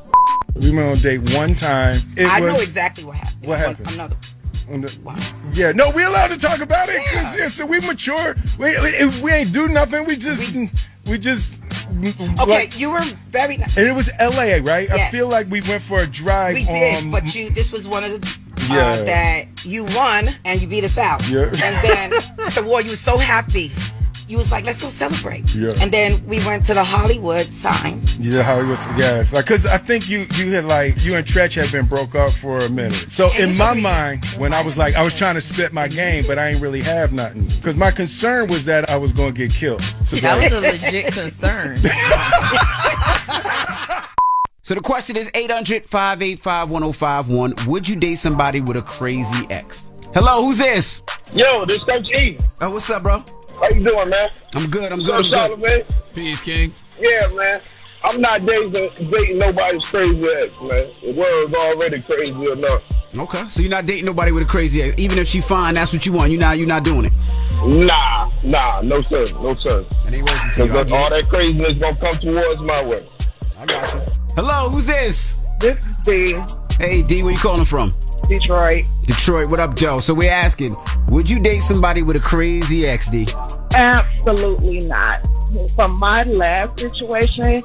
[0.55, 1.97] We went on a date one time.
[2.15, 3.47] It I was, know exactly what happened.
[3.47, 3.89] What happened?
[3.89, 4.17] Another.
[4.71, 7.49] On the- Yeah, no, we allowed to talk about it because yeah.
[7.49, 8.35] so we mature.
[8.59, 10.07] We, we we ain't do nothing.
[10.07, 10.57] We just
[11.07, 11.63] we, just
[12.03, 13.77] Okay, like- you were very nice.
[13.77, 14.61] and it was L.A.
[14.61, 14.91] right?
[14.91, 16.55] I feel like we went for a drive.
[16.55, 17.51] We did, on, but you.
[17.51, 18.39] This was one of the
[18.71, 18.77] Yeah.
[18.87, 21.27] uh, that you won and you beat us out.
[21.29, 21.51] Yeah.
[21.63, 22.11] And then
[22.55, 23.71] the war, you were so happy.
[24.27, 25.55] You was like, let's go celebrate.
[25.55, 25.75] Yeah.
[25.81, 28.01] And then we went to the Hollywood sign.
[28.19, 28.79] Yeah, Hollywood.
[28.97, 32.15] Yeah, like because I think you you had like you and Treach had been broke
[32.15, 32.93] up for a minute.
[32.95, 33.09] Mm-hmm.
[33.11, 36.25] So in my mind, when I was like I was trying to spit my game,
[36.27, 39.39] but I ain't really have nothing because my concern was that I was going to
[39.39, 39.83] get killed.
[40.07, 41.81] So That like- was a legit concern.
[44.67, 47.55] So the question is 800 585 1051.
[47.67, 49.93] Would you date somebody with a crazy ex?
[50.15, 51.03] Hello, who's this?
[51.35, 52.39] Yo, this Coach E.
[52.63, 53.23] Oh, what's up, bro?
[53.61, 54.29] How you doing, man?
[54.55, 54.93] I'm good.
[54.93, 55.15] I'm So, good.
[55.17, 55.49] I'm good.
[55.49, 55.85] Charlemagne?
[56.15, 56.73] Peace, King.
[56.99, 57.61] Yeah, man.
[58.05, 58.73] I'm not dating
[59.11, 60.69] dating nobody's crazy ex, man.
[60.69, 62.83] The world's already crazy enough.
[63.17, 64.99] Okay, so you're not dating nobody with a crazy ex.
[64.99, 66.31] Even if she fine, that's what you want.
[66.31, 66.59] You're not.
[66.59, 67.13] You're not doing it.
[67.67, 69.87] Nah, nah, no sir, no sir.
[70.07, 70.67] It ain't working for you.
[70.73, 71.11] Because all it.
[71.23, 72.99] that craziness gonna come towards my way.
[73.59, 74.01] I got you.
[74.37, 75.47] Hello, who's this?
[75.61, 76.37] This is D.
[76.79, 77.95] Hey, D, where you calling from?
[78.29, 78.85] Detroit.
[79.07, 79.51] Detroit.
[79.51, 79.99] What up, Joe?
[79.99, 80.77] So we're asking,
[81.09, 83.27] would you date somebody with a crazy ex, D?
[83.75, 85.21] Absolutely not.
[85.77, 87.63] From my last situation,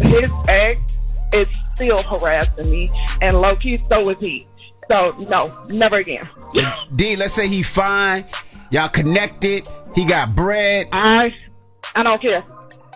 [0.00, 0.80] his ex
[1.32, 2.90] is still harassing me,
[3.20, 4.46] and low key, so is he.
[4.90, 6.28] So no, never again.
[6.94, 8.24] D, let's say he fine,
[8.70, 10.88] y'all connected, he got bread.
[10.92, 11.34] I,
[11.94, 12.44] I don't care.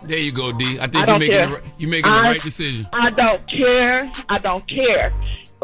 [0.03, 0.79] There you go, D.
[0.79, 1.47] I think you're making care.
[1.47, 2.85] the, you're making the I- right decision.
[2.93, 4.11] I don't care.
[4.29, 5.11] I don't care.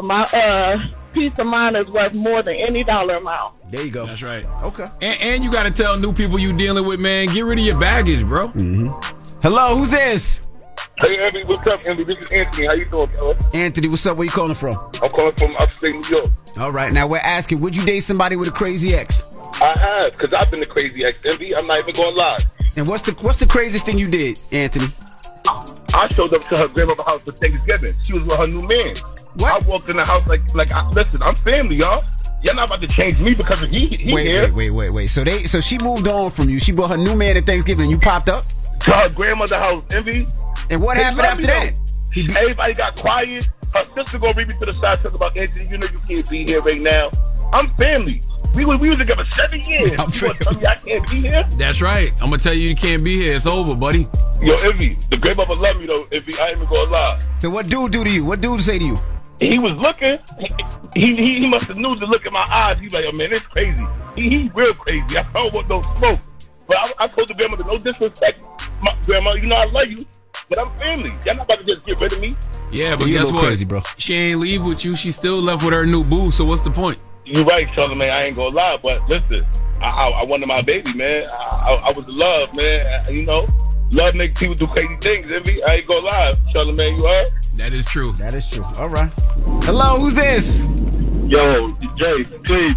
[0.00, 0.78] My uh
[1.12, 3.54] peace of mind is worth more than any dollar amount.
[3.70, 4.06] There you go.
[4.06, 4.44] That's right.
[4.64, 4.88] Okay.
[5.00, 7.28] And, and you got to tell new people you dealing with, man.
[7.28, 8.48] Get rid of your baggage, bro.
[8.48, 9.40] Mm-hmm.
[9.42, 10.42] Hello, who's this?
[10.98, 12.04] Hey, Andy, what's up, Andy?
[12.04, 12.66] This is Anthony.
[12.66, 13.36] How you doing, fella?
[13.54, 14.16] Anthony, what's up?
[14.16, 14.74] Where you calling from?
[15.02, 16.30] I'm calling from upstate New York.
[16.58, 19.36] All right, now we're asking, would you date somebody with a crazy ex?
[19.60, 21.54] I have, because I've been the crazy ex, Envy.
[21.54, 22.38] I'm not even going to lie.
[22.76, 24.86] And what's the what's the craziest thing you did, Anthony?
[25.94, 27.92] I showed up to her grandmother's house for Thanksgiving.
[28.04, 28.94] She was with her new man.
[29.44, 32.02] I walked in the house like, like, I, listen, I'm family, y'all.
[32.42, 34.42] Y'all not about to change me because of he, he wait, here.
[34.42, 35.06] wait, wait, wait, wait.
[35.08, 36.58] So they so she moved on from you.
[36.60, 38.44] She brought her new man at Thanksgiving and you popped up?
[38.80, 40.26] To her grandmother's house, Envy.
[40.70, 41.74] And what They happened after me, that?
[42.34, 42.40] though.
[42.40, 43.48] Everybody got quiet.
[43.74, 45.66] Her sister gonna read me to the side talking about Anthony.
[45.66, 47.10] You know you can't be here right now.
[47.52, 48.22] I'm family.
[48.54, 49.90] We were we was together seven years.
[49.90, 51.48] you gonna tell me I can't be here?
[51.58, 52.12] That's right.
[52.22, 53.36] I'm gonna tell you you can't be here.
[53.36, 54.08] It's over, buddy.
[54.40, 56.06] Yo, Envy, the grandmother love me though.
[56.12, 57.18] Envy, I ain't even gonna lie.
[57.40, 58.24] So what dude do to you?
[58.24, 58.96] What dude say to you?
[59.38, 60.18] He was looking.
[60.94, 62.78] He he, he must have knew to look at my eyes.
[62.80, 63.84] He's like, oh man, it's crazy.
[64.16, 65.18] He he real crazy.
[65.18, 66.20] I don't want no smoke.
[66.66, 68.40] But I, I told the grandmother, no disrespect,
[68.82, 69.34] my grandma.
[69.34, 70.06] You know I love you,
[70.48, 71.10] but I'm family.
[71.24, 72.36] Y'all not about to just get rid of me.
[72.72, 73.44] Yeah, but You guess what?
[73.44, 73.82] crazy, bro.
[73.98, 74.96] She ain't leave with you.
[74.96, 76.30] She still left with her new boo.
[76.32, 76.98] So what's the point?
[77.24, 78.10] You're right, Charlemagne.
[78.10, 79.44] I ain't gonna lie, but listen,
[79.80, 81.28] I, I, I wanted my baby, man.
[81.30, 83.04] I, I, I was in love, man.
[83.14, 83.46] You know,
[83.92, 85.30] love makes people do crazy things.
[85.30, 86.96] Envy, I ain't gonna lie, Charlemagne.
[86.96, 87.24] You are.
[87.56, 88.12] That is true.
[88.12, 88.64] That is true.
[88.78, 89.10] All right.
[89.64, 90.60] Hello, who's this?
[91.28, 92.76] Yo, Jay, please.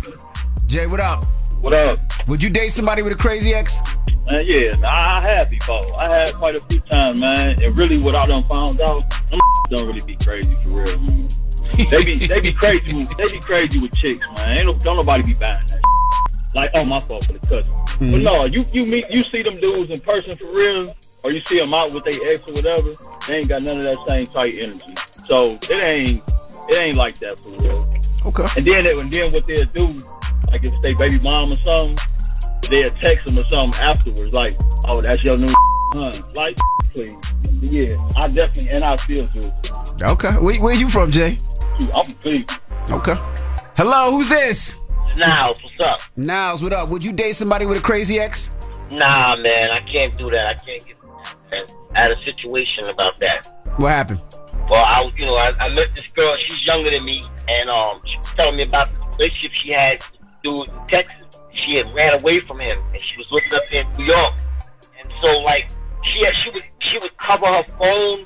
[0.68, 1.26] Jay, what up?
[1.62, 2.00] What up?
[2.28, 3.82] Would you date somebody with a crazy ex?
[4.30, 6.00] Man, yeah, I I have before.
[6.00, 7.62] I had quite a few times, man.
[7.62, 11.28] And really, what I done found out, them don't really be crazy for real, man.
[11.90, 12.94] They be they be crazy.
[12.94, 14.58] With, they be crazy with chicks, man.
[14.58, 15.82] Ain't no, don't nobody be buying that.
[16.56, 17.72] Like, oh my fault for the cousin.
[17.86, 18.24] But Mm-hmm.
[18.24, 21.60] no, you you meet you see them dudes in person for real, or you see
[21.60, 22.90] them out with their ex or whatever.
[23.28, 24.94] They ain't got none of that same tight energy.
[25.26, 26.24] So it ain't
[26.70, 27.96] it ain't like that for real.
[28.28, 28.46] Okay.
[28.58, 30.02] And then they, and then what they'll do,
[30.48, 31.98] like if they baby mom or something,
[32.70, 34.56] they'll text them or something afterwards, like,
[34.88, 35.54] "Oh, that's your new
[35.94, 36.58] son." Like,
[36.94, 37.18] please,
[37.62, 39.52] yeah, I definitely and I still do.
[40.02, 40.32] Okay.
[40.38, 41.38] Where, where you from, Jay?
[41.94, 42.46] I'm please.
[42.92, 43.16] Okay.
[43.76, 44.76] Hello, who's this?
[45.18, 46.02] Niles, what's up?
[46.16, 46.90] Niles, what up?
[46.90, 48.50] Would you date somebody with a crazy ex?
[48.92, 50.48] Nah, man, I can't do that.
[50.48, 50.96] I can't get
[51.96, 53.74] out of situation about that.
[53.78, 54.22] What happened?
[54.70, 56.36] Well, I, you know, I, I met this girl.
[56.46, 60.04] She's younger than me, and um, she was telling me about the relationship she had
[60.44, 61.40] dude in Texas.
[61.66, 64.34] She had ran away from him, and she was living up in New York.
[65.00, 65.72] And so, like,
[66.12, 68.26] she had, she would she would cover her phone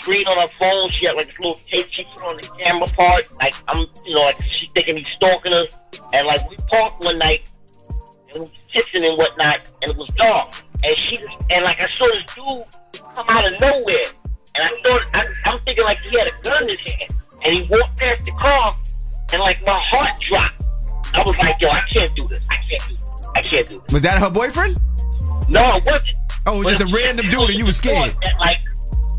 [0.00, 0.90] screen on her phone.
[0.90, 3.24] She had like this little tape she put on the camera part.
[3.38, 5.64] Like I'm, you know, like she thinking he's stalking her.
[6.12, 7.50] And like we park one night
[8.28, 10.54] and we was kissing and whatnot, and it was dark.
[10.82, 14.06] And she just, and like I saw this dude come out of nowhere,
[14.54, 17.12] and I thought I, I'm thinking like he had a gun in his hand,
[17.44, 18.76] and he walked past the car,
[19.32, 20.64] and like my heart dropped.
[21.14, 22.44] I was like, yo, I can't do this.
[22.50, 23.28] I can't do this.
[23.36, 23.92] I can't do this.
[23.92, 24.80] Was that her boyfriend?
[25.48, 26.16] No, it wasn't.
[26.46, 28.10] Oh, it was just a random dude oh, and you were scared.
[28.20, 28.58] That, like,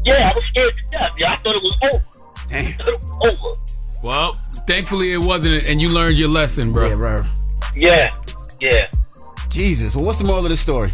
[0.06, 1.12] yeah, I was scared to death.
[1.18, 2.04] Yeah, I thought it was over.
[2.50, 2.68] Damn.
[2.68, 3.62] I thought it was over.
[4.04, 4.34] Well,
[4.68, 6.90] thankfully it wasn't, and you learned your lesson, bro.
[6.90, 7.24] Yeah, bro.
[7.76, 8.16] Yeah,
[8.62, 8.88] yeah.
[9.50, 9.96] Jesus.
[9.96, 10.92] Well, what's the moral of the story?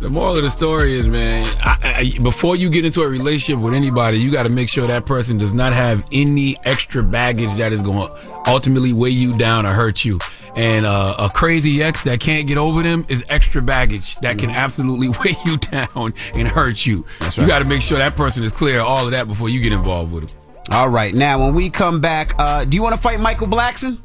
[0.00, 1.78] The moral of the story is, man, I,
[2.16, 5.06] I, before you get into a relationship with anybody, you got to make sure that
[5.06, 9.64] person does not have any extra baggage that is going to ultimately weigh you down
[9.64, 10.18] or hurt you.
[10.54, 14.50] And uh, a crazy ex that can't get over them is extra baggage that can
[14.50, 17.06] absolutely weigh you down and hurt you.
[17.20, 19.48] That's You got to make sure that person is clear of all of that before
[19.48, 20.38] you get involved with them.
[20.70, 21.14] All right.
[21.14, 23.98] Now, when we come back, uh, do you want to fight Michael Blackson?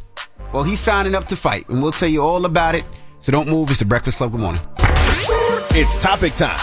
[0.54, 2.88] Well, he's signing up to fight, and we'll tell you all about it.
[3.22, 3.70] So don't move.
[3.70, 4.32] It's the Breakfast Club.
[4.32, 4.62] Good morning.
[5.72, 6.58] It's topic time.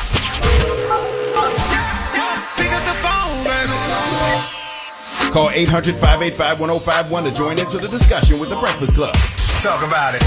[5.32, 9.15] Call 800 585 1051 to join into the discussion with the Breakfast Club.
[9.65, 10.23] Talk about it.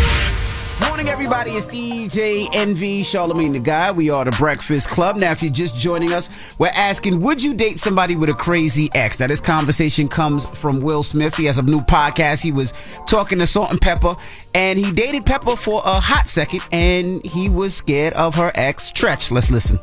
[0.87, 1.51] Morning, everybody.
[1.51, 3.95] It's DJ Envy Charlemagne the God.
[3.95, 5.17] We are the Breakfast Club.
[5.17, 8.89] Now, if you're just joining us, we're asking, would you date somebody with a crazy
[8.95, 9.19] ex?
[9.19, 11.35] Now, this conversation comes from Will Smith.
[11.35, 12.41] He has a new podcast.
[12.41, 12.73] He was
[13.05, 14.19] talking to Salt and Pepa,
[14.55, 18.91] and he dated Pepa for a hot second, and he was scared of her ex,
[18.91, 19.29] Treach.
[19.29, 19.77] Let's listen.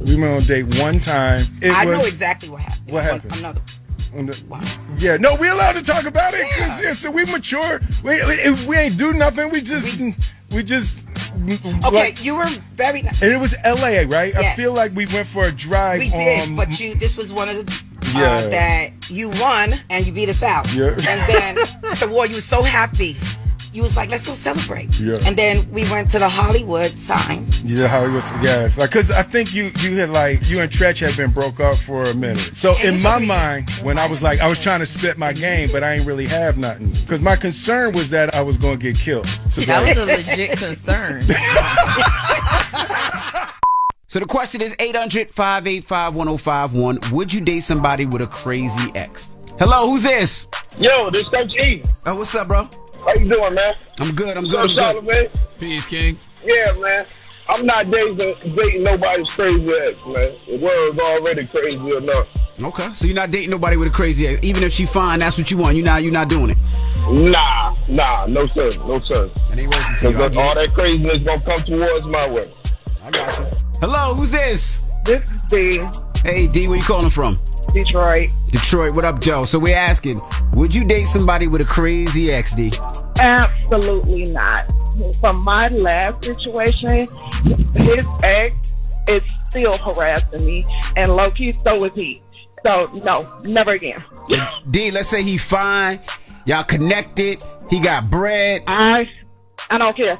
[0.00, 1.46] We went on a date one time.
[1.62, 2.92] It I was, know exactly what happened.
[2.92, 3.32] What happened?
[3.36, 3.60] Another.
[3.60, 3.79] on
[4.12, 6.92] the- Yeah, no, we allowed to talk about it because yeah.
[6.92, 7.80] so we mature.
[8.02, 9.50] We, we we ain't do nothing.
[9.50, 10.00] We just
[10.50, 11.06] we, just
[11.48, 13.22] Okay, like- you were very nice.
[13.22, 14.04] and it was L.A.
[14.06, 14.34] right?
[14.36, 16.00] I feel like we went for a drive.
[16.00, 16.94] We did, on, but you.
[16.94, 17.82] This was one of the
[18.14, 18.20] Yeah.
[18.32, 20.70] uh, that you won and you beat us out.
[20.74, 20.88] Yeah.
[21.08, 21.54] And then
[22.00, 23.16] the war, you were so happy.
[23.72, 24.98] You was like, let's go celebrate.
[24.98, 25.20] Yeah.
[25.26, 27.46] And then we went to the Hollywood sign.
[27.64, 28.24] Yeah, Hollywood.
[28.42, 31.60] Yeah, like because I think you you had like you and Treach had been broke
[31.60, 32.50] up for a minute.
[32.56, 35.68] So in my mind, when I was like I was trying to spit my game,
[35.70, 38.82] but I ain't really have nothing because my concern was that I was going to
[38.92, 39.28] get killed.
[39.50, 41.22] So That like- was a legit concern.
[44.08, 46.98] So the question is 800 585 1051.
[47.12, 49.36] Would you date somebody with a crazy ex?
[49.60, 50.48] Hello, who's this?
[50.80, 51.84] Yo, this Coach E.
[52.06, 52.68] Oh, what's up, bro?
[53.04, 53.74] How you doing, man?
[53.98, 54.36] I'm good.
[54.36, 54.78] I'm What's good.
[54.78, 55.32] up, I'm good.
[55.32, 55.60] Charlemagne?
[55.60, 56.18] Peace, King.
[56.44, 57.06] Yeah, man.
[57.48, 60.30] I'm not dating, dating nobody's crazy ex, man.
[60.46, 62.28] The world's already crazy enough.
[62.62, 64.42] Okay, so you're not dating nobody with a crazy ex.
[64.44, 65.74] Even if she fine, that's what you want.
[65.76, 66.02] You're not.
[66.02, 66.58] You're not doing it.
[67.10, 69.30] Nah, nah, no sir, no sir.
[69.52, 70.12] It ain't working for you.
[70.12, 72.44] Because all that craziness gonna come towards my way.
[73.04, 73.46] I got you.
[73.80, 75.00] Hello, who's this?
[75.04, 75.80] This is D.
[76.22, 77.38] Hey, D, where you calling from?
[77.72, 78.28] Detroit.
[78.50, 78.94] Detroit.
[78.94, 79.44] What up, Joe?
[79.44, 80.20] So we're asking,
[80.52, 82.72] would you date somebody with a crazy ex, D?
[83.20, 84.66] Absolutely not.
[85.20, 87.06] From my last situation,
[87.76, 90.64] his ex is still harassing me,
[90.96, 92.22] and low key, so is he.
[92.64, 94.02] So no, never again.
[94.70, 96.00] D, let's say he fine.
[96.44, 97.42] Y'all connected.
[97.68, 98.62] He got bread.
[98.66, 99.10] I,
[99.70, 100.18] I don't care.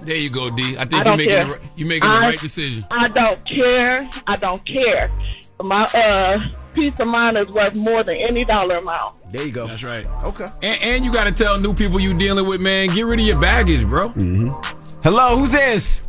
[0.00, 0.76] There you go, D.
[0.78, 1.46] I think you're making, care.
[1.46, 2.84] the, you're making the right decision.
[2.90, 4.08] I don't care.
[4.26, 5.10] I don't care.
[5.60, 6.38] My uh
[6.74, 9.16] peace of mind is worth more than any dollar amount.
[9.32, 9.66] There you go.
[9.66, 10.06] That's right.
[10.24, 10.50] Okay.
[10.62, 13.26] And, and you got to tell new people you dealing with, man, get rid of
[13.26, 14.10] your baggage, bro.
[14.10, 15.00] Mm-hmm.
[15.02, 16.02] Hello, who's this?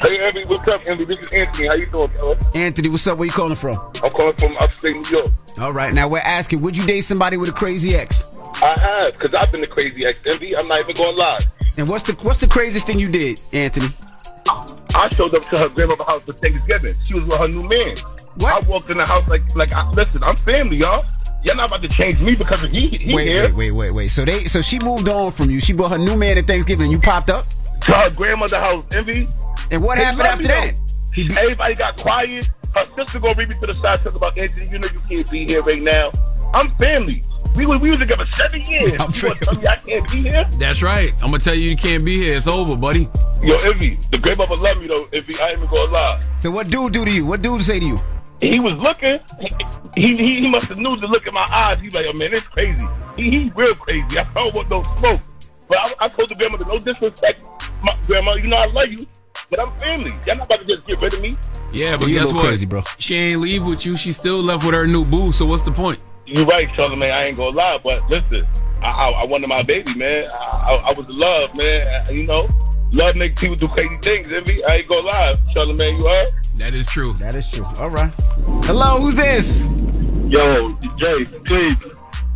[0.00, 1.04] Hey, Andy, what's up, Andy?
[1.04, 1.68] This is Anthony.
[1.68, 2.36] How you doing, fella?
[2.54, 3.18] Anthony, what's up?
[3.18, 3.76] Where you calling from?
[4.02, 5.32] I'm calling from upstate New York.
[5.58, 8.36] All right, now we're asking, would you date somebody with a crazy ex?
[8.62, 10.56] I have, because I've been the crazy ex Envy.
[10.56, 11.40] I'm not even going to lie.
[11.76, 13.88] And what's the what's the craziest thing you did, Anthony?
[14.94, 16.94] I showed up to her grandmother's house for Thanksgiving.
[17.06, 17.94] She was with her new man.
[18.40, 21.04] I walked in the house like, like, I, listen, I'm family, y'all.
[21.44, 23.44] Y'all not about to change me because of he, he wait, here.
[23.44, 24.08] wait, wait, wait, wait.
[24.08, 25.60] So they so she moved on from you.
[25.60, 27.44] She brought her new man at Thanksgiving and you popped up?
[27.82, 29.28] To her grandmother's house, Envy.
[29.70, 30.74] And what happened after that?
[31.16, 31.40] though.
[31.40, 32.50] Everybody got quiet.
[32.74, 34.66] Her sister gonna read me to the side talking about Anthony.
[34.66, 36.12] You know you can't be here right now.
[36.54, 37.22] I'm family.
[37.56, 38.92] We were we was together seven years.
[38.92, 40.48] you gonna tell me I can't be here?
[40.58, 41.12] That's right.
[41.22, 42.36] I'm going to tell you you can't be here.
[42.36, 43.08] It's over, buddy.
[43.42, 45.08] Yo, Envy, the grandmother love me though.
[45.12, 46.20] Envy, I ain't even gonna lie.
[46.40, 47.26] So what dude do to you?
[47.26, 47.96] What dude say to you?
[48.40, 49.18] He was looking.
[49.96, 51.80] He he, he must have knew to look at my eyes.
[51.80, 52.86] He like, oh man, it's crazy.
[53.16, 54.18] He, he real crazy.
[54.18, 55.20] I don't want no smoke.
[55.68, 57.40] But I, I told the grandmother, no disrespect,
[57.82, 58.34] my grandma.
[58.34, 59.06] You know I love you,
[59.50, 60.12] but I'm family.
[60.26, 61.36] Y'all not about to just get rid of me.
[61.72, 62.44] Yeah, but You guess what?
[62.44, 62.82] crazy, bro.
[62.98, 63.96] She ain't leave with you.
[63.96, 65.32] She still left with her new boo.
[65.32, 66.00] So what's the point?
[66.26, 67.10] You're right, Charlemagne.
[67.10, 68.46] I ain't gonna lie, but listen,
[68.82, 70.28] I, I, I wanted my baby, man.
[70.32, 72.04] I, I, I was in love, man.
[72.10, 72.46] You know,
[72.92, 74.30] love make people do crazy things.
[74.30, 75.96] Envy, I ain't gonna lie, Charlemagne.
[75.98, 76.28] You heard?
[76.58, 77.12] That is true.
[77.14, 77.64] That is true.
[77.78, 78.12] All right.
[78.64, 79.60] Hello, who's this?
[80.30, 81.78] Yo, Jay, please.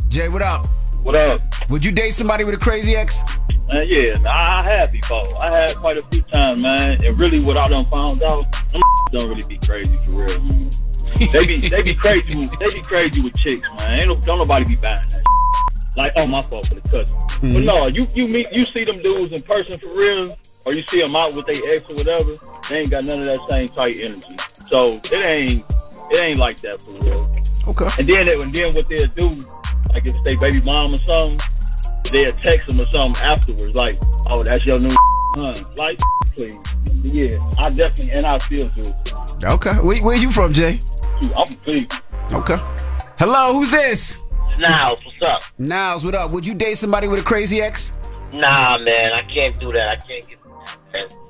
[0.09, 0.67] Jay, what up?
[1.03, 1.41] What up?
[1.69, 3.23] Would you date somebody with a crazy ex?
[3.73, 5.25] Man, yeah, I had before.
[5.41, 7.03] I had quite a few times, man.
[7.05, 8.83] And really, what I done found out, them
[9.13, 10.43] don't really be crazy for real.
[10.43, 10.71] Man.
[11.33, 12.35] They be they be crazy.
[12.35, 13.99] With, they be crazy with chicks, man.
[14.01, 15.23] Ain't no, don't nobody be buying that.
[15.97, 17.15] Like, oh, my fault for the cussing.
[17.53, 17.65] But Mhm.
[17.65, 21.01] no, you you meet you see them dudes in person for real, or you see
[21.01, 22.31] them out with their ex or whatever.
[22.69, 24.37] They ain't got none of that same tight energy.
[24.69, 25.65] So it ain't
[26.11, 27.23] it ain't like that for real.
[27.69, 27.89] Okay.
[27.99, 29.45] And then it, and then what they'll do,
[29.93, 31.39] like if they baby mom or something,
[32.13, 33.97] they'll text them or something afterwards, like,
[34.29, 34.91] oh, that's your new
[35.35, 35.55] huh?
[35.77, 35.99] Like,
[36.35, 36.59] please,
[37.03, 38.93] yeah, I definitely and I still do.
[39.45, 39.73] Okay.
[39.75, 40.79] Where, where you from, Jay?
[41.37, 41.89] I'm please.
[42.33, 42.57] Okay.
[43.19, 44.17] Hello, who's this?
[44.59, 45.43] Niles, what's up?
[45.59, 46.31] Niles, what up?
[46.33, 47.93] Would you date somebody with a crazy ex?
[48.33, 49.89] Nah, man, I can't do that.
[49.89, 50.39] I can't get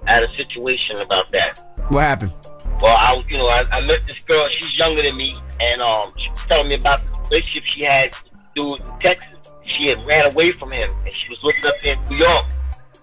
[0.09, 1.85] out of situation about that.
[1.89, 2.33] What happened?
[2.81, 4.49] Well, I, was- you know, I, I met this girl.
[4.59, 8.15] She's younger than me, and um, she was telling me about the relationship she had
[8.57, 9.32] through Texas.
[9.77, 12.47] She had ran away from him, and she was living up in New York.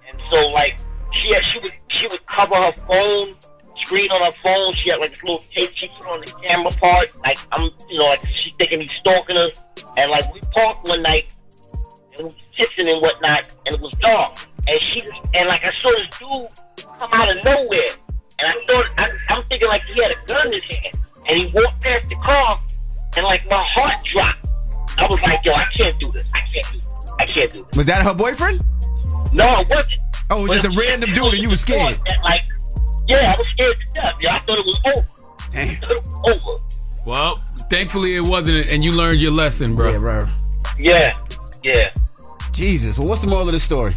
[0.07, 0.79] And so, like,
[1.21, 3.35] she had, she would she would cover her phone
[3.85, 4.73] screen on her phone.
[4.75, 7.09] She had like this little tape she put on the camera part.
[7.23, 9.49] Like I'm, you know, like she thinking he's stalking her.
[9.97, 11.35] And like we parked one night,
[12.17, 14.37] and we kissing and whatnot, and it was dark.
[14.67, 17.89] And she was, and like I saw this dude come out of nowhere,
[18.39, 20.95] and I thought I, I'm thinking like he had a gun in his hand,
[21.27, 22.61] and he walked past the car,
[23.17, 24.47] and like my heart dropped.
[24.99, 26.29] I was like, yo, I can't do this.
[26.33, 27.11] I can't do this.
[27.19, 27.77] I can't do this.
[27.77, 28.63] Was that her boyfriend?
[29.33, 29.99] No, it wasn't.
[30.29, 31.99] Oh, it was just a random dude oh, and you were scared.
[32.05, 32.41] And, like,
[33.07, 34.15] yeah, I was scared to death.
[34.21, 35.07] Yeah, I thought it was over.
[35.51, 35.69] Damn.
[35.69, 36.63] I thought it was over.
[37.05, 37.35] Well,
[37.69, 39.91] thankfully it wasn't, and you learned your lesson, bro.
[39.91, 40.25] Yeah, bro.
[40.77, 41.17] Yeah,
[41.63, 41.91] yeah.
[42.51, 42.99] Jesus.
[42.99, 43.95] Well, what's the moral of the story?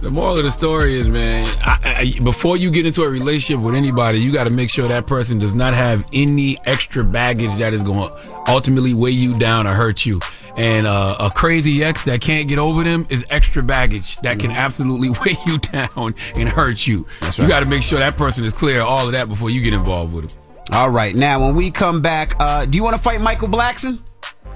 [0.00, 3.62] The moral of the story is, man, I, I, before you get into a relationship
[3.62, 7.54] with anybody, you got to make sure that person does not have any extra baggage
[7.58, 10.20] that is going to ultimately weigh you down or hurt you.
[10.56, 14.50] And uh, a crazy ex that can't get over them is extra baggage that can
[14.50, 17.06] absolutely weigh you down and hurt you.
[17.20, 19.50] That's You got to make sure that person is clear of all of that before
[19.50, 20.40] you get involved with them.
[20.72, 21.14] All right.
[21.14, 24.00] Now, when we come back, uh, do you want to fight Michael Blackson?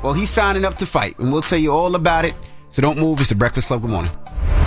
[0.02, 2.36] Well, he's signing up to fight, and we'll tell you all about it.
[2.70, 3.20] So don't move.
[3.20, 3.82] It's the Breakfast Club.
[3.82, 4.12] Good morning.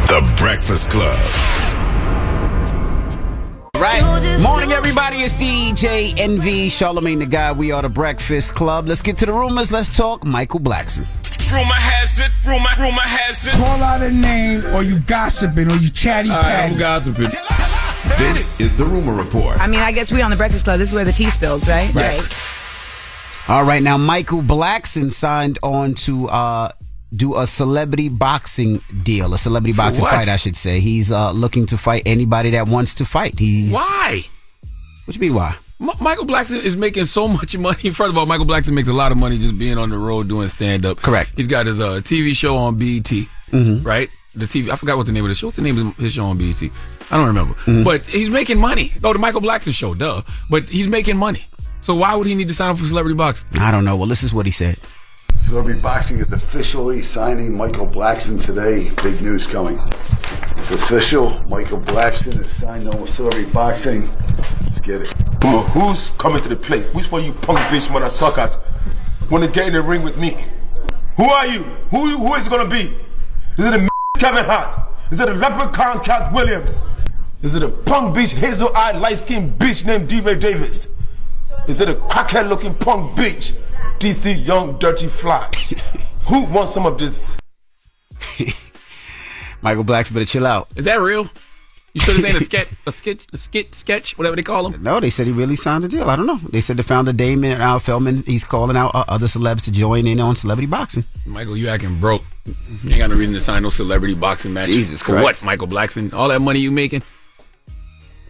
[0.07, 1.60] The Breakfast Club.
[3.81, 4.03] Right.
[4.43, 5.23] Morning, everybody.
[5.23, 7.57] It's DJ Envy, Charlemagne the God.
[7.57, 8.85] We are the Breakfast Club.
[8.85, 9.71] Let's get to the rumors.
[9.71, 11.07] Let's talk Michael Blackson.
[11.51, 13.53] Rumor has it, rumor, rumor has it.
[13.53, 16.75] Call out a name, or you gossiping, or you chatty patty.
[16.75, 17.31] gossiping.
[18.19, 19.59] This is the Rumor Report.
[19.59, 20.77] I mean, I guess we on the Breakfast Club.
[20.77, 21.91] This is where the tea spills, right?
[21.95, 22.21] Right.
[23.47, 23.81] All right.
[23.81, 26.71] Now, Michael Blackson signed on to uh,
[27.15, 30.11] do a celebrity boxing deal, a celebrity boxing what?
[30.13, 30.79] fight, I should say.
[30.79, 33.37] He's uh, looking to fight anybody that wants to fight.
[33.37, 34.23] He's Why?
[35.05, 35.33] What you mean?
[35.33, 35.55] Why?
[35.81, 37.89] M- Michael Blackson is making so much money.
[37.91, 40.29] First of all, Michael Blackson makes a lot of money just being on the road
[40.29, 40.97] doing stand up.
[41.01, 41.31] Correct.
[41.35, 43.83] He's got his uh, TV show on BET, Mhm.
[43.85, 44.09] right?
[44.35, 44.69] The TV.
[44.69, 45.47] I forgot what the name of the show.
[45.47, 46.61] What's the name of his show on BET?
[46.63, 47.55] I don't remember.
[47.55, 47.83] Mm-hmm.
[47.83, 48.93] But he's making money.
[49.03, 50.21] Oh, the Michael Blackson show, duh.
[50.49, 51.45] But he's making money.
[51.81, 53.59] So why would he need to sign up for celebrity boxing?
[53.59, 53.97] I don't know.
[53.97, 54.77] Well, this is what he said.
[55.41, 58.89] Celebrity Boxing is officially signing Michael Blackson today.
[59.03, 59.77] Big news coming.
[60.55, 61.31] It's official.
[61.49, 64.07] Michael Blackson is signed on with Celebrity Boxing.
[64.61, 65.13] Let's get it.
[65.73, 66.85] Who's coming to the plate?
[66.93, 68.59] Which one of you punk bitch mother suckers
[69.29, 70.37] want to get in the ring with me?
[71.17, 71.63] Who are you?
[71.89, 72.95] Who who is it gonna be?
[73.57, 73.89] Is it a
[74.19, 74.77] Kevin Hart?
[75.11, 76.79] Is it a leprechaun Katt Williams?
[77.41, 80.95] Is it a punk bitch, hazel-eyed, light-skinned bitch named DeRay Davis?
[81.67, 83.57] Is it a crackhead-looking punk bitch,
[84.01, 85.47] DC Young Dirty Fly?
[86.27, 87.37] Who wants some of this?
[89.61, 90.69] Michael Blackson better chill out.
[90.75, 91.29] Is that real?
[91.93, 94.81] You sure this ain't a sketch, a sketch, a skit, sketch, whatever they call them?
[94.81, 96.09] No, they said he really signed a deal.
[96.09, 96.37] I don't know.
[96.49, 100.07] They said the founder Damon Al Feldman he's calling out uh, other celebs to join
[100.07, 101.03] in on celebrity boxing.
[101.27, 102.23] Michael, you acting broke.
[102.45, 104.65] You ain't got no reason to sign no celebrity boxing match.
[104.65, 105.23] Jesus For Christ.
[105.23, 106.11] what, Michael Blackson?
[106.11, 107.03] All that money you making?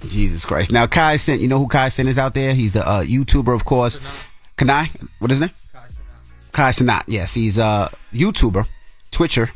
[0.10, 0.74] Jesus Christ!
[0.74, 2.54] Now Kai Cenat, you know who Kai Cenat is out there?
[2.54, 4.02] He's the uh, YouTuber, of course.
[4.58, 4.90] Kanai,
[5.20, 5.56] what is his name?
[6.52, 7.04] Kai Cenat.
[7.08, 8.68] Yes, he's a YouTuber,
[9.12, 9.50] Twitcher.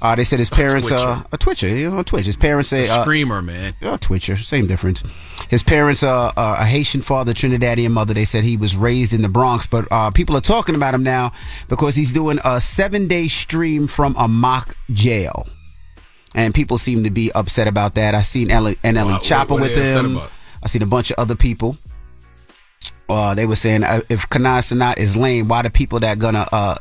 [0.00, 1.26] Uh, they said his parents, uh, Twitcher.
[1.32, 2.24] a Twitcher, you know, on Twitch.
[2.26, 3.74] His parents say, uh, Screamer, man.
[3.80, 5.02] Yeah, Twitcher, same difference.
[5.48, 8.14] His parents are uh, a Haitian father, Trinidadian mother.
[8.14, 11.02] They said he was raised in the Bronx, but uh, people are talking about him
[11.02, 11.32] now
[11.68, 15.48] because he's doing a seven day stream from a mock jail.
[16.32, 18.14] And people seem to be upset about that.
[18.14, 20.20] I seen Ellie, NLE Wow, Chopper what- what with are they upset him.
[20.62, 21.76] I seen a bunch of other people.
[23.08, 26.46] Uh, they were saying uh, if Kanai Cenat is lame, why the people that gonna?
[26.52, 26.76] Uh,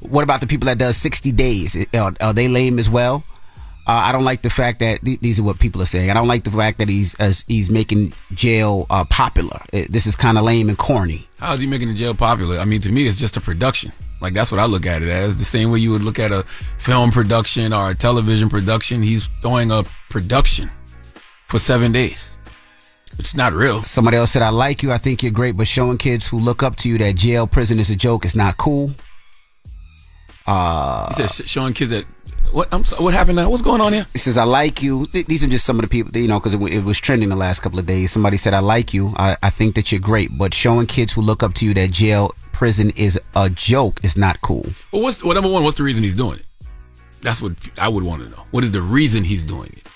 [0.00, 1.76] what about the people that does sixty days?
[1.94, 3.24] Are, are they lame as well?
[3.88, 6.10] Uh, I don't like the fact that th- these are what people are saying.
[6.10, 7.14] I don't like the fact that he's
[7.46, 9.60] he's making jail uh, popular.
[9.72, 11.26] It- this is kind of lame and corny.
[11.38, 12.58] How is he making the jail popular?
[12.58, 13.92] I mean, to me, it's just a production.
[14.20, 15.36] Like that's what I look at it as.
[15.36, 16.42] The same way you would look at a
[16.78, 19.02] film production or a television production.
[19.02, 20.70] He's throwing a production
[21.46, 22.35] for seven days.
[23.18, 23.82] It's not real.
[23.82, 26.62] Somebody else said, I like you, I think you're great, but showing kids who look
[26.62, 28.90] up to you that jail, prison is a joke is not cool.
[30.46, 32.04] Uh, He said showing kids that
[32.52, 33.50] what I'm what happened now?
[33.50, 34.06] What's going on here?
[34.12, 35.06] He says, I like you.
[35.06, 37.36] These are just some of the people, you know, because it, it was trending the
[37.36, 38.12] last couple of days.
[38.12, 39.12] Somebody said, I like you.
[39.16, 41.90] I, I think that you're great, but showing kids who look up to you that
[41.90, 44.64] jail, prison is a joke is not cool.
[44.92, 45.64] Well, what's well number one?
[45.64, 46.46] What's the reason he's doing it?
[47.22, 48.44] That's what I would want to know.
[48.50, 49.86] What is the reason he's doing it?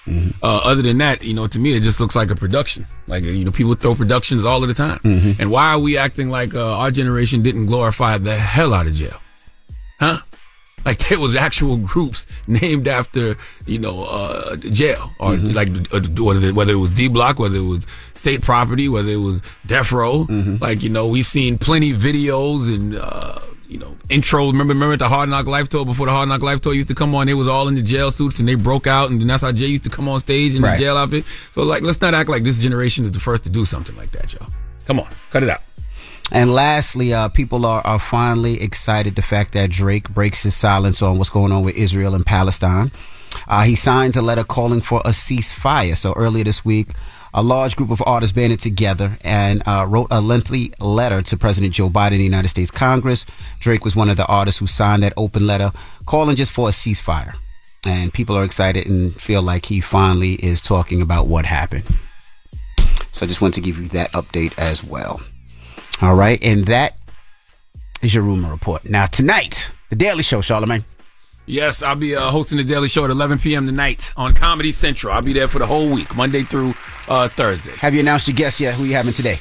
[0.43, 2.87] Uh, other than that, you know, to me, it just looks like a production.
[3.07, 5.01] Like you know, people throw productions all of the time.
[5.39, 8.95] And why are we acting like uh, our generation didn't glorify the hell out of
[8.95, 9.21] jail?
[10.01, 10.21] Huh?
[10.85, 13.37] Like there was actual groups named after
[13.67, 17.87] you know uh, jail or like uh, whether it, was D Block, whether it was
[18.15, 20.27] state property, whether it was death row.
[20.61, 23.39] Like you know we've seen plenty videos and uh,
[23.71, 24.47] you know intro.
[24.49, 26.95] Remember remember the Hard Knock Life tour before the Hard Knock Life tour used to
[26.95, 27.27] come on.
[27.27, 29.53] They was all in the jail suits and they broke out and then that's how
[29.53, 30.77] Jay used to come on stage in Right.
[30.77, 31.25] the jail outfit.
[31.53, 34.11] So like let's not act like this generation is the first to do something like
[34.13, 34.49] that, y'all.
[34.87, 35.61] Come on, cut it out.
[36.33, 41.03] And lastly, uh, people are, are finally excited the fact that Drake breaks his silence
[41.03, 42.93] on what's going on with Israel and Palestine.
[43.49, 45.97] Uh, he signs a letter calling for a ceasefire.
[45.97, 46.89] So earlier this week,
[47.33, 51.75] a large group of artists banded together and uh, wrote a lengthy letter to President
[51.75, 53.25] Joe Biden in the United States Congress.
[53.61, 55.71] Drake was one of the artists who signed that open letter
[56.07, 57.35] calling just for a ceasefire.
[57.87, 61.89] And people are excited and feel like he finally is talking about what happened.
[63.13, 65.21] So I just want to give you that update as well.
[66.03, 66.97] All right, and that
[68.03, 68.89] is your rumor report.
[68.89, 70.85] Now tonight, the Daily Show, Charlemagne.
[71.47, 73.67] Yes, I'll be uh, hosting the Daily Show at 11 p.m.
[73.67, 75.13] tonight on Comedy Central.
[75.13, 76.75] I'll be there for the whole week, Monday through
[77.09, 77.73] uh, Thursday.
[77.77, 78.75] Have you announced your guest yet?
[78.75, 79.41] Who you having today?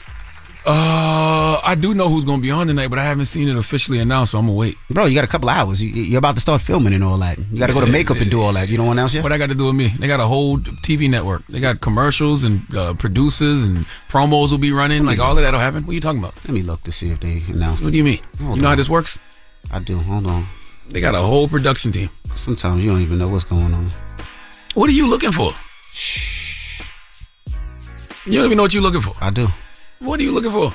[0.65, 3.55] Uh, I do know who's going to be on tonight, but I haven't seen it
[3.55, 4.77] officially announced, so I'm gonna wait.
[4.89, 5.81] Bro, you got a couple hours.
[5.81, 7.37] You, you're about to start filming and all that.
[7.37, 8.67] You got to go to makeup and do all that.
[8.67, 9.23] You don't announce yet?
[9.23, 9.87] What I got to do with me?
[9.87, 11.47] They got a whole TV network.
[11.47, 13.77] They got commercials and uh, producers and
[14.09, 15.05] promos will be running.
[15.05, 15.85] Like all of that'll happen.
[15.85, 16.35] What are you talking about?
[16.45, 17.83] Let me look to see if they announced.
[17.83, 18.19] What do you mean?
[18.41, 18.73] Hold you know on.
[18.73, 19.17] how this works?
[19.71, 19.97] I do.
[19.97, 20.45] Hold on.
[20.89, 22.09] They got a whole production team.
[22.35, 23.87] Sometimes you don't even know what's going on.
[24.73, 25.51] What are you looking for?
[28.25, 29.13] You don't even know what you're looking for.
[29.23, 29.47] I do.
[29.99, 30.69] What are you looking for?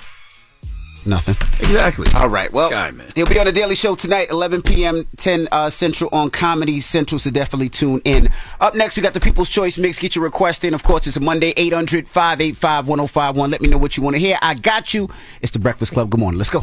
[1.07, 1.35] Nothing.
[1.61, 2.07] Exactly.
[2.15, 2.51] All right.
[2.51, 3.11] Well, Sky, man.
[3.15, 7.19] he'll be on the Daily Show tonight, 11 p.m., 10 uh, Central on Comedy Central.
[7.19, 8.31] So definitely tune in.
[8.61, 9.99] Up next, we got the People's Choice Mix.
[9.99, 10.73] Get your request in.
[10.73, 13.51] Of course, it's a Monday, 800 585 1051.
[13.51, 14.39] Let me know what you want to hear.
[14.41, 15.11] I got you.
[15.43, 16.09] It's the Breakfast Club.
[16.09, 16.39] Good morning.
[16.39, 16.61] Let's go.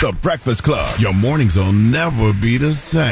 [0.00, 1.00] The Breakfast Club.
[1.00, 3.11] Your mornings will never be the same.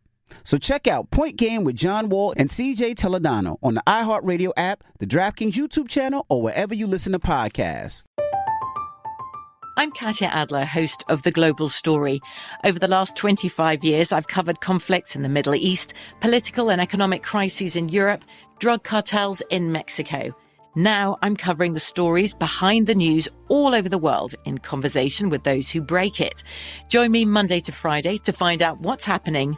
[0.43, 4.83] So check out Point Game with John Wall and CJ Toledano on the iHeartRadio app,
[4.99, 8.03] the DraftKings YouTube channel, or wherever you listen to podcasts.
[9.77, 12.19] I'm Katya Adler, host of The Global Story.
[12.65, 17.23] Over the last 25 years, I've covered conflicts in the Middle East, political and economic
[17.23, 18.25] crises in Europe,
[18.59, 20.35] drug cartels in Mexico.
[20.75, 25.43] Now I'm covering the stories behind the news all over the world in conversation with
[25.43, 26.43] those who break it.
[26.87, 29.57] Join me Monday to Friday to find out what's happening,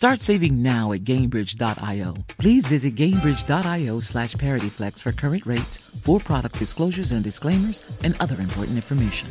[0.00, 2.14] Start saving now at Gainbridge.io.
[2.38, 8.40] Please visit Gainbridge.io slash ParityFlex for current rates, for product disclosures and disclaimers, and other
[8.40, 9.28] important information.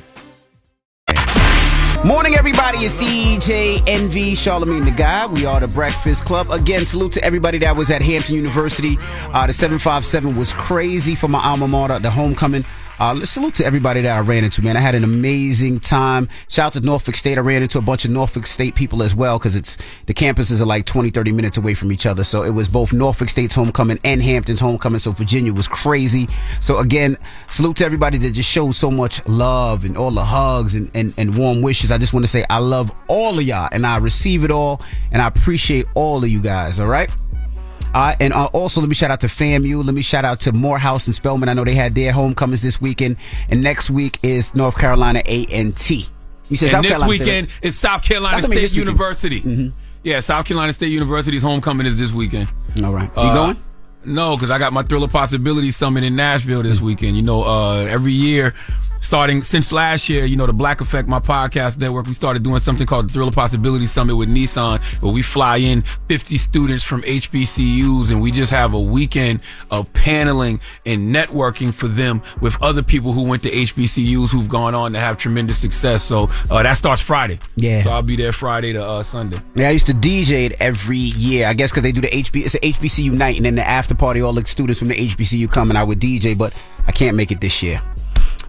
[2.06, 2.86] Morning, everybody.
[2.86, 5.32] It's DJ Envy Charlemagne the God.
[5.32, 6.52] We are the Breakfast Club.
[6.52, 8.96] Again, salute to everybody that was at Hampton University.
[9.34, 12.64] Uh, the 757 was crazy for my alma mater, the homecoming.
[13.00, 14.76] Uh, salute to everybody that I ran into, man.
[14.76, 16.28] I had an amazing time.
[16.50, 17.38] Shout out to Norfolk State.
[17.38, 19.78] I ran into a bunch of Norfolk State people as well because it's
[20.08, 22.26] the campuses are like 20, 30 minutes away from each other.
[22.26, 25.00] So it was both Norfolk State's homecoming and Hampton's homecoming.
[25.00, 26.28] So Virginia was crazy.
[26.60, 27.18] So again,
[27.48, 31.14] salute to everybody that just showed so much love and all the hugs and, and,
[31.18, 31.92] and warm wishes.
[31.92, 34.82] I just want to say I love all of y'all and I receive it all
[35.14, 36.82] and I appreciate all of you guys.
[36.82, 37.10] All right.
[37.94, 39.84] Uh, and uh, also, let me shout out to FAMU.
[39.84, 41.50] Let me shout out to Morehouse and Spelman.
[41.50, 43.18] I know they had their homecomings this weekend.
[43.50, 46.08] And next week is North Carolina A&T.
[46.50, 47.68] You said and South this Carolina weekend State.
[47.68, 49.42] is South Carolina State University.
[49.42, 49.78] Mm-hmm.
[50.04, 52.52] Yeah, South Carolina State University's homecoming is this weekend.
[52.84, 53.10] All right.
[53.16, 53.58] You uh, going?
[54.06, 57.18] No, because I got my Thriller Possibility Summit in Nashville this weekend.
[57.18, 58.56] You know, uh, every year
[59.02, 62.60] starting since last year, you know, the Black Effect, my podcast network, we started doing
[62.60, 67.02] something called the Thriller Possibility Summit with Nissan, where we fly in 50 students from
[67.04, 69.40] HBCUs and we just have a weekend
[69.72, 74.76] of paneling and networking for them with other people who went to HBCUs who've gone
[74.76, 76.04] on to have tremendous success.
[76.04, 77.40] So uh, that starts Friday.
[77.56, 77.84] Yeah.
[77.84, 79.38] So I'll be there Friday to uh, Sunday.
[79.56, 81.48] Yeah, I used to DJ it every year.
[81.48, 83.96] I guess because they do the HB, it's an HBCU night, and then the after
[83.96, 87.16] party, all the students from the HBCU come and I would DJ, but I can't
[87.16, 87.82] make it this year.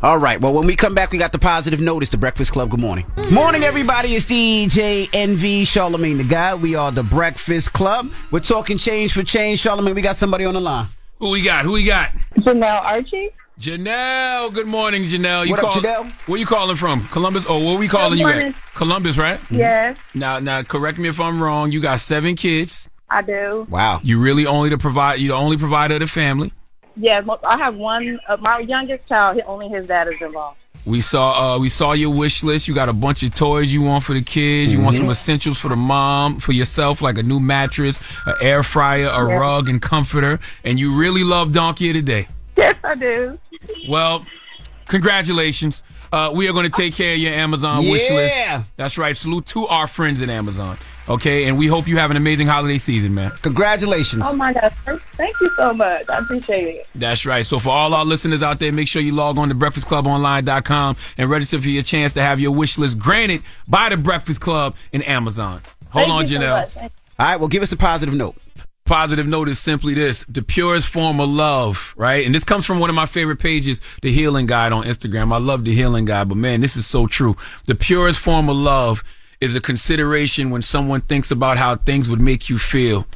[0.02, 0.40] All right.
[0.40, 2.09] Well, when we come back, we got the positive notice.
[2.09, 2.70] The Breakfast Club.
[2.70, 3.05] Good morning.
[3.31, 4.14] Morning, everybody.
[4.16, 6.62] It's DJ Envy Charlemagne the God.
[6.62, 8.10] We are the Breakfast Club.
[8.31, 9.59] We're talking change for change.
[9.59, 10.86] Charlemagne, we got somebody on the line.
[11.18, 11.66] Who we got?
[11.66, 12.12] Who we got?
[12.39, 13.28] Janelle Archie.
[13.59, 15.44] Janelle, good morning, Janelle.
[15.44, 16.10] You what call, up, Janelle?
[16.27, 17.06] Where you calling from?
[17.09, 17.44] Columbus?
[17.47, 18.55] Oh, where we calling you at?
[18.74, 19.39] Columbus, right?
[19.51, 19.98] Yes.
[20.14, 21.72] Now, now, correct me if I'm wrong.
[21.72, 22.89] You got seven kids.
[23.10, 23.66] I do.
[23.68, 24.01] Wow.
[24.02, 25.20] You really only the provide.
[25.20, 26.55] You the only provider of the family.
[27.01, 28.20] Yeah, I have one.
[28.28, 30.64] Uh, my youngest child, only his dad is involved.
[30.85, 32.68] We saw uh, we saw your wish list.
[32.68, 34.70] You got a bunch of toys you want for the kids.
[34.70, 34.85] You mm-hmm.
[34.85, 39.06] want some essentials for the mom, for yourself, like a new mattress, an air fryer,
[39.06, 39.36] a yeah.
[39.36, 40.39] rug, and comforter.
[40.64, 42.28] And you really love Donkey of the Day.
[42.56, 43.39] Yes, I do.
[43.89, 44.27] Well,
[44.86, 45.82] congratulations.
[46.12, 47.93] Uh, we are going to take care of your Amazon yeah.
[47.93, 48.35] wish list.
[48.35, 48.64] Yeah.
[48.77, 49.16] That's right.
[49.16, 50.77] Salute to our friends at Amazon.
[51.09, 53.32] Okay, and we hope you have an amazing holiday season, man.
[53.43, 54.22] Congratulations.
[54.27, 54.72] Oh my God.
[55.14, 56.09] Thank you so much.
[56.09, 56.90] I appreciate it.
[56.94, 57.44] That's right.
[57.44, 61.31] So for all our listeners out there, make sure you log on to breakfastclubonline.com and
[61.31, 65.06] register for your chance to have your wish list granted by the Breakfast Club and
[65.06, 65.62] Amazon.
[65.90, 66.70] Hold Thank on, Janelle.
[66.70, 68.36] So all right, well, give us a positive note
[68.90, 72.27] positive note is simply this the purest form of love, right?
[72.27, 75.32] And this comes from one of my favorite pages, The Healing Guide on Instagram.
[75.32, 77.36] I love The Healing Guide, but man, this is so true.
[77.66, 79.05] The purest form of love
[79.41, 83.07] is a consideration when someone thinks about how things would make you feel,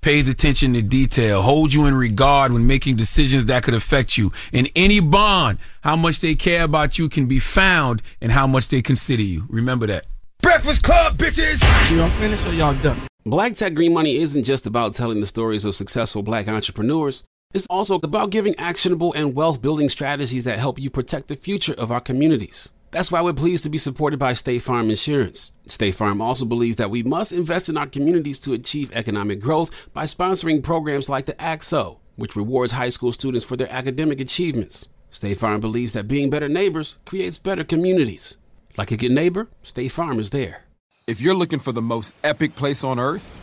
[0.00, 4.32] pays attention to detail, holds you in regard when making decisions that could affect you.
[4.52, 8.68] In any bond, how much they care about you can be found and how much
[8.68, 9.44] they consider you.
[9.48, 10.06] Remember that.
[10.40, 11.60] Breakfast Club, bitches!
[11.94, 13.00] Y'all finished or y'all done?
[13.24, 17.24] Black Tech Green Money isn't just about telling the stories of successful black entrepreneurs.
[17.52, 21.74] It's also about giving actionable and wealth building strategies that help you protect the future
[21.74, 22.70] of our communities.
[22.96, 25.52] That's why we're pleased to be supported by State Farm Insurance.
[25.66, 29.70] State Farm also believes that we must invest in our communities to achieve economic growth
[29.92, 34.88] by sponsoring programs like the ACT-SO, which rewards high school students for their academic achievements.
[35.10, 38.38] State Farm believes that being better neighbors creates better communities.
[38.78, 40.62] Like a good neighbor, State Farm is there.
[41.06, 43.38] If you're looking for the most epic place on earth,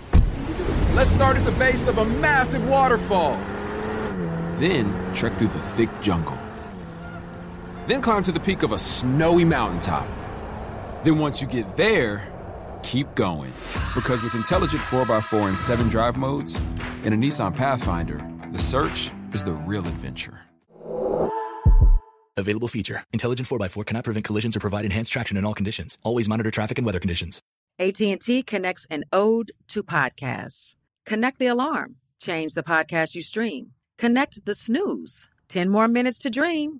[0.95, 3.37] let's start at the base of a massive waterfall.
[4.57, 6.39] Then trek through the thick jungle.
[7.87, 10.07] Then climb to the peak of a snowy mountaintop.
[11.03, 12.31] Then once you get there,
[12.81, 13.51] keep going.
[13.93, 16.61] Because with intelligent 4x4 and 7 drive modes
[17.03, 20.39] and a Nissan Pathfinder, the search is the real adventure.
[22.37, 23.03] Available feature.
[23.11, 25.97] Intelligent 4x4 cannot prevent collisions or provide enhanced traction in all conditions.
[26.03, 27.41] Always monitor traffic and weather conditions.
[27.79, 30.75] AT&T connects an ode to podcasts.
[31.05, 31.95] Connect the alarm.
[32.21, 33.71] Change the podcast you stream.
[33.97, 35.27] Connect the snooze.
[35.49, 36.79] 10 more minutes to dream.